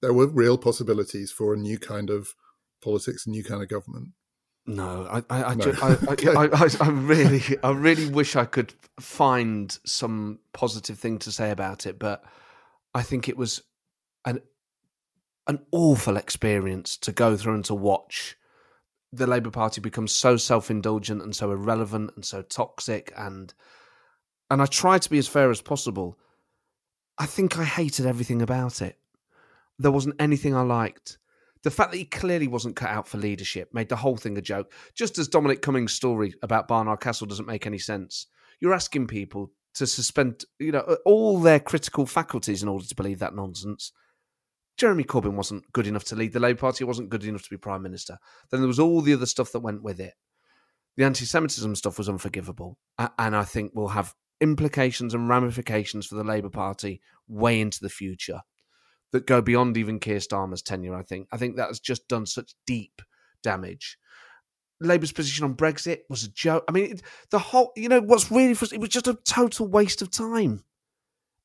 there 0.01 0.13
were 0.13 0.27
real 0.27 0.58
possibilities 0.58 1.32
for 1.32 1.53
a 1.53 1.58
new 1.58 1.77
kind 1.77 2.10
of 2.10 2.34
politics, 2.82 3.25
a 3.25 3.29
new 3.29 3.43
kind 3.43 3.62
of 3.62 3.69
government? 3.69 4.10
No, 4.69 5.08
I, 5.10 5.23
I, 5.36 5.43
I, 5.45 5.53
no. 5.55 5.65
Just, 5.65 5.84
I, 5.84 5.89
okay. 6.12 6.29
I, 6.29 6.43
I, 6.43 6.69
I, 6.79 6.89
really, 6.89 7.41
I 7.63 7.71
really 7.71 8.08
wish 8.08 8.36
I 8.36 8.45
could 8.45 8.71
find 8.99 9.75
some 9.84 10.38
positive 10.53 10.99
thing 10.99 11.17
to 11.19 11.32
say 11.32 11.49
about 11.49 11.88
it, 11.88 11.97
but 11.97 12.23
I 12.93 13.01
think 13.01 13.27
it 13.27 13.36
was 13.36 13.63
an 14.25 14.41
an 15.47 15.65
awful 15.71 16.17
experience 16.17 16.97
to 16.97 17.12
go 17.12 17.36
through 17.36 17.55
and 17.55 17.65
to 17.65 17.73
watch 17.73 18.38
the 19.12 19.25
Labour 19.25 19.49
Party 19.49 19.82
become 19.82 20.08
so 20.08 20.38
self 20.38 20.69
indulgent 20.69 21.23
and 21.23 21.36
so 21.36 21.49
irrelevant 21.49 22.12
and 22.15 22.23
so 22.23 22.43
toxic, 22.43 23.12
and 23.17 23.51
and 24.51 24.62
I 24.62 24.67
tried 24.67 25.01
to 25.01 25.10
be 25.10 25.17
as 25.17 25.27
fair 25.27 25.49
as 25.49 25.63
possible. 25.63 26.15
I 27.17 27.25
think 27.25 27.58
I 27.58 27.63
hated 27.63 28.05
everything 28.05 28.43
about 28.43 28.84
it. 28.84 28.99
There 29.79 29.91
wasn't 29.91 30.21
anything 30.21 30.55
I 30.55 30.62
liked 30.62 31.17
the 31.63 31.72
fact 31.72 31.91
that 31.91 31.98
he 31.98 32.06
clearly 32.06 32.48
wasn't 32.48 32.76
cut 32.76 32.89
out 32.89 33.08
for 33.08 33.17
leadership 33.17 33.69
made 33.74 33.89
the 33.89 33.95
whole 33.98 34.17
thing 34.17 34.38
a 34.38 34.41
joke. 34.41 34.72
Just 34.95 35.17
as 35.17 35.28
Dominic 35.28 35.62
Cummings' 35.62 35.93
story 35.93 36.34
about 36.41 36.67
Barnard 36.67 37.02
Castle 37.02 37.28
doesn't 37.28 37.45
make 37.45 37.67
any 37.67 37.78
sense. 37.78 38.28
You're 38.60 38.74
asking 38.74 39.08
people 39.08 39.52
to 39.76 39.86
suspend, 39.86 40.45
you 40.58 40.72
know, 40.72 40.98
all 41.06 41.39
their 41.39 41.60
critical 41.60 42.06
faculties 42.06 42.63
in 42.63 42.69
order 42.69 42.86
to 42.86 42.95
believe 42.95 43.19
that 43.19 43.36
nonsense. 43.36 43.91
Jeremy 44.78 45.04
Corbyn 45.04 45.34
wasn't 45.34 45.72
good 45.74 45.88
enough 45.88 46.06
to 46.06 46.15
lead 46.15 46.32
the 46.32 46.39
Labour 46.39 46.60
Party. 46.60 46.80
He 46.80 46.84
wasn't 46.86 47.10
good 47.10 47.26
enough 47.26 47.43
to 47.43 47.50
be 47.50 47.58
Prime 47.58 47.84
Minister. 47.84 48.17
Then 48.50 48.62
there 48.62 48.67
was 48.67 48.80
all 48.80 49.02
the 49.02 49.13
other 49.13 49.26
stuff 49.26 49.52
that 49.52 49.60
went 49.60 49.84
with 49.84 50.00
it. 50.00 50.13
The 50.95 51.04
anti-Semitism 51.04 51.76
stuff 51.76 51.98
was 51.98 52.10
unforgivable, 52.10 52.78
and 52.98 53.36
I 53.36 53.43
think 53.43 53.74
will 53.74 53.89
have 53.89 54.15
implications 54.41 55.13
and 55.13 55.28
ramifications 55.28 56.06
for 56.06 56.15
the 56.15 56.24
Labour 56.24 56.50
Party 56.50 57.02
way 57.28 57.60
into 57.60 57.80
the 57.82 57.89
future 57.89 58.41
that 59.12 59.26
go 59.28 59.41
beyond 59.41 59.78
even 59.78 60.00
Keir 60.00 60.19
Starmer's 60.19 60.62
tenure. 60.62 60.95
I 60.95 61.04
think. 61.04 61.28
I 61.32 61.38
think 61.38 61.56
that 61.58 61.67
has 61.67 61.80
just 61.80 62.08
done 62.08 62.26
such 62.26 62.54
deep 62.65 63.02
damage. 63.43 63.98
Labour's 64.82 65.12
position 65.12 65.43
on 65.43 65.56
Brexit 65.56 66.00
was 66.10 66.24
a 66.24 66.32
joke. 66.32 66.63
I 66.69 66.72
mean, 66.72 67.00
the 67.32 67.39
whole, 67.39 67.72
you 67.76 67.89
know, 67.89 68.00
what's 68.00 68.32
really 68.32 68.52
it 68.52 68.80
was 68.80 68.89
just 68.89 69.08
a 69.08 69.17
total 69.28 69.67
waste 69.67 70.02
of 70.02 70.10
time. 70.10 70.63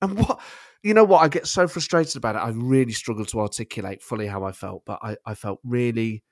And 0.00 0.18
what, 0.18 0.40
you 0.84 0.94
know 0.94 1.04
what, 1.04 1.22
I 1.22 1.28
get 1.28 1.46
so 1.46 1.66
frustrated 1.66 2.16
about 2.16 2.36
it. 2.36 2.40
I 2.40 2.50
really 2.50 2.92
struggle 2.92 3.24
to 3.26 3.40
articulate 3.40 4.02
fully 4.02 4.26
how 4.26 4.44
I 4.44 4.52
felt, 4.52 4.84
but 4.84 5.00
I, 5.02 5.16
I 5.26 5.34
felt 5.34 5.58
really 5.64 6.22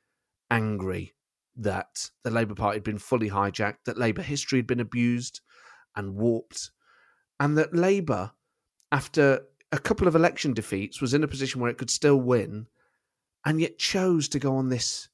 angry 0.51 1.15
that 1.57 2.11
the 2.23 2.31
Labour 2.31 2.55
Party 2.55 2.77
had 2.77 2.85
been 2.85 2.99
fully 2.99 3.31
hijacked, 3.31 3.85
that 3.87 3.99
Labour 3.99 4.23
history 4.23 4.59
had 4.59 4.67
been 4.67 4.81
abused 4.81 5.41
and 5.97 6.15
warped, 6.15 6.71
and 7.41 7.59
that 7.59 7.75
Labour, 7.75 8.33
after 8.93 9.41
a 9.73 9.79
couple 9.79 10.07
of 10.07 10.15
election 10.15 10.53
defeats, 10.53 11.01
was 11.01 11.15
in 11.15 11.25
a 11.25 11.29
position 11.29 11.61
where 11.61 11.71
it 11.71 11.79
could 11.79 11.91
still 11.91 12.21
win, 12.21 12.67
and 13.45 13.61
yet 13.61 13.79
chose 13.79 14.29
to 14.29 14.39
go 14.39 14.55
on 14.57 14.69
this 14.69 15.09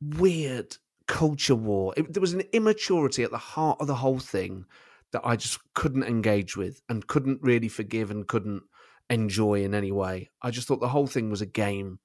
weird 0.00 0.76
culture 1.06 1.54
war. 1.54 1.94
It, 1.96 2.12
there 2.12 2.20
was 2.20 2.34
an 2.34 2.42
immaturity 2.52 3.22
at 3.22 3.30
the 3.30 3.38
heart 3.38 3.80
of 3.80 3.86
the 3.86 3.94
whole 3.94 4.18
thing 4.18 4.66
that 5.12 5.22
I 5.24 5.36
just 5.36 5.58
couldn't 5.74 6.04
engage 6.04 6.56
with 6.56 6.82
and 6.88 7.06
couldn't 7.06 7.42
really 7.42 7.68
forgive 7.68 8.10
and 8.10 8.28
couldn't 8.28 8.62
enjoy 9.08 9.64
in 9.64 9.74
any 9.74 9.90
way. 9.90 10.30
I 10.42 10.50
just 10.50 10.68
thought 10.68 10.80
the 10.80 10.88
whole 10.88 11.06
thing 11.06 11.30
was 11.30 11.40
a 11.40 11.46
game 11.46 11.98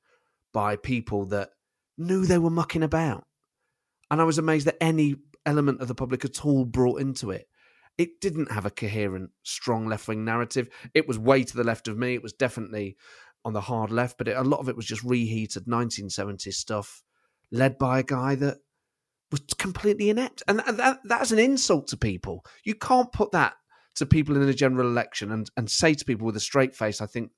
by 0.53 0.77
people 0.77 1.25
that 1.25 1.49
knew 1.97 2.25
they 2.25 2.37
were 2.37 2.49
mucking 2.49 2.83
about. 2.83 3.25
And 4.09 4.21
I 4.21 4.23
was 4.23 4.37
amazed 4.37 4.67
that 4.67 4.81
any 4.81 5.15
element 5.45 5.81
of 5.81 5.87
the 5.87 5.95
public 5.95 6.23
at 6.23 6.45
all 6.45 6.63
brought 6.63 7.01
into 7.01 7.31
it 7.31 7.47
it 7.97 8.19
didn't 8.19 8.51
have 8.51 8.65
a 8.65 8.71
coherent, 8.71 9.31
strong 9.43 9.87
left 9.87 10.07
wing 10.07 10.25
narrative. 10.25 10.69
It 10.93 11.07
was 11.07 11.19
way 11.19 11.43
to 11.43 11.55
the 11.55 11.63
left 11.63 11.87
of 11.87 11.97
me. 11.97 12.13
It 12.13 12.23
was 12.23 12.33
definitely 12.33 12.97
on 13.45 13.53
the 13.53 13.61
hard 13.61 13.91
left, 13.91 14.17
but 14.17 14.27
it, 14.27 14.37
a 14.37 14.43
lot 14.43 14.59
of 14.59 14.69
it 14.69 14.75
was 14.75 14.85
just 14.85 15.03
reheated 15.03 15.65
1970s 15.65 16.53
stuff, 16.53 17.03
led 17.51 17.77
by 17.77 17.99
a 17.99 18.03
guy 18.03 18.35
that 18.35 18.57
was 19.31 19.41
completely 19.57 20.09
inept. 20.09 20.43
And 20.47 20.59
that, 20.59 20.77
that, 20.77 20.99
that's 21.03 21.31
an 21.31 21.39
insult 21.39 21.87
to 21.87 21.97
people. 21.97 22.45
You 22.63 22.75
can't 22.75 23.11
put 23.11 23.31
that 23.31 23.53
to 23.95 24.05
people 24.05 24.35
in 24.35 24.47
a 24.47 24.53
general 24.53 24.87
election 24.87 25.31
and, 25.31 25.49
and 25.55 25.69
say 25.69 25.93
to 25.93 26.05
people 26.05 26.25
with 26.25 26.37
a 26.37 26.41
straight 26.41 26.75
face, 26.75 27.01
I 27.01 27.05
think 27.05 27.31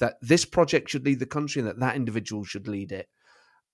that 0.00 0.16
this 0.20 0.44
project 0.44 0.90
should 0.90 1.06
lead 1.06 1.20
the 1.20 1.26
country 1.26 1.60
and 1.60 1.68
that 1.68 1.80
that 1.80 1.96
individual 1.96 2.44
should 2.44 2.68
lead 2.68 2.92
it. 2.92 3.08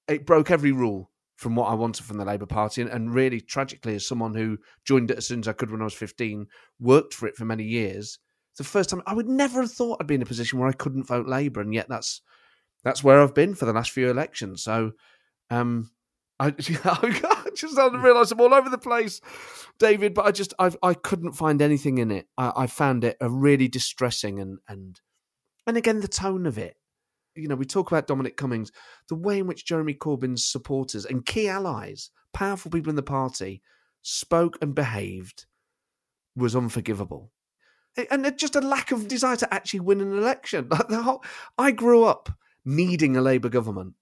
It 0.06 0.26
broke 0.26 0.50
every 0.50 0.72
rule 0.72 1.10
from 1.38 1.54
what 1.54 1.70
I 1.70 1.74
wanted 1.74 2.04
from 2.04 2.18
the 2.18 2.24
Labour 2.24 2.46
Party. 2.46 2.82
And, 2.82 2.90
and, 2.90 3.14
really, 3.14 3.40
tragically, 3.40 3.94
as 3.94 4.04
someone 4.04 4.34
who 4.34 4.58
joined 4.84 5.12
it 5.12 5.18
as 5.18 5.26
soon 5.28 5.38
as 5.38 5.46
I 5.46 5.52
could 5.52 5.70
when 5.70 5.80
I 5.80 5.84
was 5.84 5.94
15, 5.94 6.48
worked 6.80 7.14
for 7.14 7.28
it 7.28 7.36
for 7.36 7.44
many 7.44 7.62
years, 7.62 8.18
the 8.56 8.64
first 8.64 8.90
time 8.90 9.02
I 9.06 9.14
would 9.14 9.28
never 9.28 9.60
have 9.60 9.70
thought 9.70 9.98
I'd 10.00 10.08
be 10.08 10.16
in 10.16 10.22
a 10.22 10.26
position 10.26 10.58
where 10.58 10.68
I 10.68 10.72
couldn't 10.72 11.06
vote 11.06 11.28
Labour. 11.28 11.60
And 11.60 11.72
yet 11.72 11.88
that's 11.88 12.22
that's 12.82 13.04
where 13.04 13.22
I've 13.22 13.34
been 13.34 13.54
for 13.54 13.66
the 13.66 13.72
last 13.72 13.92
few 13.92 14.10
elections. 14.10 14.64
So 14.64 14.92
um, 15.48 15.92
I, 16.40 16.46
I 16.50 16.52
just 17.54 17.72
started 17.74 17.96
to 17.96 18.02
realise 18.02 18.32
I'm 18.32 18.40
all 18.40 18.52
over 18.52 18.68
the 18.68 18.76
place, 18.76 19.20
David. 19.78 20.12
But 20.12 20.26
I 20.26 20.32
just 20.32 20.54
I 20.58 20.72
I 20.82 20.94
couldn't 20.94 21.34
find 21.34 21.62
anything 21.62 21.98
in 21.98 22.10
it. 22.10 22.26
I, 22.36 22.52
I 22.56 22.66
found 22.66 23.04
it 23.04 23.16
a 23.20 23.30
really 23.30 23.68
distressing 23.68 24.40
and 24.40 24.58
and 24.66 25.00
and 25.68 25.76
again 25.76 26.00
the 26.00 26.08
tone 26.08 26.46
of 26.46 26.58
it 26.58 26.76
you 27.34 27.48
know, 27.48 27.54
we 27.54 27.64
talk 27.64 27.90
about 27.90 28.06
Dominic 28.06 28.36
Cummings, 28.36 28.72
the 29.08 29.14
way 29.14 29.38
in 29.38 29.46
which 29.46 29.66
Jeremy 29.66 29.94
Corbyn's 29.94 30.44
supporters 30.44 31.04
and 31.04 31.24
key 31.24 31.48
allies, 31.48 32.10
powerful 32.32 32.70
people 32.70 32.90
in 32.90 32.96
the 32.96 33.02
party, 33.02 33.62
spoke 34.02 34.58
and 34.60 34.74
behaved 34.74 35.46
was 36.36 36.56
unforgivable. 36.56 37.32
And 38.10 38.38
just 38.38 38.54
a 38.54 38.60
lack 38.60 38.92
of 38.92 39.08
desire 39.08 39.36
to 39.36 39.52
actually 39.52 39.80
win 39.80 40.00
an 40.00 40.16
election. 40.16 40.68
Whole, 40.90 41.24
I 41.56 41.72
grew 41.72 42.04
up 42.04 42.30
needing 42.64 43.16
a 43.16 43.20
Labour 43.20 43.48
government. 43.48 43.94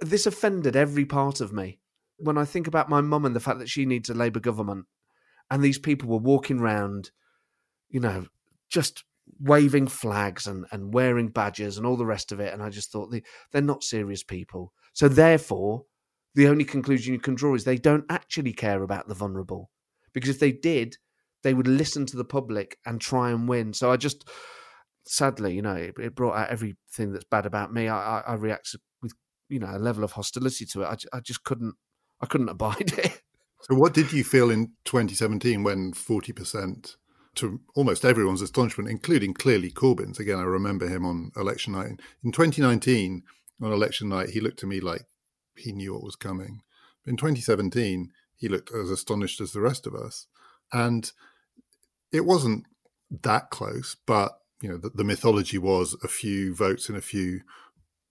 This 0.00 0.26
offended 0.26 0.74
every 0.74 1.04
part 1.04 1.40
of 1.40 1.52
me. 1.52 1.78
When 2.18 2.36
I 2.36 2.44
think 2.44 2.66
about 2.66 2.88
my 2.88 3.00
mum 3.00 3.24
and 3.24 3.36
the 3.36 3.40
fact 3.40 3.60
that 3.60 3.68
she 3.68 3.86
needs 3.86 4.10
a 4.10 4.14
Labour 4.14 4.40
government, 4.40 4.86
and 5.50 5.62
these 5.62 5.78
people 5.78 6.08
were 6.08 6.16
walking 6.16 6.58
round, 6.58 7.12
you 7.88 8.00
know, 8.00 8.26
just 8.68 9.04
waving 9.40 9.88
flags 9.88 10.46
and, 10.46 10.66
and 10.70 10.94
wearing 10.94 11.28
badges 11.28 11.76
and 11.76 11.86
all 11.86 11.96
the 11.96 12.06
rest 12.06 12.32
of 12.32 12.40
it. 12.40 12.52
And 12.52 12.62
I 12.62 12.70
just 12.70 12.90
thought 12.90 13.10
they, 13.10 13.22
they're 13.52 13.62
not 13.62 13.84
serious 13.84 14.22
people. 14.22 14.72
So 14.92 15.08
therefore, 15.08 15.84
the 16.34 16.48
only 16.48 16.64
conclusion 16.64 17.14
you 17.14 17.20
can 17.20 17.34
draw 17.34 17.54
is 17.54 17.64
they 17.64 17.78
don't 17.78 18.04
actually 18.08 18.52
care 18.52 18.82
about 18.82 19.08
the 19.08 19.14
vulnerable. 19.14 19.70
Because 20.12 20.30
if 20.30 20.38
they 20.38 20.52
did, 20.52 20.96
they 21.42 21.54
would 21.54 21.66
listen 21.66 22.06
to 22.06 22.16
the 22.16 22.24
public 22.24 22.78
and 22.86 23.00
try 23.00 23.30
and 23.30 23.48
win. 23.48 23.72
So 23.72 23.90
I 23.90 23.96
just, 23.96 24.28
sadly, 25.06 25.54
you 25.54 25.62
know, 25.62 25.74
it, 25.74 25.94
it 25.98 26.14
brought 26.14 26.36
out 26.36 26.48
everything 26.48 27.12
that's 27.12 27.24
bad 27.24 27.46
about 27.46 27.72
me. 27.72 27.88
I, 27.88 28.18
I, 28.18 28.22
I 28.28 28.34
reacted 28.34 28.80
with, 29.02 29.14
you 29.48 29.58
know, 29.58 29.70
a 29.74 29.78
level 29.78 30.04
of 30.04 30.12
hostility 30.12 30.64
to 30.66 30.82
it. 30.82 30.86
I, 30.86 31.16
I 31.16 31.20
just 31.20 31.44
couldn't, 31.44 31.74
I 32.20 32.26
couldn't 32.26 32.48
abide 32.50 32.98
it. 32.98 33.22
So 33.62 33.74
what 33.74 33.94
did 33.94 34.12
you 34.12 34.22
feel 34.22 34.50
in 34.50 34.72
2017 34.84 35.62
when 35.62 35.92
40% 35.92 36.96
to 37.36 37.60
almost 37.74 38.04
everyone's 38.04 38.42
astonishment, 38.42 38.90
including 38.90 39.34
clearly 39.34 39.70
Corbyn's. 39.70 40.18
Again, 40.18 40.38
I 40.38 40.42
remember 40.42 40.88
him 40.88 41.04
on 41.04 41.32
election 41.36 41.72
night. 41.72 42.00
In 42.22 42.32
2019, 42.32 43.22
on 43.62 43.72
election 43.72 44.08
night, 44.08 44.30
he 44.30 44.40
looked 44.40 44.58
to 44.60 44.66
me 44.66 44.80
like 44.80 45.02
he 45.56 45.72
knew 45.72 45.94
what 45.94 46.02
was 46.04 46.16
coming. 46.16 46.62
In 47.06 47.16
2017, 47.16 48.10
he 48.36 48.48
looked 48.48 48.72
as 48.72 48.90
astonished 48.90 49.40
as 49.40 49.52
the 49.52 49.60
rest 49.60 49.86
of 49.86 49.94
us. 49.94 50.26
And 50.72 51.10
it 52.12 52.24
wasn't 52.24 52.66
that 53.22 53.50
close, 53.50 53.96
but 54.06 54.38
you 54.60 54.68
know, 54.68 54.78
the, 54.78 54.90
the 54.90 55.04
mythology 55.04 55.58
was 55.58 55.96
a 56.02 56.08
few 56.08 56.54
votes 56.54 56.88
in 56.88 56.96
a 56.96 57.00
few 57.00 57.40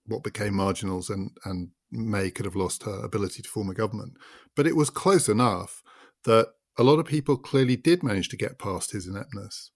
what 0.06 0.22
became 0.22 0.54
marginals 0.54 1.10
and, 1.10 1.30
and 1.44 1.70
May 1.90 2.30
could 2.30 2.44
have 2.44 2.56
lost 2.56 2.84
her 2.84 3.04
ability 3.04 3.42
to 3.42 3.48
form 3.48 3.70
a 3.70 3.74
government. 3.74 4.14
But 4.54 4.66
it 4.66 4.76
was 4.76 4.90
close 4.90 5.28
enough 5.28 5.82
that 6.24 6.52
a 6.78 6.82
lot 6.82 6.98
of 6.98 7.06
people 7.06 7.36
clearly 7.36 7.76
did 7.76 8.02
manage 8.02 8.28
to 8.30 8.36
get 8.36 8.58
past 8.58 8.92
his 8.92 9.06
ineptness. 9.06 9.70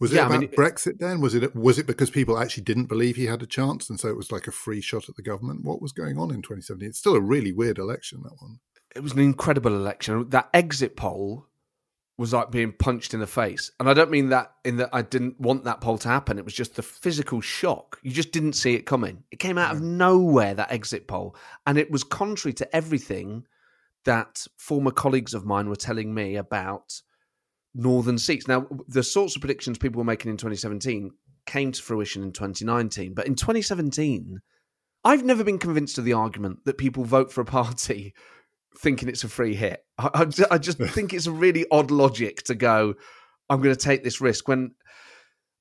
Was 0.00 0.12
yeah, 0.12 0.22
it 0.22 0.26
about 0.26 0.34
I 0.34 0.38
mean, 0.40 0.48
Brexit 0.50 0.98
then? 0.98 1.20
Was 1.20 1.34
it 1.34 1.54
was 1.54 1.78
it 1.78 1.86
because 1.86 2.10
people 2.10 2.38
actually 2.38 2.64
didn't 2.64 2.86
believe 2.86 3.16
he 3.16 3.26
had 3.26 3.42
a 3.42 3.46
chance, 3.46 3.88
and 3.88 3.98
so 3.98 4.08
it 4.08 4.16
was 4.16 4.32
like 4.32 4.46
a 4.46 4.52
free 4.52 4.80
shot 4.80 5.08
at 5.08 5.16
the 5.16 5.22
government? 5.22 5.64
What 5.64 5.80
was 5.80 5.92
going 5.92 6.18
on 6.18 6.30
in 6.30 6.42
2017? 6.42 6.88
It's 6.88 6.98
still 6.98 7.14
a 7.14 7.20
really 7.20 7.52
weird 7.52 7.78
election. 7.78 8.22
That 8.22 8.34
one. 8.40 8.58
It 8.94 9.02
was 9.02 9.12
an 9.12 9.20
incredible 9.20 9.74
election. 9.74 10.28
That 10.30 10.50
exit 10.52 10.96
poll 10.96 11.46
was 12.16 12.32
like 12.32 12.50
being 12.50 12.72
punched 12.72 13.14
in 13.14 13.20
the 13.20 13.26
face, 13.26 13.70
and 13.78 13.88
I 13.88 13.94
don't 13.94 14.10
mean 14.10 14.30
that 14.30 14.52
in 14.64 14.78
that 14.78 14.90
I 14.92 15.02
didn't 15.02 15.40
want 15.40 15.64
that 15.64 15.80
poll 15.80 15.98
to 15.98 16.08
happen. 16.08 16.38
It 16.38 16.44
was 16.44 16.54
just 16.54 16.74
the 16.74 16.82
physical 16.82 17.40
shock. 17.40 18.00
You 18.02 18.10
just 18.10 18.32
didn't 18.32 18.54
see 18.54 18.74
it 18.74 18.86
coming. 18.86 19.22
It 19.30 19.38
came 19.38 19.58
out 19.58 19.70
yeah. 19.70 19.76
of 19.76 19.82
nowhere. 19.82 20.54
That 20.54 20.72
exit 20.72 21.06
poll, 21.06 21.36
and 21.68 21.78
it 21.78 21.90
was 21.90 22.02
contrary 22.02 22.54
to 22.54 22.76
everything 22.76 23.46
that 24.04 24.46
former 24.56 24.90
colleagues 24.90 25.34
of 25.34 25.44
mine 25.44 25.68
were 25.68 25.76
telling 25.76 26.14
me 26.14 26.36
about 26.36 27.00
northern 27.74 28.18
seats. 28.18 28.46
Now, 28.46 28.66
the 28.88 29.02
sorts 29.02 29.34
of 29.34 29.42
predictions 29.42 29.78
people 29.78 29.98
were 29.98 30.04
making 30.04 30.30
in 30.30 30.36
2017 30.36 31.10
came 31.46 31.72
to 31.72 31.82
fruition 31.82 32.22
in 32.22 32.32
2019, 32.32 33.14
but 33.14 33.26
in 33.26 33.34
2017, 33.34 34.40
I've 35.04 35.24
never 35.24 35.44
been 35.44 35.58
convinced 35.58 35.98
of 35.98 36.04
the 36.04 36.14
argument 36.14 36.60
that 36.64 36.78
people 36.78 37.04
vote 37.04 37.32
for 37.32 37.42
a 37.42 37.46
party 37.46 38.14
thinking 38.78 39.08
it's 39.08 39.24
a 39.24 39.28
free 39.28 39.54
hit. 39.54 39.84
I, 39.98 40.10
I, 40.14 40.54
I 40.54 40.58
just 40.58 40.78
think 40.78 41.12
it's 41.12 41.26
a 41.26 41.32
really 41.32 41.66
odd 41.70 41.90
logic 41.90 42.42
to 42.44 42.54
go, 42.54 42.94
I'm 43.48 43.60
going 43.60 43.74
to 43.74 43.80
take 43.80 44.02
this 44.02 44.20
risk 44.20 44.48
when 44.48 44.72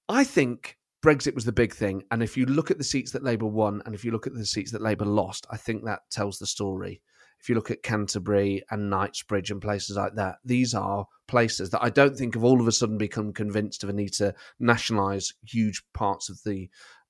I 0.07 0.23
think 0.23 0.77
Brexit 1.03 1.35
was 1.35 1.45
the 1.45 1.51
big 1.51 1.73
thing. 1.73 2.03
And 2.11 2.23
if 2.23 2.37
you 2.37 2.45
look 2.45 2.71
at 2.71 2.77
the 2.77 2.83
seats 2.83 3.11
that 3.11 3.23
Labour 3.23 3.45
won 3.45 3.81
and 3.85 3.93
if 3.93 4.05
you 4.05 4.11
look 4.11 4.25
at 4.25 4.33
the 4.33 4.45
seats 4.45 4.71
that 4.71 4.81
Labour 4.81 5.05
lost, 5.05 5.45
I 5.51 5.57
think 5.57 5.83
that 5.83 6.01
tells 6.09 6.39
the 6.39 6.47
story 6.47 7.01
if 7.43 7.49
you 7.49 7.55
look 7.55 7.71
at 7.71 7.83
Canterbury 7.83 8.63
and 8.71 8.89
Knightsbridge 8.89 9.51
and 9.51 9.61
places 9.61 9.97
like 9.97 10.15
that, 10.15 10.37
these 10.45 10.73
are 10.73 11.05
places 11.27 11.71
that 11.71 11.83
I 11.83 11.89
don't 11.89 12.15
think 12.15 12.35
have 12.35 12.43
all 12.45 12.61
of 12.61 12.67
a 12.69 12.71
sudden 12.71 12.97
become 12.97 13.33
convinced 13.33 13.83
of 13.83 13.89
a 13.89 13.93
need 13.93 14.13
to 14.13 14.33
nationalise 14.61 15.33
huge 15.45 15.83
parts 15.93 16.29
of 16.29 16.39
the 16.45 16.69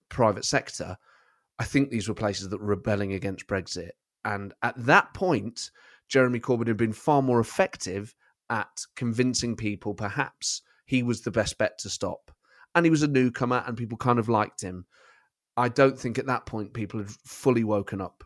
private 0.09 0.43
sector. 0.43 0.97
I 1.59 1.65
think 1.65 1.91
these 1.91 2.09
were 2.09 2.15
places 2.15 2.49
that 2.49 2.59
were 2.59 2.65
rebelling 2.65 3.13
against 3.13 3.45
Brexit. 3.45 3.91
And 4.25 4.55
at 4.63 4.73
that 4.75 5.13
point, 5.13 5.69
Jeremy 6.09 6.39
Corbyn 6.39 6.65
had 6.65 6.77
been 6.77 6.93
far 6.93 7.21
more 7.21 7.39
effective 7.39 8.15
at 8.49 8.85
convincing 8.95 9.55
people 9.55 9.93
perhaps 9.93 10.63
he 10.87 11.03
was 11.03 11.21
the 11.21 11.29
best 11.29 11.59
bet 11.59 11.77
to 11.79 11.91
stop. 11.91 12.31
And 12.73 12.87
he 12.87 12.89
was 12.89 13.03
a 13.03 13.07
newcomer 13.07 13.63
and 13.67 13.77
people 13.77 13.99
kind 13.99 14.17
of 14.17 14.29
liked 14.29 14.63
him. 14.63 14.87
I 15.55 15.69
don't 15.69 15.99
think 15.99 16.17
at 16.17 16.25
that 16.25 16.47
point 16.47 16.73
people 16.73 17.01
had 17.01 17.11
fully 17.23 17.63
woken 17.63 18.01
up 18.01 18.23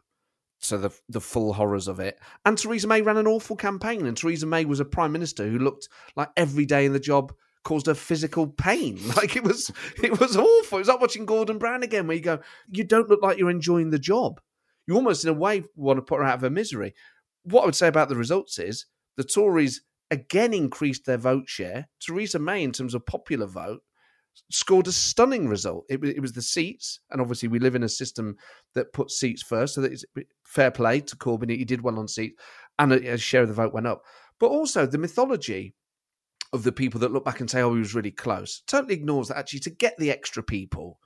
so 0.59 0.77
the 0.77 0.89
the 1.09 1.21
full 1.21 1.53
horrors 1.53 1.87
of 1.87 1.99
it. 1.99 2.19
And 2.45 2.57
Theresa 2.57 2.87
May 2.87 3.01
ran 3.01 3.17
an 3.17 3.27
awful 3.27 3.55
campaign, 3.55 4.05
and 4.05 4.17
Theresa 4.17 4.45
May 4.45 4.65
was 4.65 4.79
a 4.79 4.85
prime 4.85 5.11
minister 5.11 5.47
who 5.47 5.59
looked 5.59 5.89
like 6.15 6.29
every 6.35 6.65
day 6.65 6.85
in 6.85 6.93
the 6.93 6.99
job 6.99 7.33
caused 7.63 7.87
her 7.87 7.93
physical 7.93 8.47
pain. 8.47 8.97
Like 9.17 9.35
it 9.35 9.43
was 9.43 9.71
it 10.01 10.19
was 10.19 10.37
awful. 10.37 10.77
It 10.77 10.81
was 10.81 10.87
like 10.87 11.01
watching 11.01 11.25
Gordon 11.25 11.57
Brown 11.57 11.83
again, 11.83 12.07
where 12.07 12.17
you 12.17 12.23
go, 12.23 12.39
you 12.69 12.83
don't 12.83 13.09
look 13.09 13.21
like 13.21 13.37
you're 13.37 13.49
enjoying 13.49 13.89
the 13.89 13.99
job. 13.99 14.39
You 14.87 14.95
almost 14.95 15.25
in 15.25 15.29
a 15.29 15.33
way 15.33 15.63
want 15.75 15.97
to 15.97 16.01
put 16.01 16.19
her 16.19 16.23
out 16.23 16.35
of 16.35 16.41
her 16.41 16.49
misery. 16.49 16.93
What 17.43 17.63
I 17.63 17.65
would 17.65 17.75
say 17.75 17.87
about 17.87 18.09
the 18.09 18.15
results 18.15 18.57
is 18.57 18.85
the 19.17 19.23
Tories 19.23 19.81
again 20.11 20.53
increased 20.53 21.05
their 21.05 21.17
vote 21.17 21.49
share. 21.49 21.89
Theresa 21.99 22.39
May, 22.39 22.63
in 22.63 22.71
terms 22.71 22.93
of 22.93 23.05
popular 23.05 23.47
vote, 23.47 23.81
scored 24.51 24.87
a 24.87 24.91
stunning 24.91 25.47
result. 25.47 25.85
It, 25.89 26.03
it, 26.03 26.21
was 26.21 26.33
the 26.33 26.41
seats, 26.41 26.99
and 27.11 27.19
obviously 27.19 27.49
we 27.49 27.59
live 27.59 27.75
in 27.75 27.83
a 27.83 27.89
system 27.89 28.37
that 28.75 28.93
puts 28.93 29.19
seats 29.19 29.43
first, 29.43 29.73
so 29.75 29.81
that 29.81 29.91
it's 29.91 30.05
fair 30.47 30.71
play 30.71 31.01
to 31.01 31.15
Corbyn. 31.15 31.49
He 31.49 31.65
did 31.65 31.81
well 31.81 31.99
on 31.99 32.07
seats, 32.07 32.41
and 32.79 32.93
a 32.93 33.17
share 33.17 33.43
of 33.43 33.49
the 33.49 33.53
vote 33.53 33.73
went 33.73 33.86
up. 33.86 34.03
But 34.39 34.47
also 34.47 34.86
the 34.86 34.97
mythology 34.97 35.75
of 36.53 36.63
the 36.63 36.71
people 36.71 36.99
that 37.01 37.12
look 37.12 37.25
back 37.25 37.41
and 37.41 37.49
say, 37.49 37.62
"Oh, 37.62 37.73
he 37.73 37.79
was 37.79 37.93
really 37.93 38.12
close," 38.12 38.63
totally 38.65 38.93
ignores 38.93 39.27
that 39.27 39.38
actually 39.38 39.60
to 39.62 39.69
get 39.69 39.95
the 39.97 40.10
extra 40.10 40.41
people 40.41 40.99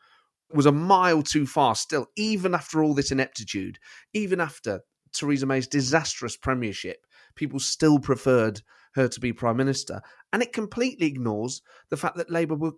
was 0.53 0.65
a 0.65 0.71
mile 0.71 1.23
too 1.23 1.47
far. 1.47 1.75
Still, 1.75 2.07
even 2.15 2.53
after 2.53 2.83
all 2.83 2.93
this 2.93 3.11
ineptitude, 3.11 3.79
even 4.13 4.39
after 4.39 4.81
Theresa 5.13 5.45
May's 5.45 5.67
disastrous 5.67 6.37
premiership, 6.37 7.05
people 7.35 7.59
still 7.59 7.99
preferred 7.99 8.61
her 8.93 9.07
to 9.07 9.19
be 9.19 9.33
prime 9.33 9.57
minister, 9.57 10.01
and 10.31 10.43
it 10.43 10.53
completely 10.53 11.07
ignores 11.07 11.61
the 11.89 11.97
fact 11.97 12.17
that 12.17 12.29
Labour 12.29 12.55
were 12.55 12.73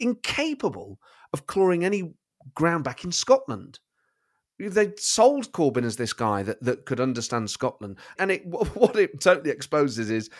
incapable 0.00 0.98
of 1.32 1.46
clawing 1.46 1.84
any 1.84 2.12
ground 2.54 2.84
back 2.84 3.04
in 3.04 3.12
Scotland. 3.12 3.80
They 4.58 4.92
sold 4.96 5.52
Corbyn 5.52 5.84
as 5.84 5.96
this 5.96 6.12
guy 6.12 6.42
that, 6.42 6.62
that 6.62 6.84
could 6.84 7.00
understand 7.00 7.50
Scotland. 7.50 7.98
And 8.18 8.30
it 8.30 8.46
what 8.46 8.96
it 8.96 9.20
totally 9.20 9.50
exposes 9.50 10.10
is 10.10 10.30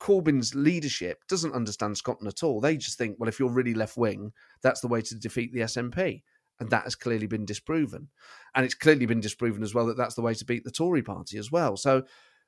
Corbyn's 0.00 0.54
leadership 0.54 1.24
doesn't 1.28 1.54
understand 1.54 1.96
Scotland 1.96 2.28
at 2.28 2.42
all. 2.42 2.60
They 2.60 2.76
just 2.76 2.98
think, 2.98 3.16
well, 3.18 3.28
if 3.28 3.38
you're 3.38 3.48
really 3.48 3.74
left 3.74 3.96
wing, 3.96 4.32
that's 4.62 4.80
the 4.80 4.88
way 4.88 5.00
to 5.00 5.14
defeat 5.14 5.52
the 5.52 5.60
SNP. 5.60 6.22
And 6.60 6.70
that 6.70 6.84
has 6.84 6.94
clearly 6.94 7.26
been 7.26 7.44
disproven. 7.44 8.08
And 8.54 8.64
it's 8.64 8.74
clearly 8.74 9.06
been 9.06 9.20
disproven 9.20 9.62
as 9.62 9.74
well 9.74 9.86
that 9.86 9.96
that's 9.96 10.14
the 10.14 10.22
way 10.22 10.34
to 10.34 10.44
beat 10.44 10.64
the 10.64 10.70
Tory 10.70 11.02
party 11.02 11.38
as 11.38 11.50
well. 11.50 11.76
So 11.76 12.02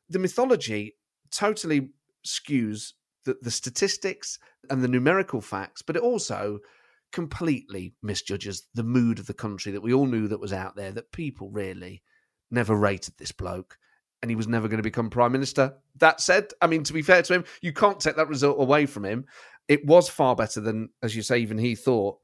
the 0.09 0.19
mythology 0.19 0.97
totally 1.31 1.91
skews 2.27 2.93
the, 3.25 3.37
the 3.41 3.51
statistics 3.51 4.39
and 4.71 4.83
the 4.83 4.89
numerical 4.89 5.41
facts, 5.41 5.83
but 5.83 5.97
it 5.97 6.03
also 6.03 6.59
completely 7.15 7.95
misjudges 8.03 8.67
the 8.75 8.83
mood 8.83 9.19
of 9.19 9.27
the 9.27 9.35
country 9.35 9.73
that 9.73 9.83
we 9.83 9.95
all 9.95 10.07
knew 10.07 10.29
that 10.29 10.41
was 10.41 10.53
out 10.53 10.77
there, 10.77 10.93
that 10.93 11.13
people 11.13 11.49
really 11.51 12.03
never 12.51 12.77
rated 12.77 13.15
this 13.17 13.33
bloke 13.33 13.79
and 14.21 14.31
he 14.31 14.37
was 14.37 14.49
never 14.49 14.69
going 14.69 14.79
to 14.79 14.83
become 14.83 15.09
prime 15.09 15.33
minister. 15.33 15.75
That 15.97 16.21
said, 16.21 16.49
I 16.61 16.67
mean, 16.67 16.85
to 16.85 16.93
be 16.93 17.03
fair 17.03 17.23
to 17.23 17.35
him, 17.35 17.45
you 17.63 17.73
can't 17.73 18.01
take 18.01 18.17
that 18.17 18.29
result 18.29 18.61
away 18.61 18.87
from 18.87 19.05
him. 19.05 19.27
It 19.69 19.87
was 19.87 20.09
far 20.09 20.37
better 20.37 20.61
than, 20.61 20.91
as 21.03 21.15
you 21.15 21.23
say, 21.23 21.39
even 21.39 21.57
he 21.57 21.75
thought, 21.75 22.19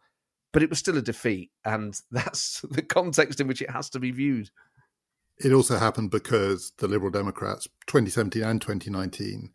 but 0.53 0.63
it 0.63 0.69
was 0.69 0.79
still 0.79 0.99
a 0.99 1.03
defeat. 1.03 1.51
And 1.65 1.99
that's 2.11 2.61
the 2.71 2.83
context 2.83 3.41
in 3.41 3.47
which 3.47 3.63
it 3.63 3.71
has 3.71 3.89
to 3.91 4.01
be 4.01 4.11
viewed 4.11 4.51
it 5.41 5.53
also 5.53 5.79
happened 5.79 6.11
because 6.11 6.73
the 6.79 6.89
Liberal 6.89 7.11
Democrats, 7.11 7.67
2017 7.87 8.43
and 8.43 8.61
2019, 8.61 9.51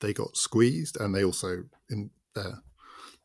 they 0.00 0.12
got 0.12 0.36
squeezed, 0.36 0.96
and 1.00 1.14
they 1.14 1.24
also, 1.24 1.64
in 1.88 2.10
their 2.34 2.62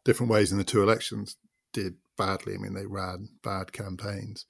different 0.06 0.32
ways 0.32 0.52
in 0.52 0.58
the 0.58 0.64
two 0.64 0.84
elections, 0.84 1.38
did 1.74 1.96
badly. 2.18 2.54
I 2.54 2.58
mean, 2.58 2.74
they 2.74 2.86
ran 2.86 3.30
bad 3.44 3.74
campaigns. 3.74 4.46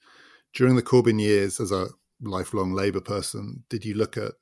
During 0.52 0.76
the 0.76 0.82
Corbyn 0.82 1.20
years, 1.20 1.58
as 1.60 1.72
a 1.72 1.88
lifelong 2.20 2.72
Labour 2.72 3.00
person, 3.00 3.64
did 3.68 3.84
you 3.84 3.94
look 3.94 4.16
at 4.16 4.32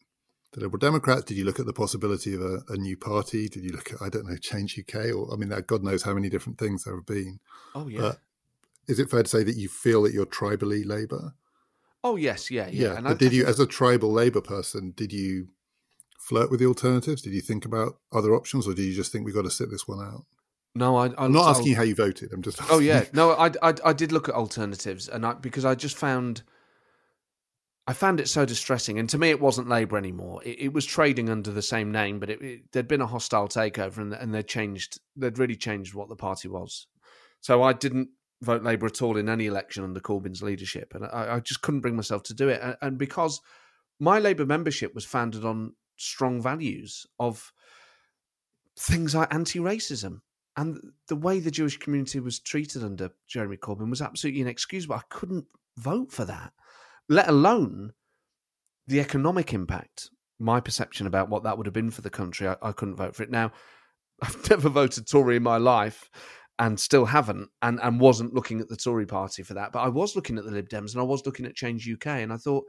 the 0.53 0.61
Liberal 0.61 0.79
Democrats? 0.79 1.25
Did 1.25 1.39
you 1.39 1.45
look 1.45 1.59
at 1.59 1.67
the 1.67 1.73
possibility 1.73 2.35
of 2.35 2.43
a, 2.43 2.61
a, 2.69 2.77
new 2.77 2.97
party? 2.97 3.49
Did 3.49 3.65
you 3.65 3.71
look 3.71 3.93
at, 3.93 4.03
I 4.03 4.09
don't 4.09 4.29
know, 4.29 4.37
Change 4.37 4.79
UK? 4.79 5.07
Or, 5.15 5.33
I 5.33 5.37
mean, 5.37 5.53
God 5.67 5.83
knows 5.83 6.03
how 6.03 6.13
many 6.13 6.29
different 6.29 6.59
things 6.59 6.85
there 6.85 6.95
have 6.95 7.07
been. 7.07 7.41
Oh, 7.75 7.89
yeah. 7.89 8.01
But 8.01 8.19
is 8.89 8.99
it 8.99 9.11
fair 9.11 9.23
to 9.23 9.29
say 9.29 9.43
that 9.43 9.57
you 9.57 9.69
feel 9.69 10.03
that 10.03 10.13
you're 10.13 10.27
tribally 10.27 10.85
Labour? 10.85 11.35
Oh, 12.05 12.17
yes, 12.17 12.51
yeah, 12.51 12.69
yeah. 12.69 12.89
yeah. 12.89 12.97
And 12.97 13.05
but 13.05 13.13
I, 13.13 13.15
did 13.15 13.33
I 13.33 13.37
you, 13.37 13.47
as 13.47 13.61
a 13.61 13.67
tribal 13.67 14.13
Labour 14.13 14.43
person, 14.43 14.93
did 14.95 15.13
you 15.13 15.49
flirt 16.19 16.51
with 16.51 16.61
the 16.61 16.67
alternatives? 16.67 17.23
Did 17.23 17.33
you 17.33 17.41
think 17.41 17.65
about 17.65 17.97
other 18.13 18.35
options, 18.35 18.67
or 18.67 18.75
did 18.75 18.85
you 18.85 18.95
just 18.95 19.13
think 19.13 19.25
we've 19.25 19.35
got 19.35 19.43
to 19.43 19.51
sit 19.51 19.71
this 19.71 19.89
one 19.89 20.01
out? 20.05 20.25
No, 20.75 20.97
I, 20.97 21.25
am 21.25 21.33
not 21.33 21.51
asking 21.51 21.69
you 21.69 21.77
how 21.77 21.83
you 21.83 21.95
voted. 21.95 22.33
I'm 22.33 22.43
just. 22.43 22.61
Asking. 22.61 22.77
Oh 22.77 22.79
yeah, 22.79 23.05
no, 23.13 23.33
I, 23.33 23.51
I, 23.63 23.75
I 23.85 23.93
did 23.93 24.11
look 24.11 24.29
at 24.29 24.35
alternatives, 24.35 25.09
and 25.09 25.27
I 25.27 25.35
because 25.35 25.65
I 25.65 25.75
just 25.75 25.97
found 25.97 26.43
I 27.87 27.93
found 27.93 28.21
it 28.21 28.29
so 28.29 28.45
distressing. 28.45 28.99
And 28.99 29.09
to 29.11 29.19
me, 29.19 29.31
it 29.31 29.41
wasn't 29.41 29.69
Labour 29.69 29.99
anymore. 29.99 30.43
It, 30.45 30.61
it 30.61 30.73
was 30.73 30.87
trading 30.87 31.29
under 31.29 31.51
the 31.51 31.63
same 31.63 31.91
name, 31.91 32.21
but 32.21 32.31
it, 32.31 32.41
it, 32.41 32.73
there'd 32.73 32.89
been 32.89 33.01
a 33.01 33.07
hostile 33.07 33.49
takeover, 33.49 33.99
and, 33.99 34.15
and 34.15 34.35
they'd 34.35 34.47
changed. 34.47 35.01
They'd 35.17 35.39
really 35.39 35.57
changed 35.57 35.95
what 35.95 36.09
the 36.09 36.17
party 36.17 36.49
was. 36.49 36.87
So 37.41 37.63
I 37.63 37.73
didn't 37.73 38.09
vote 38.41 38.63
Labour 38.63 38.87
at 38.87 39.03
all 39.03 39.17
in 39.17 39.29
any 39.29 39.47
election 39.47 39.85
under 39.85 40.01
Corbyn's 40.01 40.43
leadership, 40.43 40.95
and 40.95 41.05
I, 41.05 41.37
I 41.37 41.41
just 41.41 41.61
couldn't 41.63 41.81
bring 41.81 41.97
myself 41.97 42.23
to 42.25 42.35
do 42.35 42.49
it. 42.49 42.61
And, 42.63 42.77
and 42.81 42.99
because 42.99 43.41
my 43.99 44.21
Labour 44.21 44.47
membership 44.47 44.95
was 44.95 45.05
founded 45.05 45.45
on 45.45 45.75
strong 45.97 46.41
values 46.41 47.07
of 47.19 47.53
things 48.79 49.15
like 49.15 49.33
anti-racism, 49.35 50.21
and 50.57 50.79
the 51.09 51.17
way 51.17 51.41
the 51.41 51.51
Jewish 51.51 51.79
community 51.79 52.21
was 52.21 52.41
treated 52.41 52.85
under 52.85 53.11
Jeremy 53.27 53.57
Corbyn 53.57 53.91
was 53.91 54.03
absolutely 54.03 54.43
inexcusable. 54.43 54.97
I 54.97 55.03
couldn't 55.09 55.47
vote 55.79 56.13
for 56.13 56.25
that 56.27 56.53
let 57.09 57.29
alone 57.29 57.93
the 58.87 59.01
economic 59.01 59.53
impact. 59.53 60.11
My 60.39 60.61
perception 60.61 61.07
about 61.07 61.29
what 61.29 61.45
that 61.45 61.57
would 61.57 61.67
have 61.67 61.75
been 61.75 61.91
for 61.91 62.03
the 62.03 62.11
country, 62.11 62.49
I, 62.49 62.57
I 62.63 62.73
couldn't 62.73 62.97
vote 62.97 63.15
for 63.15 63.23
it. 63.23 63.31
Now, 63.31 63.53
I've 64.23 64.51
never 64.51 64.69
voted 64.69 65.07
Tory 65.07 65.37
in 65.37 65.43
my 65.43 65.59
life 65.59 66.09
and 66.59 66.79
still 66.79 67.05
haven't 67.05 67.49
and, 67.61 67.81
and 67.83 68.01
wasn't 68.01 68.35
looking 68.35 68.61
at 68.61 68.69
the 68.69 68.77
Tory 68.77 69.07
party 69.07 69.43
for 69.43 69.55
that. 69.55 69.73
But 69.73 69.81
I 69.81 69.89
was 69.89 70.17
looking 70.17 70.39
at 70.39 70.45
the 70.45 70.51
Lib 70.51 70.69
Dems 70.69 70.93
and 70.93 71.01
I 71.01 71.05
was 71.05 71.27
looking 71.27 71.47
at 71.47 71.55
Change 71.55 71.89
UK 71.89 72.07
and 72.07 72.33
I 72.33 72.37
thought 72.37 72.65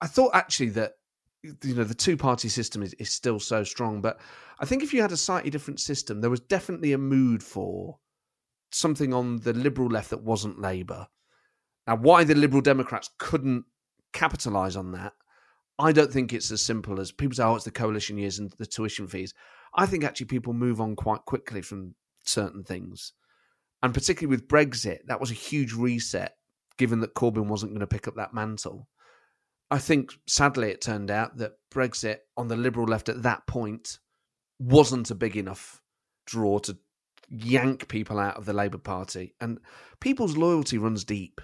I 0.00 0.06
thought 0.06 0.30
actually 0.34 0.70
that 0.70 0.92
you 1.42 1.74
know 1.74 1.84
the 1.84 1.94
two 1.94 2.16
party 2.16 2.48
system 2.48 2.82
is, 2.82 2.94
is 2.94 3.10
still 3.10 3.40
so 3.40 3.64
strong. 3.64 4.00
But 4.00 4.20
I 4.58 4.66
think 4.66 4.82
if 4.82 4.92
you 4.92 5.02
had 5.02 5.12
a 5.12 5.16
slightly 5.16 5.50
different 5.50 5.80
system, 5.80 6.20
there 6.20 6.30
was 6.30 6.40
definitely 6.40 6.92
a 6.92 6.98
mood 6.98 7.42
for 7.42 7.98
something 8.72 9.12
on 9.12 9.38
the 9.40 9.52
liberal 9.52 9.88
left 9.88 10.10
that 10.10 10.22
wasn't 10.22 10.60
Labour. 10.60 11.08
Now, 11.86 11.96
why 11.96 12.24
the 12.24 12.34
Liberal 12.34 12.62
Democrats 12.62 13.10
couldn't 13.18 13.64
capitalise 14.12 14.76
on 14.76 14.92
that, 14.92 15.12
I 15.78 15.92
don't 15.92 16.12
think 16.12 16.32
it's 16.32 16.50
as 16.50 16.62
simple 16.62 17.00
as 17.00 17.10
people 17.10 17.34
say, 17.34 17.42
oh, 17.42 17.56
it's 17.56 17.64
the 17.64 17.70
coalition 17.70 18.18
years 18.18 18.38
and 18.38 18.52
the 18.58 18.66
tuition 18.66 19.08
fees. 19.08 19.32
I 19.74 19.86
think 19.86 20.04
actually 20.04 20.26
people 20.26 20.52
move 20.52 20.80
on 20.80 20.94
quite 20.94 21.24
quickly 21.24 21.62
from 21.62 21.94
certain 22.24 22.64
things. 22.64 23.12
And 23.82 23.94
particularly 23.94 24.36
with 24.36 24.46
Brexit, 24.48 24.98
that 25.06 25.20
was 25.20 25.30
a 25.30 25.34
huge 25.34 25.72
reset, 25.72 26.36
given 26.76 27.00
that 27.00 27.14
Corbyn 27.14 27.46
wasn't 27.46 27.72
going 27.72 27.80
to 27.80 27.86
pick 27.86 28.06
up 28.06 28.16
that 28.16 28.34
mantle. 28.34 28.88
I 29.70 29.78
think, 29.78 30.12
sadly, 30.26 30.70
it 30.70 30.80
turned 30.80 31.10
out 31.10 31.36
that 31.38 31.52
Brexit 31.72 32.18
on 32.36 32.48
the 32.48 32.56
Liberal 32.56 32.86
left 32.86 33.08
at 33.08 33.22
that 33.22 33.46
point 33.46 33.98
wasn't 34.58 35.10
a 35.10 35.14
big 35.14 35.36
enough 35.36 35.80
draw 36.26 36.58
to 36.60 36.76
yank 37.28 37.88
people 37.88 38.18
out 38.18 38.36
of 38.36 38.46
the 38.46 38.52
Labour 38.52 38.78
Party. 38.78 39.34
And 39.40 39.60
people's 40.00 40.36
loyalty 40.36 40.76
runs 40.78 41.04
deep 41.04 41.40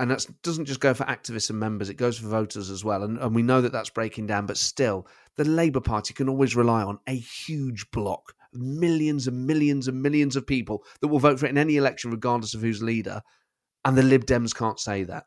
and 0.00 0.10
that 0.10 0.26
doesn't 0.42 0.64
just 0.64 0.80
go 0.80 0.94
for 0.94 1.04
activists 1.04 1.50
and 1.50 1.60
members; 1.60 1.90
it 1.90 1.98
goes 1.98 2.18
for 2.18 2.26
voters 2.26 2.70
as 2.70 2.82
well. 2.82 3.02
And, 3.02 3.18
and 3.18 3.34
we 3.34 3.42
know 3.42 3.60
that 3.60 3.70
that's 3.70 3.90
breaking 3.90 4.26
down, 4.28 4.46
but 4.46 4.56
still, 4.56 5.06
the 5.36 5.44
Labour 5.44 5.82
Party 5.82 6.14
can 6.14 6.26
always 6.26 6.56
rely 6.56 6.82
on 6.82 6.98
a 7.06 7.14
huge 7.14 7.84
block, 7.90 8.32
millions 8.54 9.26
and 9.26 9.46
millions 9.46 9.88
and 9.88 10.02
millions 10.02 10.36
of 10.36 10.46
people 10.46 10.84
that 11.02 11.08
will 11.08 11.18
vote 11.18 11.38
for 11.38 11.44
it 11.44 11.50
in 11.50 11.58
any 11.58 11.76
election, 11.76 12.10
regardless 12.10 12.54
of 12.54 12.62
who's 12.62 12.82
leader. 12.82 13.20
And 13.84 13.94
the 13.94 14.02
Lib 14.02 14.24
Dems 14.24 14.56
can't 14.56 14.80
say 14.80 15.04
that. 15.04 15.24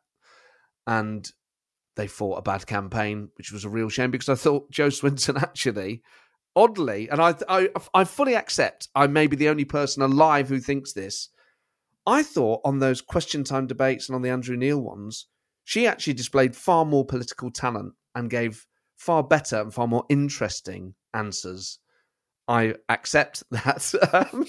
And 0.87 1.31
they 1.95 2.07
fought 2.07 2.39
a 2.39 2.41
bad 2.41 2.65
campaign, 2.65 3.29
which 3.37 3.51
was 3.51 3.65
a 3.65 3.69
real 3.69 3.89
shame 3.89 4.11
because 4.11 4.29
I 4.29 4.35
thought 4.35 4.71
Jo 4.71 4.87
Swinson 4.87 5.39
actually, 5.41 6.01
oddly, 6.55 7.09
and 7.09 7.21
I, 7.21 7.35
I, 7.47 7.69
I 7.93 8.03
fully 8.03 8.35
accept 8.35 8.89
I 8.95 9.07
may 9.07 9.27
be 9.27 9.35
the 9.35 9.49
only 9.49 9.65
person 9.65 10.01
alive 10.03 10.49
who 10.49 10.59
thinks 10.59 10.93
this 10.93 11.29
I 12.05 12.23
thought 12.23 12.61
on 12.65 12.79
those 12.79 13.01
question 13.01 13.43
time 13.43 13.67
debates 13.67 14.09
and 14.09 14.15
on 14.15 14.21
the 14.21 14.29
Andrew 14.29 14.57
Neil 14.57 14.81
ones, 14.81 15.27
she 15.63 15.87
actually 15.87 16.13
displayed 16.13 16.55
far 16.55 16.85
more 16.85 17.05
political 17.05 17.49
talent 17.49 17.93
and 18.15 18.29
gave 18.29 18.65
far 18.97 19.23
better 19.23 19.61
and 19.61 19.73
far 19.73 19.87
more 19.87 20.05
interesting 20.09 20.95
answers. 21.13 21.79
I 22.47 22.75
accept 22.89 23.43
that. 23.51 23.93
Um, 24.11 24.45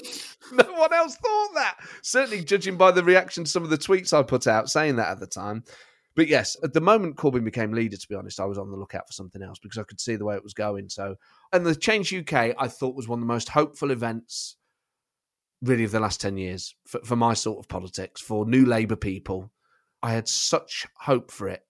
no 0.53 0.73
one 0.73 0.93
else 0.93 1.17
thought 1.17 1.55
that. 1.55 1.77
Certainly, 2.03 2.45
judging 2.45 2.77
by 2.77 2.91
the 2.91 3.05
reaction 3.05 3.45
to 3.45 3.51
some 3.51 3.63
of 3.63 3.71
the 3.71 3.79
tweets 3.79 4.13
I 4.13 4.23
put 4.23 4.49
out 4.49 4.69
saying 4.69 4.97
that 4.97 5.11
at 5.13 5.21
the 5.21 5.27
time. 5.27 5.63
But 6.17 6.29
yes, 6.29 6.57
at 6.63 6.73
the 6.73 6.81
moment 6.81 7.17
Corbyn 7.17 7.45
became 7.45 7.73
leader, 7.73 7.97
to 7.97 8.09
be 8.09 8.15
honest, 8.15 8.39
I 8.39 8.45
was 8.45 8.59
on 8.59 8.71
the 8.71 8.77
lookout 8.77 9.09
for 9.09 9.13
something 9.13 9.43
else 9.43 9.59
because 9.59 9.79
I 9.79 9.83
could 9.83 10.01
see 10.01 10.15
the 10.17 10.25
way 10.25 10.37
it 10.37 10.45
was 10.45 10.55
going. 10.55 10.89
So, 10.89 11.17
and 11.53 11.67
the 11.67 11.75
Change 11.75 12.15
UK, 12.15 12.55
I 12.57 12.69
thought 12.69 12.95
was 12.95 13.09
one 13.09 13.19
of 13.19 13.23
the 13.23 13.33
most 13.33 13.49
hopeful 13.49 13.91
events 13.91 14.57
really 15.63 15.85
of 15.85 15.91
the 15.91 16.01
last 16.01 16.21
10 16.21 16.37
years 16.37 16.75
for, 16.87 17.01
for 17.05 17.17
my 17.17 17.35
sort 17.35 17.59
of 17.59 17.69
politics, 17.69 18.21
for 18.21 18.47
new 18.47 18.65
Labour 18.65 18.97
people. 18.97 19.51
I 20.03 20.13
had 20.13 20.29
such 20.29 20.87
hope 20.99 21.31
for 21.31 21.49
it. 21.49 21.63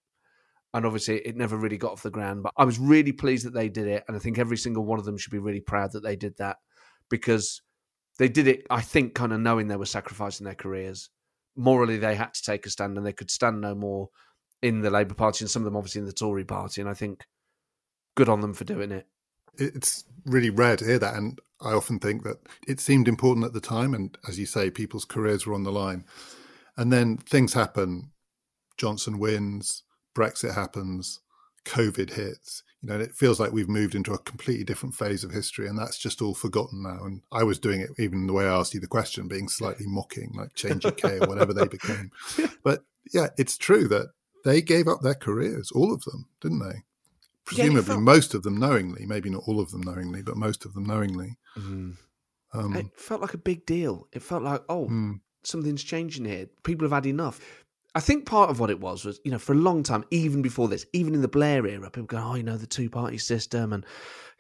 And 0.75 0.85
obviously, 0.85 1.19
it 1.19 1.37
never 1.37 1.57
really 1.57 1.79
got 1.79 1.93
off 1.93 2.03
the 2.03 2.11
ground. 2.11 2.43
But 2.43 2.53
I 2.57 2.65
was 2.65 2.81
really 2.81 3.13
pleased 3.13 3.47
that 3.47 3.55
they 3.55 3.69
did 3.69 3.87
it. 3.87 4.05
And 4.09 4.17
I 4.17 4.21
think 4.21 4.39
every 4.39 4.57
single 4.57 4.85
one 4.85 4.99
of 4.99 5.05
them 5.05 5.17
should 5.17 5.31
be 5.31 5.39
really 5.39 5.61
proud 5.61 5.93
that 5.93 6.03
they 6.03 6.17
did 6.17 6.37
that 6.39 6.57
because 7.09 7.63
they 8.19 8.29
did 8.29 8.49
it, 8.49 8.67
I 8.71 8.81
think, 8.81 9.15
kind 9.15 9.33
of 9.33 9.39
knowing 9.39 9.69
they 9.69 9.77
were 9.77 9.87
sacrificing 9.87 10.45
their 10.45 10.57
careers. 10.57 11.11
Morally, 11.55 11.97
they 11.97 12.17
had 12.17 12.35
to 12.35 12.43
take 12.43 12.67
a 12.67 12.71
stand 12.71 12.97
and 12.97 13.07
they 13.07 13.13
could 13.13 13.31
stand 13.31 13.61
no 13.61 13.77
more 13.77 14.09
in 14.65 14.81
the 14.81 14.91
Labour 14.91 15.13
Party 15.13 15.45
and 15.45 15.51
some 15.51 15.61
of 15.61 15.65
them 15.65 15.77
obviously 15.77 16.01
in 16.01 16.07
the 16.07 16.13
Tory 16.13 16.45
Party. 16.45 16.81
And 16.81 16.89
I 16.89 16.95
think 16.95 17.27
good 18.17 18.31
on 18.31 18.41
them 18.41 18.55
for 18.55 18.65
doing 18.65 18.93
it. 18.93 19.07
It's 19.59 20.05
really 20.25 20.49
rare 20.49 20.77
to 20.79 20.85
hear 20.85 20.99
that. 20.99 21.15
And 21.15 21.39
I 21.61 21.73
often 21.73 21.99
think 21.99 22.23
that 22.25 22.39
it 22.67 22.81
seemed 22.81 23.07
important 23.07 23.45
at 23.45 23.53
the 23.53 23.61
time, 23.61 23.93
and 23.93 24.17
as 24.27 24.39
you 24.39 24.47
say, 24.47 24.71
people's 24.71 25.05
careers 25.05 25.47
were 25.47 25.55
on 25.55 25.65
the 25.65 25.71
line. 25.71 26.07
And 26.79 26.91
then 26.93 27.19
things 27.19 27.53
happen. 27.53 28.11
Johnson 28.79 29.19
wins, 29.19 29.83
Brexit 30.17 30.55
happens, 30.55 31.21
COVID 31.67 32.15
hits. 32.15 32.63
You 32.81 32.89
know, 32.89 32.99
it 32.99 33.15
feels 33.15 33.39
like 33.39 33.53
we've 33.53 33.69
moved 33.69 33.95
into 33.95 34.15
a 34.15 34.19
completely 34.19 34.65
different 34.65 34.95
phase 34.95 35.25
of 35.25 35.31
history, 35.31 35.69
and 35.69 35.79
that's 35.79 35.99
just 35.99 36.23
all 36.23 36.35
forgotten 36.35 36.83
now. 36.83 37.05
And 37.05 37.21
I 37.31 37.45
was 37.45 37.59
doing 37.59 37.81
it 37.81 37.91
even 37.99 38.27
the 38.27 38.33
way 38.33 38.47
I 38.47 38.59
asked 38.59 38.73
you 38.73 38.81
the 38.81 38.87
question, 38.87 39.29
being 39.29 39.49
slightly 39.49 39.87
mocking, 39.87 40.33
like 40.35 40.55
Change 40.55 40.87
UK 40.87 41.05
or 41.21 41.29
whatever 41.29 41.53
they 41.53 41.67
became. 41.67 42.11
But 42.65 42.83
yeah, 43.13 43.29
it's 43.37 43.59
true 43.59 43.89
that 43.89 44.09
they 44.45 44.63
gave 44.63 44.89
up 44.89 45.01
their 45.01 45.15
careers, 45.15 45.71
all 45.73 45.93
of 45.93 46.05
them, 46.05 46.27
didn't 46.41 46.61
they? 46.61 46.83
presumably 47.45 47.81
yeah, 47.81 47.87
felt... 47.87 48.01
most 48.01 48.35
of 48.35 48.43
them 48.43 48.59
knowingly, 48.59 49.07
maybe 49.07 49.31
not 49.31 49.43
all 49.47 49.61
of 49.61 49.71
them 49.71 49.83
knowingly, 49.83 50.23
but 50.23 50.37
most 50.37 50.65
of 50.65 50.75
them 50.75 50.85
knowingly. 50.85 51.37
Mm. 51.59 51.97
Um, 52.53 52.77
it 52.77 52.87
felt 52.97 53.21
like 53.21 53.35
a 53.35 53.39
big 53.39 53.67
deal. 53.67 54.09
It 54.13 54.23
felt 54.23 54.43
like, 54.43 54.63
oh, 54.69 54.87
mm. 54.89 55.21
something's 55.43 55.83
changing 55.83 56.25
here. 56.25 56.47
People 56.63 56.85
have 56.85 56.93
had 56.93 57.07
enough. 57.07 57.41
I 57.97 58.01
think 58.01 58.27
part 58.27 58.51
of 58.51 58.59
what 58.59 58.71
it 58.71 58.81
was 58.81 59.05
was, 59.05 59.21
you 59.25 59.31
know, 59.31 59.39
for 59.39 59.53
a 59.53 59.57
long 59.57 59.83
time, 59.83 60.05
even 60.11 60.43
before 60.43 60.67
this, 60.69 60.85
even 60.93 61.15
in 61.15 61.23
the 61.23 61.29
Blair 61.29 61.65
era, 61.67 61.91
people 61.91 62.07
go, 62.07 62.19
oh, 62.19 62.35
you 62.35 62.43
know, 62.43 62.57
the 62.57 62.67
two 62.67 62.91
party 62.91 63.19
system 63.19 63.73
and, 63.73 63.85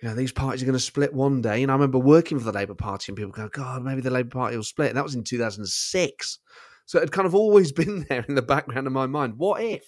you 0.02 0.08
know, 0.08 0.14
these 0.14 0.32
parties 0.32 0.62
are 0.62 0.66
going 0.66 0.74
to 0.74 0.80
split 0.80 1.14
one 1.14 1.40
day. 1.40 1.62
And 1.62 1.70
I 1.70 1.74
remember 1.74 1.98
working 1.98 2.38
for 2.38 2.44
the 2.44 2.52
Labour 2.52 2.74
Party 2.74 3.10
and 3.10 3.16
people 3.16 3.30
go, 3.30 3.48
God, 3.48 3.84
maybe 3.84 4.00
the 4.00 4.10
Labour 4.10 4.30
Party 4.30 4.56
will 4.56 4.64
split. 4.64 4.88
And 4.88 4.96
that 4.96 5.04
was 5.04 5.14
in 5.14 5.22
2006. 5.22 6.38
So 6.86 6.98
it 6.98 7.02
had 7.02 7.12
kind 7.12 7.26
of 7.26 7.34
always 7.34 7.70
been 7.80 8.06
there 8.08 8.24
in 8.28 8.34
the 8.34 8.42
background 8.42 8.88
of 8.88 8.92
my 8.92 9.06
mind. 9.06 9.34
What 9.36 9.62
if? 9.62 9.84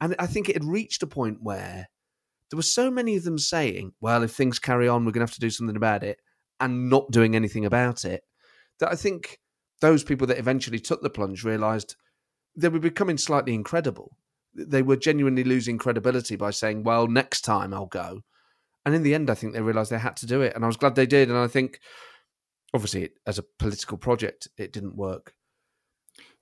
And 0.00 0.14
I 0.18 0.26
think 0.26 0.48
it 0.48 0.56
had 0.56 0.64
reached 0.64 1.02
a 1.02 1.06
point 1.06 1.38
where 1.40 1.88
there 2.50 2.56
were 2.56 2.62
so 2.62 2.90
many 2.90 3.16
of 3.16 3.24
them 3.24 3.38
saying, 3.38 3.92
well, 4.00 4.22
if 4.22 4.32
things 4.32 4.58
carry 4.58 4.88
on, 4.88 5.04
we're 5.04 5.12
going 5.12 5.26
to 5.26 5.30
have 5.30 5.34
to 5.34 5.40
do 5.40 5.50
something 5.50 5.76
about 5.76 6.02
it, 6.02 6.18
and 6.60 6.88
not 6.90 7.10
doing 7.10 7.34
anything 7.34 7.64
about 7.64 8.04
it, 8.04 8.22
that 8.80 8.92
I 8.92 8.94
think 8.96 9.38
those 9.80 10.04
people 10.04 10.26
that 10.28 10.38
eventually 10.38 10.78
took 10.78 11.02
the 11.02 11.10
plunge 11.10 11.44
realized 11.44 11.96
they 12.56 12.68
were 12.68 12.78
becoming 12.78 13.18
slightly 13.18 13.54
incredible. 13.54 14.16
They 14.54 14.82
were 14.82 14.96
genuinely 14.96 15.42
losing 15.42 15.78
credibility 15.78 16.36
by 16.36 16.50
saying, 16.50 16.84
well, 16.84 17.08
next 17.08 17.40
time 17.40 17.74
I'll 17.74 17.86
go. 17.86 18.20
And 18.86 18.94
in 18.94 19.02
the 19.02 19.14
end, 19.14 19.30
I 19.30 19.34
think 19.34 19.52
they 19.52 19.60
realized 19.60 19.90
they 19.90 19.98
had 19.98 20.16
to 20.18 20.26
do 20.26 20.42
it. 20.42 20.54
And 20.54 20.62
I 20.62 20.68
was 20.68 20.76
glad 20.76 20.94
they 20.94 21.06
did. 21.06 21.28
And 21.28 21.38
I 21.38 21.48
think, 21.48 21.80
obviously, 22.72 23.10
as 23.26 23.38
a 23.38 23.44
political 23.58 23.98
project, 23.98 24.46
it 24.56 24.72
didn't 24.72 24.96
work. 24.96 25.34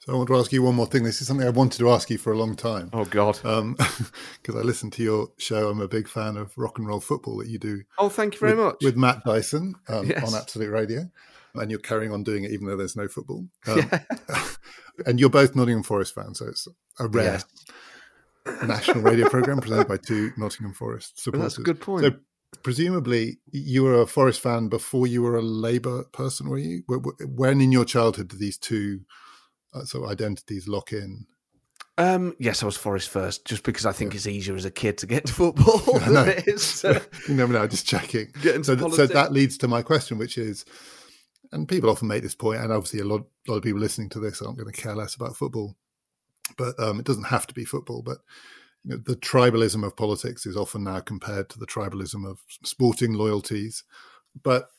So 0.04 0.12
I 0.12 0.16
want 0.16 0.26
to 0.30 0.36
ask 0.36 0.52
you 0.52 0.64
one 0.64 0.74
more 0.74 0.86
thing. 0.86 1.04
This 1.04 1.20
is 1.20 1.28
something 1.28 1.46
I 1.46 1.50
wanted 1.50 1.78
to 1.78 1.88
ask 1.88 2.10
you 2.10 2.18
for 2.18 2.32
a 2.32 2.36
long 2.36 2.56
time. 2.56 2.90
Oh 2.92 3.04
God, 3.04 3.34
because 3.34 3.60
um, 3.60 3.76
I 4.48 4.62
listen 4.62 4.90
to 4.90 5.02
your 5.02 5.28
show. 5.38 5.68
I'm 5.68 5.80
a 5.80 5.86
big 5.86 6.08
fan 6.08 6.36
of 6.36 6.52
rock 6.58 6.78
and 6.78 6.88
roll 6.88 6.98
football 6.98 7.36
that 7.36 7.46
you 7.46 7.56
do. 7.56 7.82
Oh, 7.98 8.08
thank 8.08 8.34
you 8.34 8.40
very 8.40 8.54
with, 8.54 8.64
much. 8.64 8.76
With 8.82 8.96
Matt 8.96 9.22
Dyson 9.24 9.76
um, 9.86 10.08
yes. 10.08 10.26
on 10.26 10.36
Absolute 10.36 10.72
Radio, 10.72 11.08
and 11.54 11.70
you're 11.70 11.78
carrying 11.78 12.12
on 12.12 12.24
doing 12.24 12.42
it 12.42 12.50
even 12.50 12.66
though 12.66 12.76
there's 12.76 12.96
no 12.96 13.06
football. 13.06 13.46
Um, 13.68 13.90
and 15.06 15.20
you're 15.20 15.30
both 15.30 15.54
Nottingham 15.54 15.84
Forest 15.84 16.16
fans, 16.16 16.40
so 16.40 16.46
it's 16.46 16.66
a 16.98 17.06
rare 17.06 17.40
yes. 18.44 18.62
national 18.66 19.04
radio 19.04 19.28
program 19.28 19.60
presented 19.60 19.86
by 19.86 19.98
two 19.98 20.32
Nottingham 20.36 20.74
Forest 20.74 21.22
supporters. 21.22 21.38
Well, 21.38 21.48
that's 21.48 21.58
a 21.58 21.62
good 21.62 21.80
point. 21.80 22.06
So 22.06 22.10
presumably 22.64 23.38
you 23.52 23.84
were 23.84 24.02
a 24.02 24.08
Forest 24.08 24.40
fan 24.40 24.66
before 24.66 25.06
you 25.06 25.22
were 25.22 25.36
a 25.36 25.42
Labour 25.42 26.06
person, 26.12 26.48
were 26.48 26.58
you? 26.58 26.82
When 26.88 27.60
in 27.60 27.70
your 27.70 27.84
childhood 27.84 28.26
did 28.26 28.40
these 28.40 28.58
two 28.58 29.02
uh, 29.74 29.84
of 29.94 30.10
identities 30.10 30.68
lock 30.68 30.92
in? 30.92 31.26
Um, 31.98 32.34
yes, 32.38 32.62
I 32.62 32.66
was 32.66 32.76
Forest 32.76 33.10
first, 33.10 33.44
just 33.44 33.64
because 33.64 33.84
I 33.84 33.92
think 33.92 34.12
yeah. 34.12 34.16
it's 34.16 34.26
easier 34.26 34.56
as 34.56 34.64
a 34.64 34.70
kid 34.70 34.98
to 34.98 35.06
get 35.06 35.26
to 35.26 35.32
football 35.32 35.78
than 35.98 36.28
it 36.28 36.48
is. 36.48 36.84
You 37.28 37.34
never 37.34 37.52
know, 37.52 37.66
just 37.66 37.86
checking. 37.86 38.32
So, 38.62 38.76
so, 38.88 39.06
that 39.06 39.32
leads 39.32 39.58
to 39.58 39.68
my 39.68 39.82
question, 39.82 40.18
which 40.18 40.38
is, 40.38 40.64
and 41.52 41.68
people 41.68 41.90
often 41.90 42.08
make 42.08 42.22
this 42.22 42.34
point, 42.34 42.60
and 42.60 42.72
obviously 42.72 43.00
a 43.00 43.04
lot, 43.04 43.22
a 43.46 43.50
lot 43.50 43.58
of 43.58 43.62
people 43.62 43.80
listening 43.80 44.08
to 44.10 44.20
this 44.20 44.40
aren't 44.40 44.58
going 44.58 44.72
to 44.72 44.80
care 44.80 44.94
less 44.94 45.14
about 45.14 45.36
football, 45.36 45.76
but 46.56 46.78
um, 46.80 46.98
it 46.98 47.06
doesn't 47.06 47.24
have 47.24 47.46
to 47.48 47.54
be 47.54 47.64
football. 47.64 48.02
But 48.02 48.18
you 48.84 48.92
know, 48.92 49.02
the 49.04 49.16
tribalism 49.16 49.84
of 49.86 49.96
politics 49.96 50.46
is 50.46 50.56
often 50.56 50.84
now 50.84 51.00
compared 51.00 51.50
to 51.50 51.58
the 51.58 51.66
tribalism 51.66 52.28
of 52.28 52.40
sporting 52.64 53.12
loyalties. 53.12 53.84
But 54.42 54.70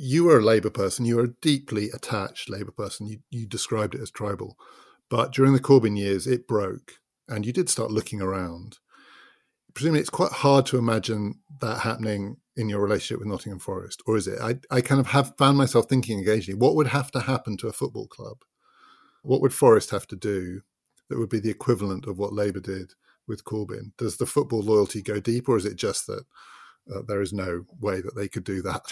you 0.00 0.30
are 0.30 0.38
a 0.38 0.44
Labour 0.44 0.70
person. 0.70 1.04
You 1.04 1.18
are 1.18 1.24
a 1.24 1.34
deeply 1.42 1.90
attached 1.90 2.48
Labour 2.48 2.70
person. 2.70 3.08
You, 3.08 3.18
you 3.30 3.46
described 3.46 3.96
it 3.96 4.00
as 4.00 4.12
tribal. 4.12 4.56
But 5.10 5.32
during 5.32 5.54
the 5.54 5.60
Corbyn 5.60 5.98
years, 5.98 6.26
it 6.28 6.46
broke, 6.46 7.00
and 7.26 7.44
you 7.44 7.52
did 7.52 7.68
start 7.68 7.90
looking 7.90 8.22
around. 8.22 8.78
Presumably, 9.74 10.00
it's 10.00 10.08
quite 10.08 10.30
hard 10.30 10.66
to 10.66 10.78
imagine 10.78 11.40
that 11.60 11.80
happening 11.80 12.36
in 12.56 12.68
your 12.68 12.80
relationship 12.80 13.18
with 13.18 13.28
Nottingham 13.28 13.58
Forest, 13.58 14.00
or 14.06 14.16
is 14.16 14.28
it? 14.28 14.38
I, 14.40 14.60
I 14.70 14.82
kind 14.82 15.00
of 15.00 15.08
have 15.08 15.34
found 15.36 15.58
myself 15.58 15.86
thinking 15.88 16.20
occasionally, 16.20 16.58
what 16.58 16.76
would 16.76 16.88
have 16.88 17.10
to 17.12 17.20
happen 17.20 17.56
to 17.56 17.68
a 17.68 17.72
football 17.72 18.06
club? 18.06 18.38
What 19.22 19.40
would 19.40 19.52
Forest 19.52 19.90
have 19.90 20.06
to 20.08 20.16
do 20.16 20.60
that 21.08 21.18
would 21.18 21.28
be 21.28 21.40
the 21.40 21.50
equivalent 21.50 22.06
of 22.06 22.18
what 22.18 22.32
Labour 22.32 22.60
did 22.60 22.92
with 23.26 23.44
Corbyn? 23.44 23.92
Does 23.98 24.16
the 24.18 24.26
football 24.26 24.62
loyalty 24.62 25.02
go 25.02 25.18
deep, 25.18 25.48
or 25.48 25.56
is 25.56 25.64
it 25.64 25.76
just 25.76 26.06
that 26.06 26.24
uh, 26.94 27.02
there 27.06 27.20
is 27.20 27.32
no 27.32 27.64
way 27.80 28.00
that 28.00 28.14
they 28.16 28.28
could 28.28 28.44
do 28.44 28.62
that? 28.62 28.82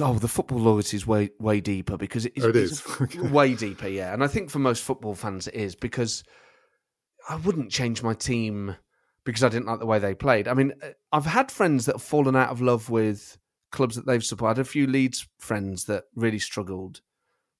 Oh, 0.00 0.14
the 0.14 0.28
football 0.28 0.60
loyalty 0.60 0.96
is 0.96 1.06
way 1.06 1.30
way 1.38 1.60
deeper 1.60 1.96
because 1.96 2.24
it 2.24 2.32
is, 2.36 2.44
oh, 2.44 2.48
it 2.48 2.56
is. 2.56 2.86
way 3.30 3.54
deeper, 3.54 3.88
yeah. 3.88 4.14
And 4.14 4.24
I 4.24 4.26
think 4.26 4.50
for 4.50 4.58
most 4.58 4.82
football 4.82 5.14
fans, 5.14 5.46
it 5.46 5.54
is 5.54 5.74
because 5.74 6.24
I 7.28 7.36
wouldn't 7.36 7.70
change 7.70 8.02
my 8.02 8.14
team 8.14 8.76
because 9.24 9.44
I 9.44 9.50
didn't 9.50 9.66
like 9.66 9.78
the 9.78 9.86
way 9.86 9.98
they 9.98 10.14
played. 10.14 10.48
I 10.48 10.54
mean, 10.54 10.72
uh, 10.82 10.88
I've 11.12 11.26
had 11.26 11.50
friends 11.50 11.84
that 11.84 11.96
have 11.96 12.02
fallen 12.02 12.34
out 12.34 12.48
of 12.48 12.62
love 12.62 12.88
with 12.88 13.36
clubs 13.70 13.96
that 13.96 14.06
they've 14.06 14.24
supported. 14.24 14.60
a 14.60 14.64
few 14.64 14.86
Leeds 14.86 15.28
friends 15.38 15.84
that 15.84 16.04
really 16.14 16.38
struggled 16.38 17.02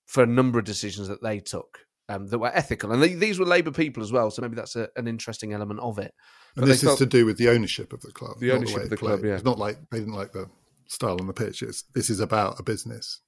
for 0.07 0.23
a 0.23 0.27
number 0.27 0.59
of 0.59 0.65
decisions 0.65 1.09
that 1.09 1.23
they 1.23 1.41
took 1.41 1.81
um, 2.09 2.27
that 2.29 2.39
were 2.39 2.51
ethical, 2.55 2.93
and 2.93 3.03
they, 3.03 3.15
these 3.15 3.39
were 3.39 3.47
Labour 3.47 3.71
people 3.71 4.03
as 4.03 4.13
well. 4.13 4.31
So 4.31 4.43
maybe 4.43 4.57
that's 4.57 4.77
a, 4.77 4.89
an 4.97 5.07
interesting 5.07 5.53
element 5.53 5.81
of 5.81 5.99
it. 5.99 6.15
But 6.55 6.63
and 6.63 6.71
this 6.71 6.83
felt, 6.83 6.95
is 6.95 6.99
to 7.01 7.07
do 7.07 7.27
with 7.27 7.37
the 7.37 7.49
ownership 7.49 7.93
of 7.93 8.01
the 8.01 8.13
club, 8.13 8.41
the 8.41 8.53
ownership 8.53 8.77
the 8.77 8.83
of 8.85 8.91
the 8.91 8.97
club. 8.97 9.25
Yeah, 9.25 9.35
it's 9.35 9.45
not 9.45 9.59
like 9.59 9.79
they 9.91 9.99
didn't 9.99 10.15
like 10.15 10.33
the 10.33 10.49
style 10.87 11.21
on 11.21 11.27
the 11.27 11.33
pitch. 11.33 11.63
It's, 11.63 11.83
this 11.95 12.11
is 12.11 12.21
about 12.21 12.59
a 12.59 12.63
business. 12.63 13.21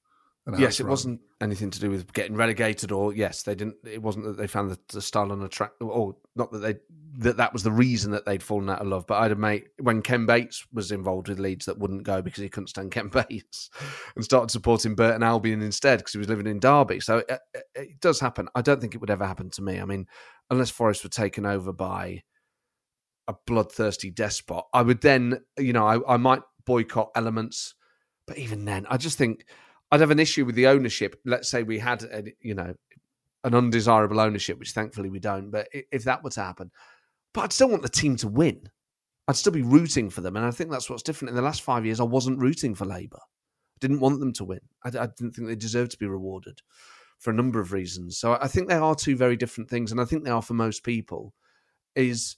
Yes, 0.57 0.79
it 0.79 0.83
run. 0.83 0.89
wasn't 0.89 1.21
anything 1.39 1.69
to 1.69 1.79
do 1.79 1.89
with 1.89 2.11
getting 2.13 2.35
relegated, 2.35 2.91
or 2.91 3.13
yes, 3.13 3.43
they 3.43 3.55
didn't. 3.55 3.75
It 3.85 4.01
wasn't 4.01 4.25
that 4.25 4.37
they 4.37 4.47
found 4.47 4.71
the, 4.71 4.79
the 4.89 5.01
style 5.01 5.31
unattractive, 5.31 5.87
or 5.87 6.15
not 6.35 6.51
that 6.51 6.59
they 6.59 6.75
that 7.19 7.37
that 7.37 7.53
was 7.53 7.63
the 7.63 7.71
reason 7.71 8.11
that 8.11 8.25
they'd 8.25 8.41
fallen 8.41 8.69
out 8.69 8.81
of 8.81 8.87
love. 8.87 9.05
But 9.05 9.19
I 9.19 9.23
had 9.23 9.31
a 9.31 9.35
mate 9.35 9.67
when 9.79 10.01
Ken 10.01 10.25
Bates 10.25 10.65
was 10.73 10.91
involved 10.91 11.27
with 11.27 11.39
Leeds 11.39 11.65
that 11.65 11.77
wouldn't 11.77 12.03
go 12.03 12.21
because 12.21 12.41
he 12.41 12.49
couldn't 12.49 12.69
stand 12.69 12.91
Ken 12.91 13.07
Bates, 13.29 13.69
and 14.15 14.25
started 14.25 14.49
supporting 14.49 14.95
Burton 14.95 15.23
Albion 15.23 15.61
instead 15.61 15.99
because 15.99 16.13
he 16.13 16.19
was 16.19 16.29
living 16.29 16.47
in 16.47 16.59
Derby. 16.59 16.99
So 16.99 17.19
it, 17.19 17.39
it, 17.53 17.63
it 17.75 17.99
does 17.99 18.19
happen. 18.19 18.47
I 18.55 18.61
don't 18.61 18.81
think 18.81 18.95
it 18.95 19.01
would 19.01 19.11
ever 19.11 19.25
happen 19.25 19.51
to 19.51 19.61
me. 19.61 19.79
I 19.79 19.85
mean, 19.85 20.07
unless 20.49 20.71
Forest 20.71 21.03
were 21.03 21.09
taken 21.09 21.45
over 21.45 21.71
by 21.71 22.23
a 23.27 23.35
bloodthirsty 23.45 24.09
despot, 24.09 24.65
I 24.73 24.81
would 24.81 25.01
then, 25.01 25.41
you 25.57 25.73
know, 25.73 25.87
I, 25.87 26.15
I 26.15 26.17
might 26.17 26.41
boycott 26.65 27.11
elements. 27.15 27.75
But 28.27 28.37
even 28.37 28.65
then, 28.65 28.85
I 28.89 28.97
just 28.97 29.17
think 29.17 29.45
I'd 29.91 29.99
have 29.99 30.11
an 30.11 30.19
issue 30.19 30.45
with 30.45 30.55
the 30.55 30.67
ownership. 30.67 31.19
Let's 31.25 31.49
say 31.49 31.63
we 31.63 31.79
had, 31.79 32.03
a, 32.03 32.23
you 32.39 32.55
know, 32.55 32.73
an 33.43 33.55
undesirable 33.55 34.19
ownership, 34.19 34.59
which 34.59 34.71
thankfully 34.71 35.09
we 35.09 35.19
don't. 35.19 35.51
But 35.51 35.67
if 35.91 36.03
that 36.05 36.23
were 36.23 36.29
to 36.31 36.41
happen, 36.41 36.71
but 37.33 37.41
I'd 37.41 37.53
still 37.53 37.69
want 37.69 37.83
the 37.83 37.89
team 37.89 38.15
to 38.17 38.27
win. 38.27 38.69
I'd 39.27 39.35
still 39.35 39.53
be 39.53 39.61
rooting 39.61 40.09
for 40.09 40.21
them, 40.21 40.35
and 40.35 40.45
I 40.45 40.51
think 40.51 40.71
that's 40.71 40.89
what's 40.89 41.03
different. 41.03 41.29
In 41.29 41.35
the 41.35 41.41
last 41.41 41.61
five 41.61 41.85
years, 41.85 41.99
I 41.99 42.03
wasn't 42.05 42.39
rooting 42.39 42.75
for 42.75 42.85
Labour. 42.85 43.19
I 43.21 43.77
didn't 43.79 43.99
want 43.99 44.19
them 44.19 44.33
to 44.33 44.43
win. 44.43 44.59
I, 44.83 44.89
I 44.89 45.07
didn't 45.07 45.33
think 45.33 45.47
they 45.47 45.55
deserved 45.55 45.91
to 45.91 45.97
be 45.97 46.07
rewarded 46.07 46.59
for 47.19 47.29
a 47.29 47.35
number 47.35 47.59
of 47.59 47.71
reasons. 47.71 48.17
So 48.17 48.37
I 48.41 48.47
think 48.47 48.67
they 48.67 48.75
are 48.75 48.95
two 48.95 49.15
very 49.15 49.37
different 49.37 49.69
things, 49.69 49.91
and 49.91 50.01
I 50.01 50.05
think 50.05 50.23
they 50.23 50.31
are 50.31 50.41
for 50.41 50.53
most 50.53 50.83
people. 50.83 51.33
Is 51.95 52.37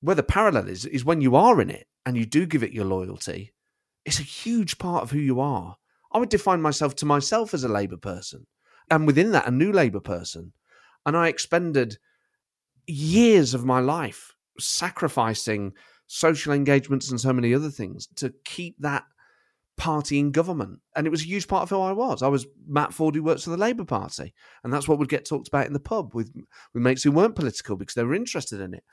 where 0.00 0.16
the 0.16 0.22
parallel 0.22 0.68
is 0.68 0.86
is 0.86 1.04
when 1.04 1.20
you 1.20 1.36
are 1.36 1.60
in 1.60 1.70
it 1.70 1.86
and 2.06 2.16
you 2.16 2.24
do 2.24 2.46
give 2.46 2.62
it 2.62 2.72
your 2.72 2.84
loyalty, 2.84 3.52
it's 4.04 4.20
a 4.20 4.24
huge 4.24 4.78
part 4.78 5.02
of 5.02 5.10
who 5.10 5.18
you 5.18 5.40
are. 5.40 5.76
I 6.12 6.18
would 6.18 6.28
define 6.28 6.60
myself 6.60 6.96
to 6.96 7.06
myself 7.06 7.54
as 7.54 7.64
a 7.64 7.68
Labour 7.68 7.96
person, 7.96 8.46
and 8.90 9.06
within 9.06 9.32
that, 9.32 9.46
a 9.46 9.50
new 9.50 9.72
Labour 9.72 10.00
person. 10.00 10.52
And 11.06 11.16
I 11.16 11.28
expended 11.28 11.96
years 12.86 13.54
of 13.54 13.64
my 13.64 13.80
life 13.80 14.34
sacrificing 14.58 15.72
social 16.06 16.52
engagements 16.52 17.10
and 17.10 17.20
so 17.20 17.32
many 17.32 17.54
other 17.54 17.70
things 17.70 18.08
to 18.16 18.34
keep 18.44 18.76
that 18.80 19.04
party 19.76 20.18
in 20.18 20.30
government. 20.32 20.80
And 20.94 21.06
it 21.06 21.10
was 21.10 21.22
a 21.22 21.26
huge 21.26 21.48
part 21.48 21.62
of 21.62 21.70
who 21.70 21.80
I 21.80 21.92
was. 21.92 22.22
I 22.22 22.28
was 22.28 22.46
Matt 22.66 22.90
Forde 22.90 23.14
who 23.14 23.22
works 23.22 23.44
for 23.44 23.50
the 23.50 23.56
Labour 23.56 23.84
Party. 23.84 24.34
And 24.62 24.72
that's 24.72 24.86
what 24.86 24.98
would 24.98 25.08
get 25.08 25.24
talked 25.24 25.48
about 25.48 25.66
in 25.66 25.72
the 25.72 25.80
pub 25.80 26.14
with, 26.14 26.30
with 26.74 26.82
mates 26.82 27.02
who 27.02 27.12
weren't 27.12 27.36
political 27.36 27.76
because 27.76 27.94
they 27.94 28.04
were 28.04 28.14
interested 28.14 28.60
in 28.60 28.74
it. 28.74 28.84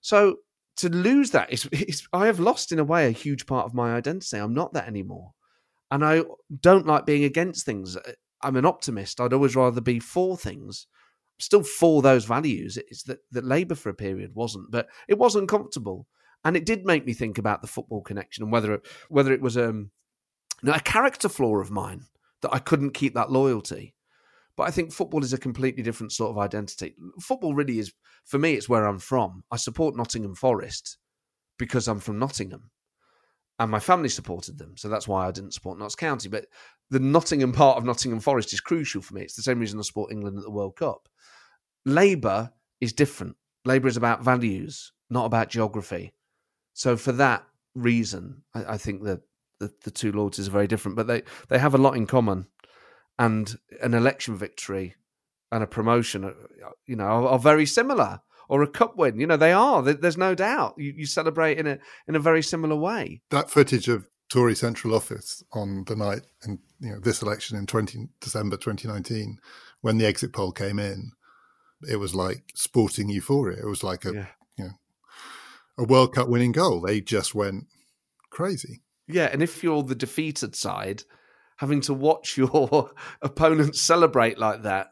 So 0.00 0.36
to 0.78 0.88
lose 0.88 1.30
that 1.30 1.52
is 1.52 1.68
I 2.12 2.26
have 2.26 2.40
lost 2.40 2.72
in 2.72 2.78
a 2.78 2.84
way 2.84 3.06
a 3.06 3.12
huge 3.12 3.46
part 3.46 3.66
of 3.66 3.74
my 3.74 3.94
identity. 3.94 4.36
I'm 4.36 4.54
not 4.54 4.72
that 4.72 4.88
anymore, 4.88 5.32
and 5.92 6.02
I 6.02 6.22
don't 6.58 6.86
like 6.86 7.04
being 7.04 7.22
against 7.22 7.66
things. 7.66 7.98
I'm 8.40 8.56
an 8.56 8.64
optimist. 8.64 9.20
I'd 9.20 9.34
always 9.34 9.54
rather 9.54 9.82
be 9.82 10.00
for 10.00 10.38
things. 10.38 10.86
Still 11.38 11.62
for 11.62 12.00
those 12.00 12.24
values. 12.24 12.78
It's 12.78 13.02
that 13.04 13.18
that 13.30 13.44
Labour 13.44 13.74
for 13.74 13.90
a 13.90 13.94
period 13.94 14.34
wasn't, 14.34 14.70
but 14.70 14.88
it 15.06 15.18
was 15.18 15.36
uncomfortable, 15.36 16.06
and 16.44 16.56
it 16.56 16.64
did 16.64 16.86
make 16.86 17.04
me 17.04 17.12
think 17.12 17.36
about 17.36 17.60
the 17.60 17.68
football 17.68 18.00
connection 18.00 18.42
and 18.42 18.50
whether 18.50 18.74
it, 18.74 18.86
whether 19.10 19.34
it 19.34 19.42
was 19.42 19.58
um, 19.58 19.90
a 20.66 20.80
character 20.80 21.28
flaw 21.28 21.56
of 21.56 21.70
mine 21.70 22.06
that 22.40 22.54
I 22.54 22.58
couldn't 22.58 22.94
keep 22.94 23.12
that 23.14 23.30
loyalty. 23.30 23.94
But 24.56 24.64
I 24.64 24.70
think 24.70 24.92
football 24.92 25.22
is 25.22 25.34
a 25.34 25.38
completely 25.38 25.82
different 25.82 26.12
sort 26.12 26.30
of 26.30 26.38
identity. 26.38 26.94
Football 27.20 27.54
really 27.54 27.78
is, 27.78 27.92
for 28.24 28.38
me, 28.38 28.54
it's 28.54 28.68
where 28.68 28.86
I'm 28.86 28.98
from. 28.98 29.44
I 29.50 29.56
support 29.56 29.96
Nottingham 29.96 30.34
Forest 30.36 30.96
because 31.58 31.86
I'm 31.86 32.00
from 32.00 32.18
Nottingham 32.18 32.70
and 33.62 33.70
my 33.70 33.78
family 33.78 34.08
supported 34.08 34.58
them. 34.58 34.76
So 34.76 34.88
that's 34.88 35.06
why 35.06 35.28
I 35.28 35.30
didn't 35.30 35.54
support 35.54 35.78
Notts 35.78 35.94
County. 35.94 36.28
But 36.28 36.46
the 36.90 36.98
Nottingham 36.98 37.52
part 37.52 37.78
of 37.78 37.84
Nottingham 37.84 38.18
Forest 38.18 38.52
is 38.52 38.60
crucial 38.60 39.00
for 39.00 39.14
me. 39.14 39.22
It's 39.22 39.36
the 39.36 39.42
same 39.42 39.60
reason 39.60 39.78
I 39.78 39.82
support 39.82 40.10
England 40.10 40.36
at 40.36 40.42
the 40.42 40.50
World 40.50 40.76
Cup. 40.76 41.08
Labour 41.86 42.50
is 42.80 42.92
different. 42.92 43.36
Labour 43.64 43.86
is 43.86 43.96
about 43.96 44.24
values, 44.24 44.92
not 45.10 45.26
about 45.26 45.48
geography. 45.48 46.12
So 46.72 46.96
for 46.96 47.12
that 47.12 47.44
reason, 47.76 48.42
I, 48.52 48.74
I 48.74 48.78
think 48.78 49.04
that 49.04 49.20
the, 49.60 49.72
the 49.84 49.92
two 49.92 50.10
loyalties 50.10 50.48
are 50.48 50.52
very 50.52 50.66
different, 50.66 50.96
but 50.96 51.06
they, 51.06 51.22
they 51.48 51.58
have 51.58 51.74
a 51.74 51.78
lot 51.78 51.96
in 51.96 52.06
common 52.06 52.48
and 53.16 53.56
an 53.80 53.94
election 53.94 54.36
victory 54.36 54.96
and 55.52 55.62
a 55.62 55.68
promotion, 55.68 56.24
uh, 56.24 56.32
you 56.86 56.96
know, 56.96 57.04
are, 57.04 57.28
are 57.28 57.38
very 57.38 57.66
similar. 57.66 58.20
Or 58.52 58.62
a 58.62 58.68
cup 58.68 58.96
win, 58.96 59.18
you 59.18 59.26
know, 59.26 59.38
they 59.38 59.52
are. 59.52 59.82
There's 59.82 60.18
no 60.18 60.34
doubt. 60.34 60.74
You, 60.76 60.92
you 60.94 61.06
celebrate 61.06 61.58
in 61.58 61.66
a 61.66 61.78
in 62.06 62.14
a 62.14 62.20
very 62.20 62.42
similar 62.42 62.76
way. 62.76 63.22
That 63.30 63.50
footage 63.50 63.88
of 63.88 64.06
Tory 64.30 64.54
central 64.54 64.94
office 64.94 65.42
on 65.52 65.84
the 65.86 65.96
night 65.96 66.22
in 66.44 66.58
you 66.80 66.90
know 66.90 67.00
this 67.00 67.22
election 67.22 67.56
in 67.56 67.66
20 67.66 68.08
December 68.20 68.56
2019 68.56 69.38
when 69.80 69.98
the 69.98 70.06
exit 70.06 70.32
poll 70.32 70.52
came 70.52 70.78
in 70.78 71.12
it 71.88 71.96
was 71.96 72.14
like 72.14 72.44
sporting 72.54 73.08
euphoria 73.08 73.58
it 73.58 73.66
was 73.66 73.82
like 73.82 74.04
a 74.06 74.14
yeah. 74.14 74.26
you 74.56 74.64
know 74.64 74.70
a 75.78 75.84
world 75.84 76.14
cup 76.14 76.28
winning 76.28 76.52
goal 76.52 76.80
they 76.80 77.00
just 77.00 77.34
went 77.34 77.66
crazy 78.30 78.80
yeah 79.06 79.28
and 79.30 79.42
if 79.42 79.62
you're 79.62 79.82
the 79.82 79.94
defeated 79.94 80.56
side 80.56 81.02
having 81.62 81.80
to 81.80 81.94
watch 81.94 82.36
your 82.36 82.90
opponents 83.22 83.80
celebrate 83.80 84.36
like 84.36 84.62
that. 84.62 84.88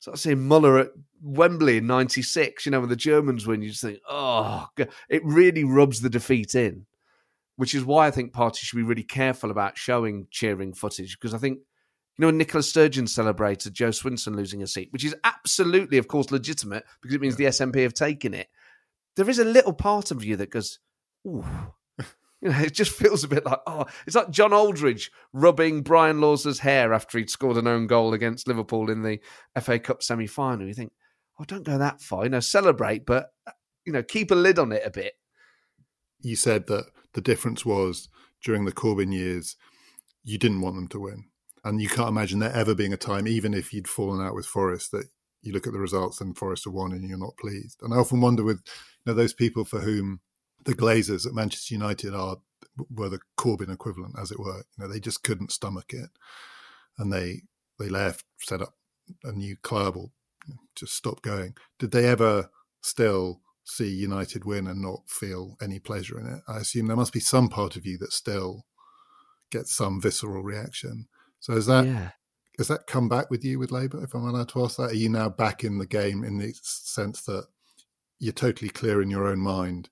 So 0.00 0.12
I 0.12 0.16
see 0.16 0.34
Möller 0.34 0.82
at 0.82 0.90
Wembley 1.22 1.78
in 1.78 1.86
'96. 1.86 2.66
You 2.66 2.72
know, 2.72 2.80
when 2.80 2.88
the 2.88 2.96
Germans 2.96 3.46
win, 3.46 3.62
you 3.62 3.70
just 3.70 3.82
think, 3.82 4.00
oh, 4.08 4.66
God. 4.76 4.88
it 5.08 5.22
really 5.24 5.64
rubs 5.64 6.00
the 6.00 6.10
defeat 6.10 6.54
in. 6.54 6.86
Which 7.56 7.74
is 7.74 7.84
why 7.84 8.06
I 8.06 8.12
think 8.12 8.32
parties 8.32 8.60
should 8.60 8.76
be 8.76 8.84
really 8.84 9.02
careful 9.02 9.50
about 9.50 9.76
showing 9.76 10.28
cheering 10.30 10.72
footage 10.72 11.18
because 11.18 11.34
I 11.34 11.38
think 11.38 11.58
You 12.16 12.22
know, 12.22 12.28
when 12.28 12.38
Nicola 12.38 12.62
Sturgeon 12.62 13.08
celebrated 13.08 13.74
Jo 13.74 13.88
Swinson 13.88 14.36
losing 14.36 14.62
a 14.62 14.66
seat, 14.66 14.92
which 14.92 15.04
is 15.04 15.14
absolutely, 15.24 15.98
of 15.98 16.06
course, 16.06 16.30
legitimate 16.30 16.84
because 17.02 17.14
it 17.14 17.20
means 17.20 17.38
yeah. 17.38 17.50
the 17.50 17.66
SNP 17.66 17.82
have 17.82 17.94
taken 17.94 18.32
it. 18.32 18.48
There 19.16 19.28
is 19.28 19.40
a 19.40 19.44
little 19.44 19.72
part 19.72 20.12
of 20.12 20.24
you 20.24 20.36
that 20.36 20.50
goes, 20.50 20.78
ooh. 21.26 21.44
You 22.40 22.50
know, 22.50 22.58
it 22.60 22.72
just 22.72 22.92
feels 22.92 23.24
a 23.24 23.28
bit 23.28 23.44
like, 23.44 23.58
oh, 23.66 23.86
it's 24.06 24.14
like 24.14 24.30
John 24.30 24.52
Aldridge 24.52 25.10
rubbing 25.32 25.82
Brian 25.82 26.20
Laws's 26.20 26.60
hair 26.60 26.92
after 26.92 27.18
he'd 27.18 27.30
scored 27.30 27.56
an 27.56 27.66
own 27.66 27.88
goal 27.88 28.14
against 28.14 28.46
Liverpool 28.46 28.90
in 28.90 29.02
the 29.02 29.18
FA 29.60 29.80
Cup 29.80 30.04
semi 30.04 30.28
final. 30.28 30.68
You 30.68 30.74
think, 30.74 30.92
oh, 31.38 31.44
don't 31.44 31.64
go 31.64 31.78
that 31.78 32.00
far. 32.00 32.24
You 32.24 32.30
know, 32.30 32.40
celebrate, 32.40 33.06
but, 33.06 33.30
uh, 33.46 33.52
you 33.84 33.92
know, 33.92 34.02
keep 34.02 34.30
a 34.30 34.34
lid 34.34 34.58
on 34.58 34.72
it 34.72 34.82
a 34.84 34.90
bit. 34.90 35.14
You 36.20 36.36
said 36.36 36.66
that 36.66 36.86
the 37.14 37.20
difference 37.20 37.64
was 37.64 38.08
during 38.44 38.64
the 38.64 38.72
Corbyn 38.72 39.12
years, 39.12 39.56
you 40.24 40.38
didn't 40.38 40.60
want 40.60 40.76
them 40.76 40.88
to 40.88 41.00
win. 41.00 41.24
And 41.64 41.80
you 41.80 41.88
can't 41.88 42.08
imagine 42.08 42.38
there 42.38 42.52
ever 42.52 42.74
being 42.74 42.92
a 42.92 42.98
time, 42.98 43.26
even 43.26 43.54
if 43.54 43.72
you'd 43.72 43.88
fallen 43.88 44.24
out 44.24 44.34
with 44.34 44.46
Forest, 44.46 44.92
that 44.92 45.06
you 45.42 45.52
look 45.52 45.66
at 45.66 45.72
the 45.72 45.78
results 45.78 46.20
and 46.20 46.36
Forest 46.36 46.64
have 46.64 46.74
won 46.74 46.92
and 46.92 47.08
you're 47.08 47.18
not 47.18 47.36
pleased. 47.38 47.80
And 47.82 47.92
I 47.92 47.98
often 47.98 48.20
wonder 48.20 48.42
with 48.42 48.62
you 48.66 49.12
know 49.12 49.14
those 49.14 49.32
people 49.32 49.64
for 49.64 49.80
whom 49.80 50.20
the 50.64 50.74
Glazers 50.74 51.26
at 51.26 51.34
Manchester 51.34 51.74
United 51.74 52.14
are 52.14 52.38
were 52.90 53.08
the 53.08 53.20
Corbyn 53.36 53.72
equivalent, 53.72 54.14
as 54.20 54.30
it 54.30 54.38
were. 54.38 54.64
You 54.76 54.84
know, 54.84 54.88
they 54.88 55.00
just 55.00 55.22
couldn't 55.22 55.52
stomach 55.52 55.92
it, 55.92 56.10
and 56.98 57.12
they 57.12 57.42
they 57.78 57.88
left, 57.88 58.24
set 58.40 58.62
up 58.62 58.74
a 59.24 59.32
new 59.32 59.56
club, 59.56 59.96
or 59.96 60.10
just 60.74 60.94
stop 60.94 61.22
going. 61.22 61.54
Did 61.78 61.90
they 61.90 62.06
ever 62.06 62.50
still 62.82 63.40
see 63.64 63.88
United 63.88 64.44
win 64.44 64.66
and 64.66 64.80
not 64.80 65.08
feel 65.08 65.56
any 65.60 65.78
pleasure 65.78 66.18
in 66.18 66.26
it? 66.26 66.40
I 66.48 66.58
assume 66.58 66.86
there 66.86 66.96
must 66.96 67.12
be 67.12 67.20
some 67.20 67.48
part 67.48 67.76
of 67.76 67.86
you 67.86 67.98
that 67.98 68.12
still 68.12 68.64
gets 69.50 69.74
some 69.74 70.00
visceral 70.00 70.42
reaction. 70.42 71.06
So 71.40 71.54
is 71.54 71.66
that 71.66 71.86
yeah. 71.86 72.10
has 72.58 72.68
that 72.68 72.86
come 72.86 73.08
back 73.08 73.30
with 73.30 73.44
you 73.44 73.58
with 73.58 73.72
Labour? 73.72 74.02
If 74.02 74.14
I'm 74.14 74.26
allowed 74.26 74.48
to 74.50 74.64
ask 74.64 74.76
that, 74.76 74.92
are 74.92 74.94
you 74.94 75.08
now 75.08 75.28
back 75.28 75.64
in 75.64 75.78
the 75.78 75.86
game 75.86 76.24
in 76.24 76.38
the 76.38 76.52
sense 76.62 77.22
that 77.22 77.46
you're 78.18 78.32
totally 78.32 78.70
clear 78.70 79.00
in 79.00 79.10
your 79.10 79.26
own 79.26 79.38
mind 79.38 79.88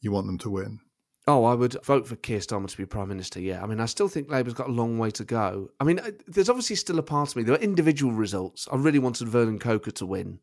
you 0.00 0.12
want 0.12 0.26
them 0.26 0.38
to 0.38 0.50
win? 0.50 0.80
Oh, 1.28 1.44
I 1.44 1.54
would 1.54 1.76
vote 1.84 2.08
for 2.08 2.16
Keir 2.16 2.40
Starmer 2.40 2.68
to 2.68 2.76
be 2.76 2.84
Prime 2.84 3.08
Minister, 3.08 3.40
yeah. 3.40 3.62
I 3.62 3.66
mean, 3.66 3.78
I 3.78 3.86
still 3.86 4.08
think 4.08 4.28
Labour's 4.28 4.54
got 4.54 4.68
a 4.68 4.72
long 4.72 4.98
way 4.98 5.10
to 5.12 5.24
go. 5.24 5.70
I 5.78 5.84
mean, 5.84 6.00
uh, 6.00 6.10
there's 6.26 6.48
obviously 6.48 6.74
still 6.74 6.98
a 6.98 7.02
part 7.02 7.30
of 7.30 7.36
me. 7.36 7.44
There 7.44 7.54
were 7.54 7.62
individual 7.62 8.12
results. 8.12 8.66
I 8.72 8.76
really 8.76 8.98
wanted 8.98 9.28
Vernon 9.28 9.60
Coaker 9.60 9.92
to 9.92 10.06
win 10.06 10.40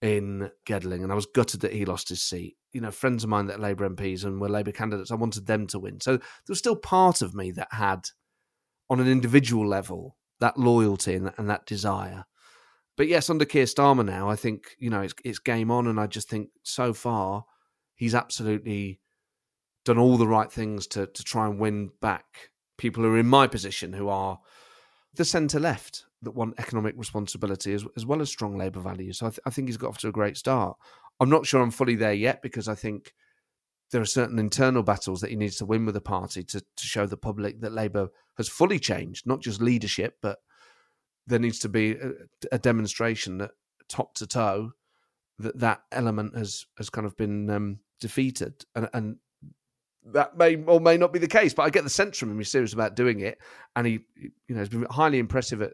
in 0.00 0.50
Gedling, 0.64 1.02
and 1.02 1.12
I 1.12 1.14
was 1.14 1.26
gutted 1.26 1.60
that 1.60 1.74
he 1.74 1.84
lost 1.84 2.08
his 2.08 2.22
seat. 2.22 2.56
You 2.72 2.80
know, 2.80 2.90
friends 2.90 3.24
of 3.24 3.30
mine 3.30 3.46
that 3.46 3.58
are 3.58 3.62
Labour 3.62 3.88
MPs 3.90 4.24
and 4.24 4.40
were 4.40 4.48
Labour 4.48 4.72
candidates, 4.72 5.10
I 5.10 5.16
wanted 5.16 5.46
them 5.46 5.66
to 5.66 5.78
win. 5.78 6.00
So 6.00 6.16
there 6.16 6.22
was 6.48 6.58
still 6.58 6.76
part 6.76 7.20
of 7.20 7.34
me 7.34 7.50
that 7.50 7.68
had, 7.70 8.08
on 8.88 9.00
an 9.00 9.08
individual 9.08 9.68
level, 9.68 10.16
that 10.40 10.58
loyalty 10.58 11.14
and 11.14 11.26
that, 11.26 11.38
and 11.38 11.50
that 11.50 11.66
desire. 11.66 12.24
But 12.96 13.08
yes, 13.08 13.28
under 13.28 13.44
Keir 13.44 13.66
Starmer 13.66 14.06
now, 14.06 14.30
I 14.30 14.36
think, 14.36 14.76
you 14.78 14.88
know, 14.88 15.02
it's, 15.02 15.14
it's 15.24 15.38
game 15.38 15.70
on, 15.70 15.86
and 15.86 16.00
I 16.00 16.06
just 16.06 16.30
think 16.30 16.48
so 16.62 16.94
far 16.94 17.44
he's 17.94 18.14
absolutely 18.14 19.00
done 19.84 19.98
all 19.98 20.16
the 20.16 20.26
right 20.26 20.50
things 20.52 20.86
to 20.88 21.06
to 21.06 21.24
try 21.24 21.46
and 21.46 21.58
win 21.58 21.90
back 22.00 22.50
people 22.76 23.02
who 23.02 23.14
are 23.14 23.18
in 23.18 23.26
my 23.26 23.46
position 23.46 23.92
who 23.92 24.08
are 24.08 24.38
the 25.14 25.24
centre 25.24 25.60
left 25.60 26.06
that 26.22 26.32
want 26.32 26.54
economic 26.58 26.94
responsibility 26.96 27.72
as, 27.72 27.84
as 27.96 28.06
well 28.06 28.20
as 28.20 28.28
strong 28.28 28.56
labour 28.56 28.80
values. 28.80 29.18
So 29.18 29.26
I, 29.26 29.30
th- 29.30 29.40
I, 29.46 29.50
think 29.50 29.68
he's 29.68 29.76
got 29.76 29.88
off 29.88 29.98
to 29.98 30.08
a 30.08 30.12
great 30.12 30.36
start. 30.36 30.76
I'm 31.18 31.30
not 31.30 31.46
sure 31.46 31.60
I'm 31.60 31.70
fully 31.70 31.96
there 31.96 32.12
yet 32.12 32.42
because 32.42 32.68
I 32.68 32.74
think 32.74 33.14
there 33.90 34.00
are 34.00 34.06
certain 34.06 34.38
internal 34.38 34.82
battles 34.82 35.20
that 35.20 35.30
he 35.30 35.36
needs 35.36 35.56
to 35.56 35.66
win 35.66 35.84
with 35.84 35.94
the 35.94 36.00
party 36.00 36.42
to, 36.44 36.60
to 36.60 36.86
show 36.86 37.06
the 37.06 37.16
public 37.16 37.60
that 37.60 37.72
Labour 37.72 38.08
has 38.36 38.48
fully 38.48 38.78
changed, 38.78 39.26
not 39.26 39.40
just 39.40 39.60
leadership, 39.60 40.16
but 40.22 40.38
there 41.26 41.38
needs 41.38 41.58
to 41.60 41.68
be 41.68 41.92
a, 41.92 42.12
a 42.52 42.58
demonstration 42.58 43.38
that 43.38 43.50
top 43.88 44.14
to 44.14 44.26
toe 44.26 44.72
that 45.38 45.58
that 45.58 45.80
element 45.90 46.36
has 46.36 46.66
has 46.76 46.90
kind 46.90 47.06
of 47.06 47.16
been 47.16 47.48
um, 47.50 47.80
defeated, 48.00 48.64
and, 48.74 48.88
and 48.92 49.16
that 50.12 50.36
may 50.36 50.56
or 50.64 50.80
may 50.80 50.96
not 50.96 51.12
be 51.12 51.18
the 51.18 51.28
case. 51.28 51.54
But 51.54 51.64
I 51.64 51.70
get 51.70 51.84
the 51.84 51.90
sense 51.90 52.18
from 52.18 52.30
him 52.30 52.38
he's 52.38 52.50
serious 52.50 52.72
about 52.72 52.96
doing 52.96 53.20
it, 53.20 53.38
and 53.76 53.86
he, 53.86 54.00
you 54.16 54.54
know, 54.54 54.58
has 54.58 54.68
been 54.68 54.86
highly 54.90 55.18
impressive 55.18 55.62
at, 55.62 55.72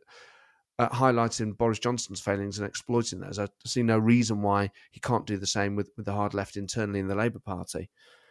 at 0.78 0.92
highlighting 0.92 1.56
Boris 1.56 1.78
Johnson's 1.78 2.20
failings 2.20 2.58
and 2.58 2.66
exploiting 2.66 3.20
those. 3.20 3.38
I 3.38 3.48
see 3.64 3.82
no 3.82 3.98
reason 3.98 4.42
why 4.42 4.70
he 4.90 5.00
can't 5.00 5.26
do 5.26 5.36
the 5.36 5.46
same 5.46 5.76
with, 5.76 5.90
with 5.96 6.06
the 6.06 6.12
hard 6.12 6.34
left 6.34 6.56
internally 6.56 7.00
in 7.00 7.08
the 7.08 7.14
Labour 7.14 7.40
Party. 7.40 7.90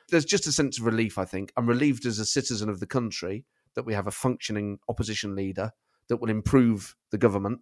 There's 0.10 0.26
just 0.26 0.48
a 0.48 0.52
sense 0.52 0.80
of 0.80 0.86
relief. 0.86 1.18
I 1.18 1.26
think 1.26 1.52
I'm 1.58 1.68
relieved 1.68 2.06
as 2.06 2.20
a 2.20 2.26
citizen 2.26 2.70
of 2.70 2.80
the 2.80 2.86
country 2.86 3.46
that 3.76 3.86
we 3.86 3.94
have 3.94 4.08
a 4.08 4.12
functioning 4.12 4.80
opposition 4.88 5.36
leader 5.36 5.72
that 6.10 6.18
will 6.18 6.30
improve 6.30 6.96
the 7.12 7.18
government 7.18 7.60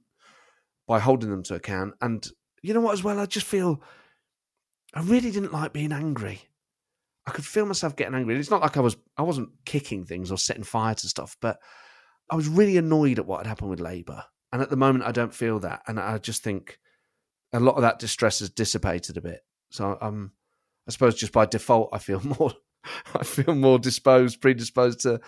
by 0.88 1.00
holding 1.00 1.30
them 1.30 1.44
to 1.44 1.56
account. 1.56 1.94
And 2.02 2.28
you 2.62 2.74
know 2.74 2.82
what, 2.82 2.94
as 2.94 3.04
well, 3.04 3.20
I 3.20 3.26
just 3.26 3.46
feel 3.46 3.82
I 4.94 5.02
really 5.02 5.32
didn't 5.32 5.54
like 5.54 5.74
being 5.74 5.92
angry. 5.92 6.42
I 7.26 7.32
could 7.32 7.46
feel 7.46 7.66
myself 7.66 7.96
getting 7.96 8.16
angry. 8.16 8.38
It's 8.38 8.50
not 8.50 8.62
like 8.62 8.78
I 8.78 8.82
was 8.82 8.98
I 9.18 9.22
wasn't 9.22 9.50
kicking 9.66 10.06
things 10.06 10.32
or 10.32 10.38
setting 10.38 10.64
fire 10.64 10.96
to 10.96 11.08
stuff, 11.08 11.38
but 11.42 11.60
I 12.30 12.36
was 12.36 12.48
really 12.48 12.78
annoyed 12.78 13.20
at 13.20 13.26
what 13.26 13.40
had 13.40 13.48
happened 13.48 13.70
with 13.70 13.80
Labour. 13.80 14.24
And 14.52 14.62
at 14.62 14.70
the 14.70 14.76
moment 14.76 15.06
I 15.06 15.12
don't 15.12 15.34
feel 15.34 15.60
that. 15.60 15.82
And 15.88 16.00
I 16.00 16.18
just 16.18 16.44
think 16.44 16.80
a 17.54 17.60
lot 17.60 17.76
of 17.76 17.82
that 17.82 18.00
distress 18.00 18.40
has 18.40 18.50
dissipated 18.50 19.18
a 19.18 19.22
bit. 19.22 19.42
So 19.70 19.98
I 20.02 20.92
suppose 20.92 21.16
just 21.16 21.34
by 21.34 21.46
default 21.46 21.90
I 21.94 22.00
feel 22.00 22.22
more 22.40 22.54
I 23.16 23.24
feel 23.24 23.56
more 23.56 23.80
disposed, 23.80 24.42
predisposed 24.42 25.02
to 25.02 25.22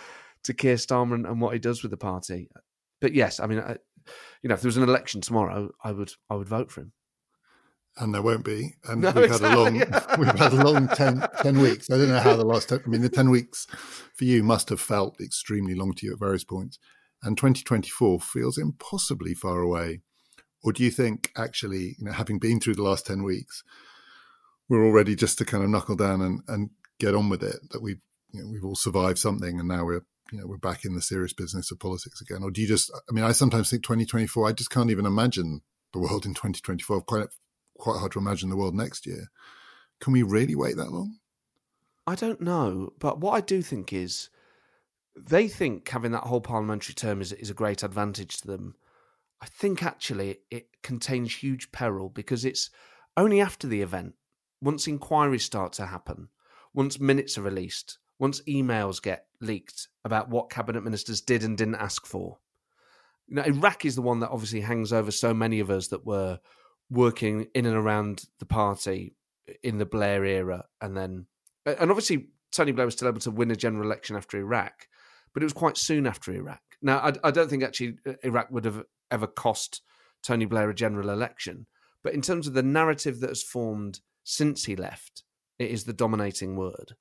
to 0.43 0.53
Keir 0.53 0.75
Starmer 0.75 1.15
and, 1.15 1.25
and 1.25 1.41
what 1.41 1.53
he 1.53 1.59
does 1.59 1.81
with 1.81 1.91
the 1.91 1.97
party. 1.97 2.49
But 3.01 3.13
yes, 3.13 3.39
I 3.39 3.47
mean, 3.47 3.59
I, 3.59 3.77
you 4.41 4.49
know, 4.49 4.53
if 4.53 4.61
there 4.61 4.67
was 4.67 4.77
an 4.77 4.83
election 4.83 5.21
tomorrow, 5.21 5.71
I 5.83 5.91
would 5.91 6.11
I 6.29 6.35
would 6.35 6.49
vote 6.49 6.71
for 6.71 6.81
him 6.81 6.91
and 7.97 8.13
there 8.13 8.21
won't 8.21 8.43
be. 8.43 8.75
And 8.85 9.01
no, 9.01 9.11
we've 9.11 9.25
exactly, 9.25 9.49
had 9.49 9.57
a 9.57 9.61
long, 9.61 9.75
yeah. 9.75 10.15
we've 10.17 10.39
had 10.39 10.53
a 10.53 10.63
long 10.63 10.87
10, 10.87 11.27
10, 11.41 11.59
weeks. 11.59 11.89
I 11.89 11.97
don't 11.97 12.09
know 12.09 12.19
how 12.19 12.35
the 12.35 12.45
last. 12.45 12.69
10, 12.69 12.81
I 12.85 12.89
mean, 12.89 13.01
the 13.01 13.09
ten 13.09 13.29
weeks 13.29 13.67
for 14.15 14.25
you 14.25 14.43
must 14.43 14.69
have 14.69 14.81
felt 14.81 15.19
extremely 15.21 15.75
long 15.75 15.93
to 15.93 16.05
you 16.05 16.13
at 16.13 16.19
various 16.19 16.43
points, 16.43 16.79
and 17.23 17.37
twenty 17.37 17.63
twenty 17.63 17.89
four 17.89 18.19
feels 18.19 18.57
impossibly 18.57 19.33
far 19.33 19.59
away. 19.59 20.01
Or 20.63 20.73
do 20.73 20.83
you 20.83 20.91
think 20.91 21.31
actually, 21.37 21.95
you 21.99 22.05
know, 22.05 22.11
having 22.11 22.39
been 22.39 22.59
through 22.59 22.75
the 22.75 22.83
last 22.83 23.05
ten 23.05 23.23
weeks, 23.23 23.63
we're 24.67 24.83
all 24.83 24.91
ready 24.91 25.15
just 25.15 25.37
to 25.37 25.45
kind 25.45 25.63
of 25.63 25.69
knuckle 25.69 25.95
down 25.95 26.21
and, 26.21 26.41
and 26.47 26.69
get 26.99 27.15
on 27.15 27.29
with 27.29 27.43
it? 27.43 27.57
That 27.71 27.81
we've 27.81 28.01
you 28.31 28.41
know, 28.41 28.49
we've 28.49 28.65
all 28.65 28.75
survived 28.75 29.17
something, 29.17 29.59
and 29.59 29.69
now 29.69 29.85
we're 29.85 30.01
you 30.31 30.39
know 30.39 30.47
we're 30.47 30.57
back 30.57 30.85
in 30.85 30.95
the 30.95 31.01
serious 31.01 31.33
business 31.33 31.71
of 31.71 31.79
politics 31.79 32.21
again. 32.21 32.43
Or 32.43 32.51
do 32.51 32.61
you 32.61 32.67
just? 32.67 32.91
I 33.09 33.13
mean, 33.13 33.23
I 33.23 33.31
sometimes 33.31 33.69
think 33.69 33.83
twenty 33.83 34.05
twenty 34.05 34.27
four. 34.27 34.47
I 34.47 34.51
just 34.51 34.71
can't 34.71 34.91
even 34.91 35.05
imagine 35.05 35.61
the 35.93 35.99
world 35.99 36.25
in 36.25 36.33
twenty 36.33 36.59
twenty 36.61 36.83
four. 36.83 37.01
Quite 37.01 37.27
quite 37.78 37.99
hard 37.99 38.11
to 38.13 38.19
imagine 38.19 38.49
the 38.49 38.57
world 38.57 38.76
next 38.76 39.05
year. 39.05 39.30
Can 39.99 40.13
we 40.13 40.23
really 40.23 40.55
wait 40.55 40.78
that 40.78 40.91
long? 40.91 41.17
I 42.07 42.15
don't 42.15 42.41
know, 42.41 42.93
but 42.99 43.19
what 43.19 43.32
I 43.32 43.41
do 43.41 43.61
think 43.61 43.91
is 43.91 44.30
they 45.15 45.47
think 45.47 45.89
having 45.89 46.11
that 46.11 46.26
whole 46.26 46.41
parliamentary 46.41 46.93
term 46.93 47.21
is 47.21 47.32
is 47.32 47.49
a 47.49 47.55
great 47.55 47.84
advantage 47.84 48.38
to 48.41 48.47
them. 48.47 48.76
I 49.41 49.47
think 49.47 49.84
actually 49.84 50.38
it 50.51 50.67
contains 50.84 51.36
huge 51.36 51.71
peril 51.71 52.09
because 52.09 52.45
it's 52.45 52.69
only 53.17 53.41
after 53.41 53.67
the 53.67 53.82
event, 53.82 54.15
once 54.61 54.88
inquiries 54.88 55.45
start 55.45 55.73
to 55.73 55.86
happen, 55.86 56.30
once 56.73 56.99
minutes 56.99 57.38
are 57.38 57.43
released, 57.43 57.97
once 58.19 58.41
emails 58.41 59.01
get 59.01 59.28
leaked 59.41 59.88
about 60.03 60.30
what 60.30 60.49
cabinet 60.49 60.84
ministers 60.84 61.21
did 61.21 61.43
and 61.43 61.57
didn't 61.57 61.76
ask 61.76 62.05
for. 62.05 62.38
You 63.28 63.36
know, 63.36 63.43
Iraq 63.43 63.86
is 63.86 63.95
the 63.95 64.01
one 64.01 64.19
that 64.19 64.30
obviously 64.30 64.61
hangs 64.61 64.93
over 64.93 65.11
so 65.11 65.34
many 65.34 65.59
of 65.59 65.69
us 65.69 65.88
that 65.88 66.05
were 66.05 66.39
working 66.89 67.47
in 67.53 67.65
and 67.65 67.75
around 67.75 68.25
the 68.39 68.45
party 68.45 69.15
in 69.63 69.77
the 69.77 69.86
Blair 69.86 70.25
era, 70.25 70.65
and 70.81 70.95
then 70.95 71.27
and 71.65 71.89
obviously 71.89 72.27
Tony 72.51 72.71
Blair 72.71 72.86
was 72.86 72.95
still 72.95 73.07
able 73.07 73.19
to 73.19 73.31
win 73.31 73.51
a 73.51 73.55
general 73.55 73.86
election 73.86 74.15
after 74.15 74.38
Iraq, 74.38 74.88
but 75.33 75.43
it 75.43 75.45
was 75.45 75.53
quite 75.53 75.77
soon 75.77 76.07
after 76.07 76.31
Iraq. 76.31 76.61
Now, 76.81 76.99
I, 76.99 77.13
I 77.23 77.31
don't 77.31 77.49
think 77.49 77.63
actually 77.63 77.97
uh, 78.07 78.13
Iraq 78.23 78.51
would 78.51 78.65
have 78.65 78.83
ever 79.11 79.27
cost 79.27 79.81
Tony 80.23 80.45
Blair 80.45 80.69
a 80.69 80.75
general 80.75 81.09
election, 81.09 81.67
but 82.03 82.13
in 82.13 82.21
terms 82.21 82.47
of 82.47 82.53
the 82.53 82.63
narrative 82.63 83.19
that 83.19 83.29
has 83.29 83.43
formed 83.43 83.99
since 84.23 84.65
he 84.65 84.75
left, 84.75 85.23
it 85.59 85.69
is 85.69 85.83
the 85.83 85.93
dominating 85.93 86.55
word, 86.55 86.95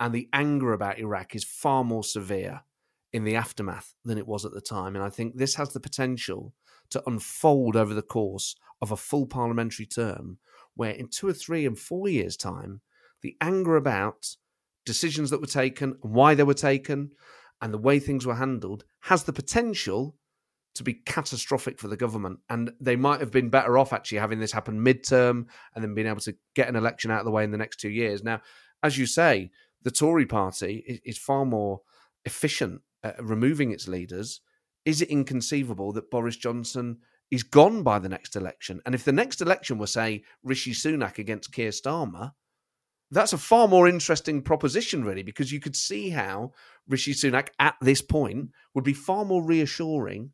and 0.00 0.14
the 0.14 0.28
anger 0.32 0.72
about 0.72 0.98
Iraq 0.98 1.34
is 1.34 1.44
far 1.44 1.84
more 1.84 2.04
severe 2.04 2.62
in 3.12 3.24
the 3.24 3.36
aftermath 3.36 3.94
than 4.04 4.18
it 4.18 4.26
was 4.26 4.44
at 4.44 4.52
the 4.52 4.60
time, 4.60 4.94
and 4.94 5.04
I 5.04 5.10
think 5.10 5.36
this 5.36 5.54
has 5.54 5.72
the 5.72 5.80
potential 5.80 6.54
to 6.90 7.02
unfold 7.06 7.76
over 7.76 7.94
the 7.94 8.02
course 8.02 8.56
of 8.80 8.92
a 8.92 8.96
full 8.96 9.26
parliamentary 9.26 9.86
term, 9.86 10.38
where 10.74 10.92
in 10.92 11.08
two 11.08 11.28
or 11.28 11.32
three 11.32 11.66
and 11.66 11.78
four 11.78 12.08
years' 12.08 12.36
time, 12.36 12.80
the 13.22 13.36
anger 13.40 13.76
about 13.76 14.36
decisions 14.86 15.30
that 15.30 15.40
were 15.40 15.46
taken, 15.46 15.96
and 16.02 16.12
why 16.12 16.34
they 16.34 16.44
were 16.44 16.54
taken, 16.54 17.10
and 17.60 17.74
the 17.74 17.78
way 17.78 17.98
things 17.98 18.24
were 18.24 18.36
handled 18.36 18.84
has 19.00 19.24
the 19.24 19.32
potential 19.32 20.16
to 20.74 20.84
be 20.84 20.94
catastrophic 20.94 21.78
for 21.78 21.88
the 21.88 21.96
government. 21.96 22.38
And 22.48 22.70
they 22.80 22.94
might 22.94 23.20
have 23.20 23.32
been 23.32 23.50
better 23.50 23.76
off 23.76 23.92
actually 23.92 24.18
having 24.18 24.38
this 24.38 24.52
happen 24.52 24.84
midterm 24.84 25.46
and 25.74 25.82
then 25.82 25.94
being 25.94 26.06
able 26.06 26.20
to 26.20 26.36
get 26.54 26.68
an 26.68 26.76
election 26.76 27.10
out 27.10 27.18
of 27.20 27.24
the 27.24 27.32
way 27.32 27.42
in 27.42 27.50
the 27.50 27.58
next 27.58 27.80
two 27.80 27.90
years. 27.90 28.22
Now, 28.22 28.40
as 28.82 28.96
you 28.96 29.06
say, 29.06 29.50
the 29.82 29.90
Tory 29.90 30.26
party 30.26 31.00
is, 31.04 31.18
far 31.18 31.44
more 31.44 31.80
efficient 32.24 32.80
at 33.02 33.22
removing 33.22 33.72
its 33.72 33.88
leaders 33.88 34.40
is 34.88 35.02
it 35.02 35.10
inconceivable 35.10 35.92
that 35.92 36.10
Boris 36.10 36.38
Johnson 36.38 36.96
is 37.30 37.42
gone 37.42 37.82
by 37.82 37.98
the 37.98 38.08
next 38.08 38.34
election? 38.34 38.80
And 38.86 38.94
if 38.94 39.04
the 39.04 39.12
next 39.12 39.42
election 39.42 39.76
were, 39.76 39.86
say, 39.86 40.22
Rishi 40.42 40.72
Sunak 40.72 41.18
against 41.18 41.52
Keir 41.52 41.72
Starmer, 41.72 42.32
that's 43.10 43.34
a 43.34 43.38
far 43.38 43.68
more 43.68 43.86
interesting 43.86 44.40
proposition, 44.40 45.04
really, 45.04 45.22
because 45.22 45.52
you 45.52 45.60
could 45.60 45.76
see 45.76 46.08
how 46.08 46.52
Rishi 46.88 47.12
Sunak 47.12 47.48
at 47.58 47.74
this 47.82 48.00
point 48.00 48.48
would 48.74 48.84
be 48.84 48.94
far 48.94 49.26
more 49.26 49.44
reassuring 49.44 50.30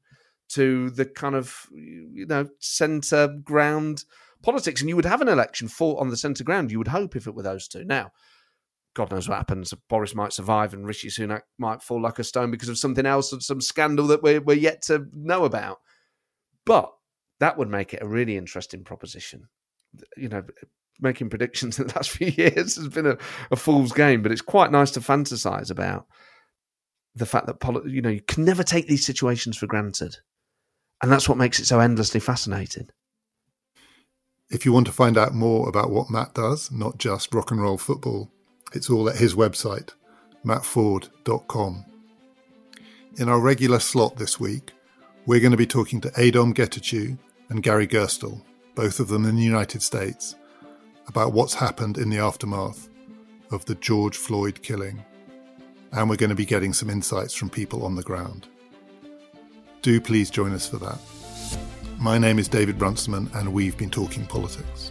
to 0.51 0.91
the 0.91 1.05
kind 1.05 1.35
of 1.35 1.67
you 1.73 2.27
know 2.27 2.49
centre 2.61 3.27
ground 3.43 4.05
politics, 4.41 4.81
and 4.81 4.89
you 4.89 4.95
would 4.95 5.05
have 5.05 5.21
an 5.21 5.27
election 5.27 5.67
fought 5.67 6.01
on 6.01 6.11
the 6.11 6.17
centre 6.17 6.45
ground. 6.45 6.71
You 6.71 6.79
would 6.79 6.89
hope 6.89 7.17
if 7.17 7.27
it 7.27 7.35
were 7.35 7.43
those 7.43 7.67
two. 7.67 7.85
Now, 7.85 8.13
God 8.95 9.11
knows 9.11 9.29
what 9.29 9.39
happens. 9.39 9.75
Boris 9.89 10.15
might 10.15 10.33
survive, 10.33 10.73
and 10.73 10.87
Rishi 10.87 11.09
Sunak 11.09 11.43
might 11.59 11.83
fall 11.83 12.01
like 12.01 12.19
a 12.19 12.25
stone 12.25 12.51
because 12.51 12.69
of 12.69 12.79
something 12.79 13.07
else, 13.07 13.35
some 13.45 13.61
scandal 13.61 14.07
that 14.07 14.23
we're, 14.23 14.41
we're 14.41 14.57
yet 14.57 14.83
to 14.83 15.07
know 15.13 15.45
about. 15.45 15.81
But 16.65 16.93
that 17.41 17.59
would 17.59 17.69
make 17.69 17.93
it 17.93 18.03
a 18.03 18.07
really 18.07 18.37
interesting 18.37 18.85
proposition. 18.85 19.49
You 20.17 20.29
know, 20.29 20.45
making 21.01 21.29
predictions 21.29 21.79
in 21.81 21.89
the 21.89 21.95
last 21.95 22.11
few 22.11 22.29
years 22.29 22.77
has 22.77 22.89
been 22.89 23.07
a, 23.07 23.19
a 23.51 23.57
fool's 23.57 23.93
game, 23.93 24.23
but 24.23 24.33
it's 24.33 24.41
quite 24.41 24.71
nice 24.71 24.93
to 24.93 25.01
fantasize 25.01 25.71
about 25.71 26.07
the 27.15 27.27
fact 27.27 27.47
that 27.47 27.85
you 27.87 28.03
know 28.03 28.11
you 28.11 28.21
can 28.21 28.45
never 28.45 28.63
take 28.63 28.89
these 28.89 29.07
situations 29.07 29.57
for 29.57 29.67
granted, 29.67 30.17
and 31.03 31.11
that's 31.11 31.29
what 31.29 31.39
makes 31.39 31.59
it 31.59 31.67
so 31.67 31.81
endlessly 31.81 32.21
fascinating. 32.21 32.89
If 34.51 34.65
you 34.65 34.73
want 34.73 34.87
to 34.87 34.93
find 34.93 35.17
out 35.17 35.35
more 35.35 35.69
about 35.69 35.91
what 35.91 36.11
Matt 36.11 36.35
does, 36.35 36.71
not 36.71 36.99
just 36.99 37.33
rock 37.35 37.51
and 37.51 37.63
roll 37.63 37.79
football, 37.79 38.34
it's 38.75 38.91
all 38.91 39.09
at 39.09 39.17
his 39.17 39.35
website, 39.35 39.91
mattforde.com. 40.45 41.85
In 43.17 43.29
our 43.29 43.41
regular 43.41 43.79
slot 43.79 44.17
this 44.17 44.41
week, 44.41 44.73
we're 45.27 45.41
going 45.41 45.53
to 45.53 45.57
be 45.57 45.67
talking 45.67 46.01
to 46.01 46.11
Adom 46.11 46.53
Getachew 46.53 47.17
and 47.49 47.63
Gary 47.63 47.87
Gerstle, 47.87 48.43
both 48.75 48.99
of 48.99 49.09
them 49.09 49.25
in 49.25 49.37
the 49.37 49.43
United 49.43 49.83
States, 49.83 50.35
about 51.07 51.33
what's 51.33 51.55
happened 51.55 51.97
in 51.97 52.11
the 52.11 52.19
aftermath 52.19 52.89
of 53.51 53.65
the 53.67 53.77
George 53.77 54.17
Floyd 54.17 54.63
killing. 54.63 55.05
And 55.93 56.11
we're 56.11 56.17
going 56.17 56.31
to 56.31 56.37
be 56.37 56.45
getting 56.45 56.73
some 56.73 56.91
insights 56.91 57.35
from 57.35 57.51
people 57.51 57.85
on 57.85 57.95
the 57.95 58.03
ground. 58.03 58.49
Do 59.83 60.01
please 60.01 60.31
join 60.31 60.53
us 60.53 60.69
for 60.69 60.79
that. 60.79 60.99
My 61.99 62.19
name 62.19 62.39
is 62.41 62.49
David 62.49 62.81
Runciman, 62.81 63.31
and 63.35 63.53
we've 63.53 63.79
been 63.79 63.91
talking 63.91 64.27
politics. 64.27 64.91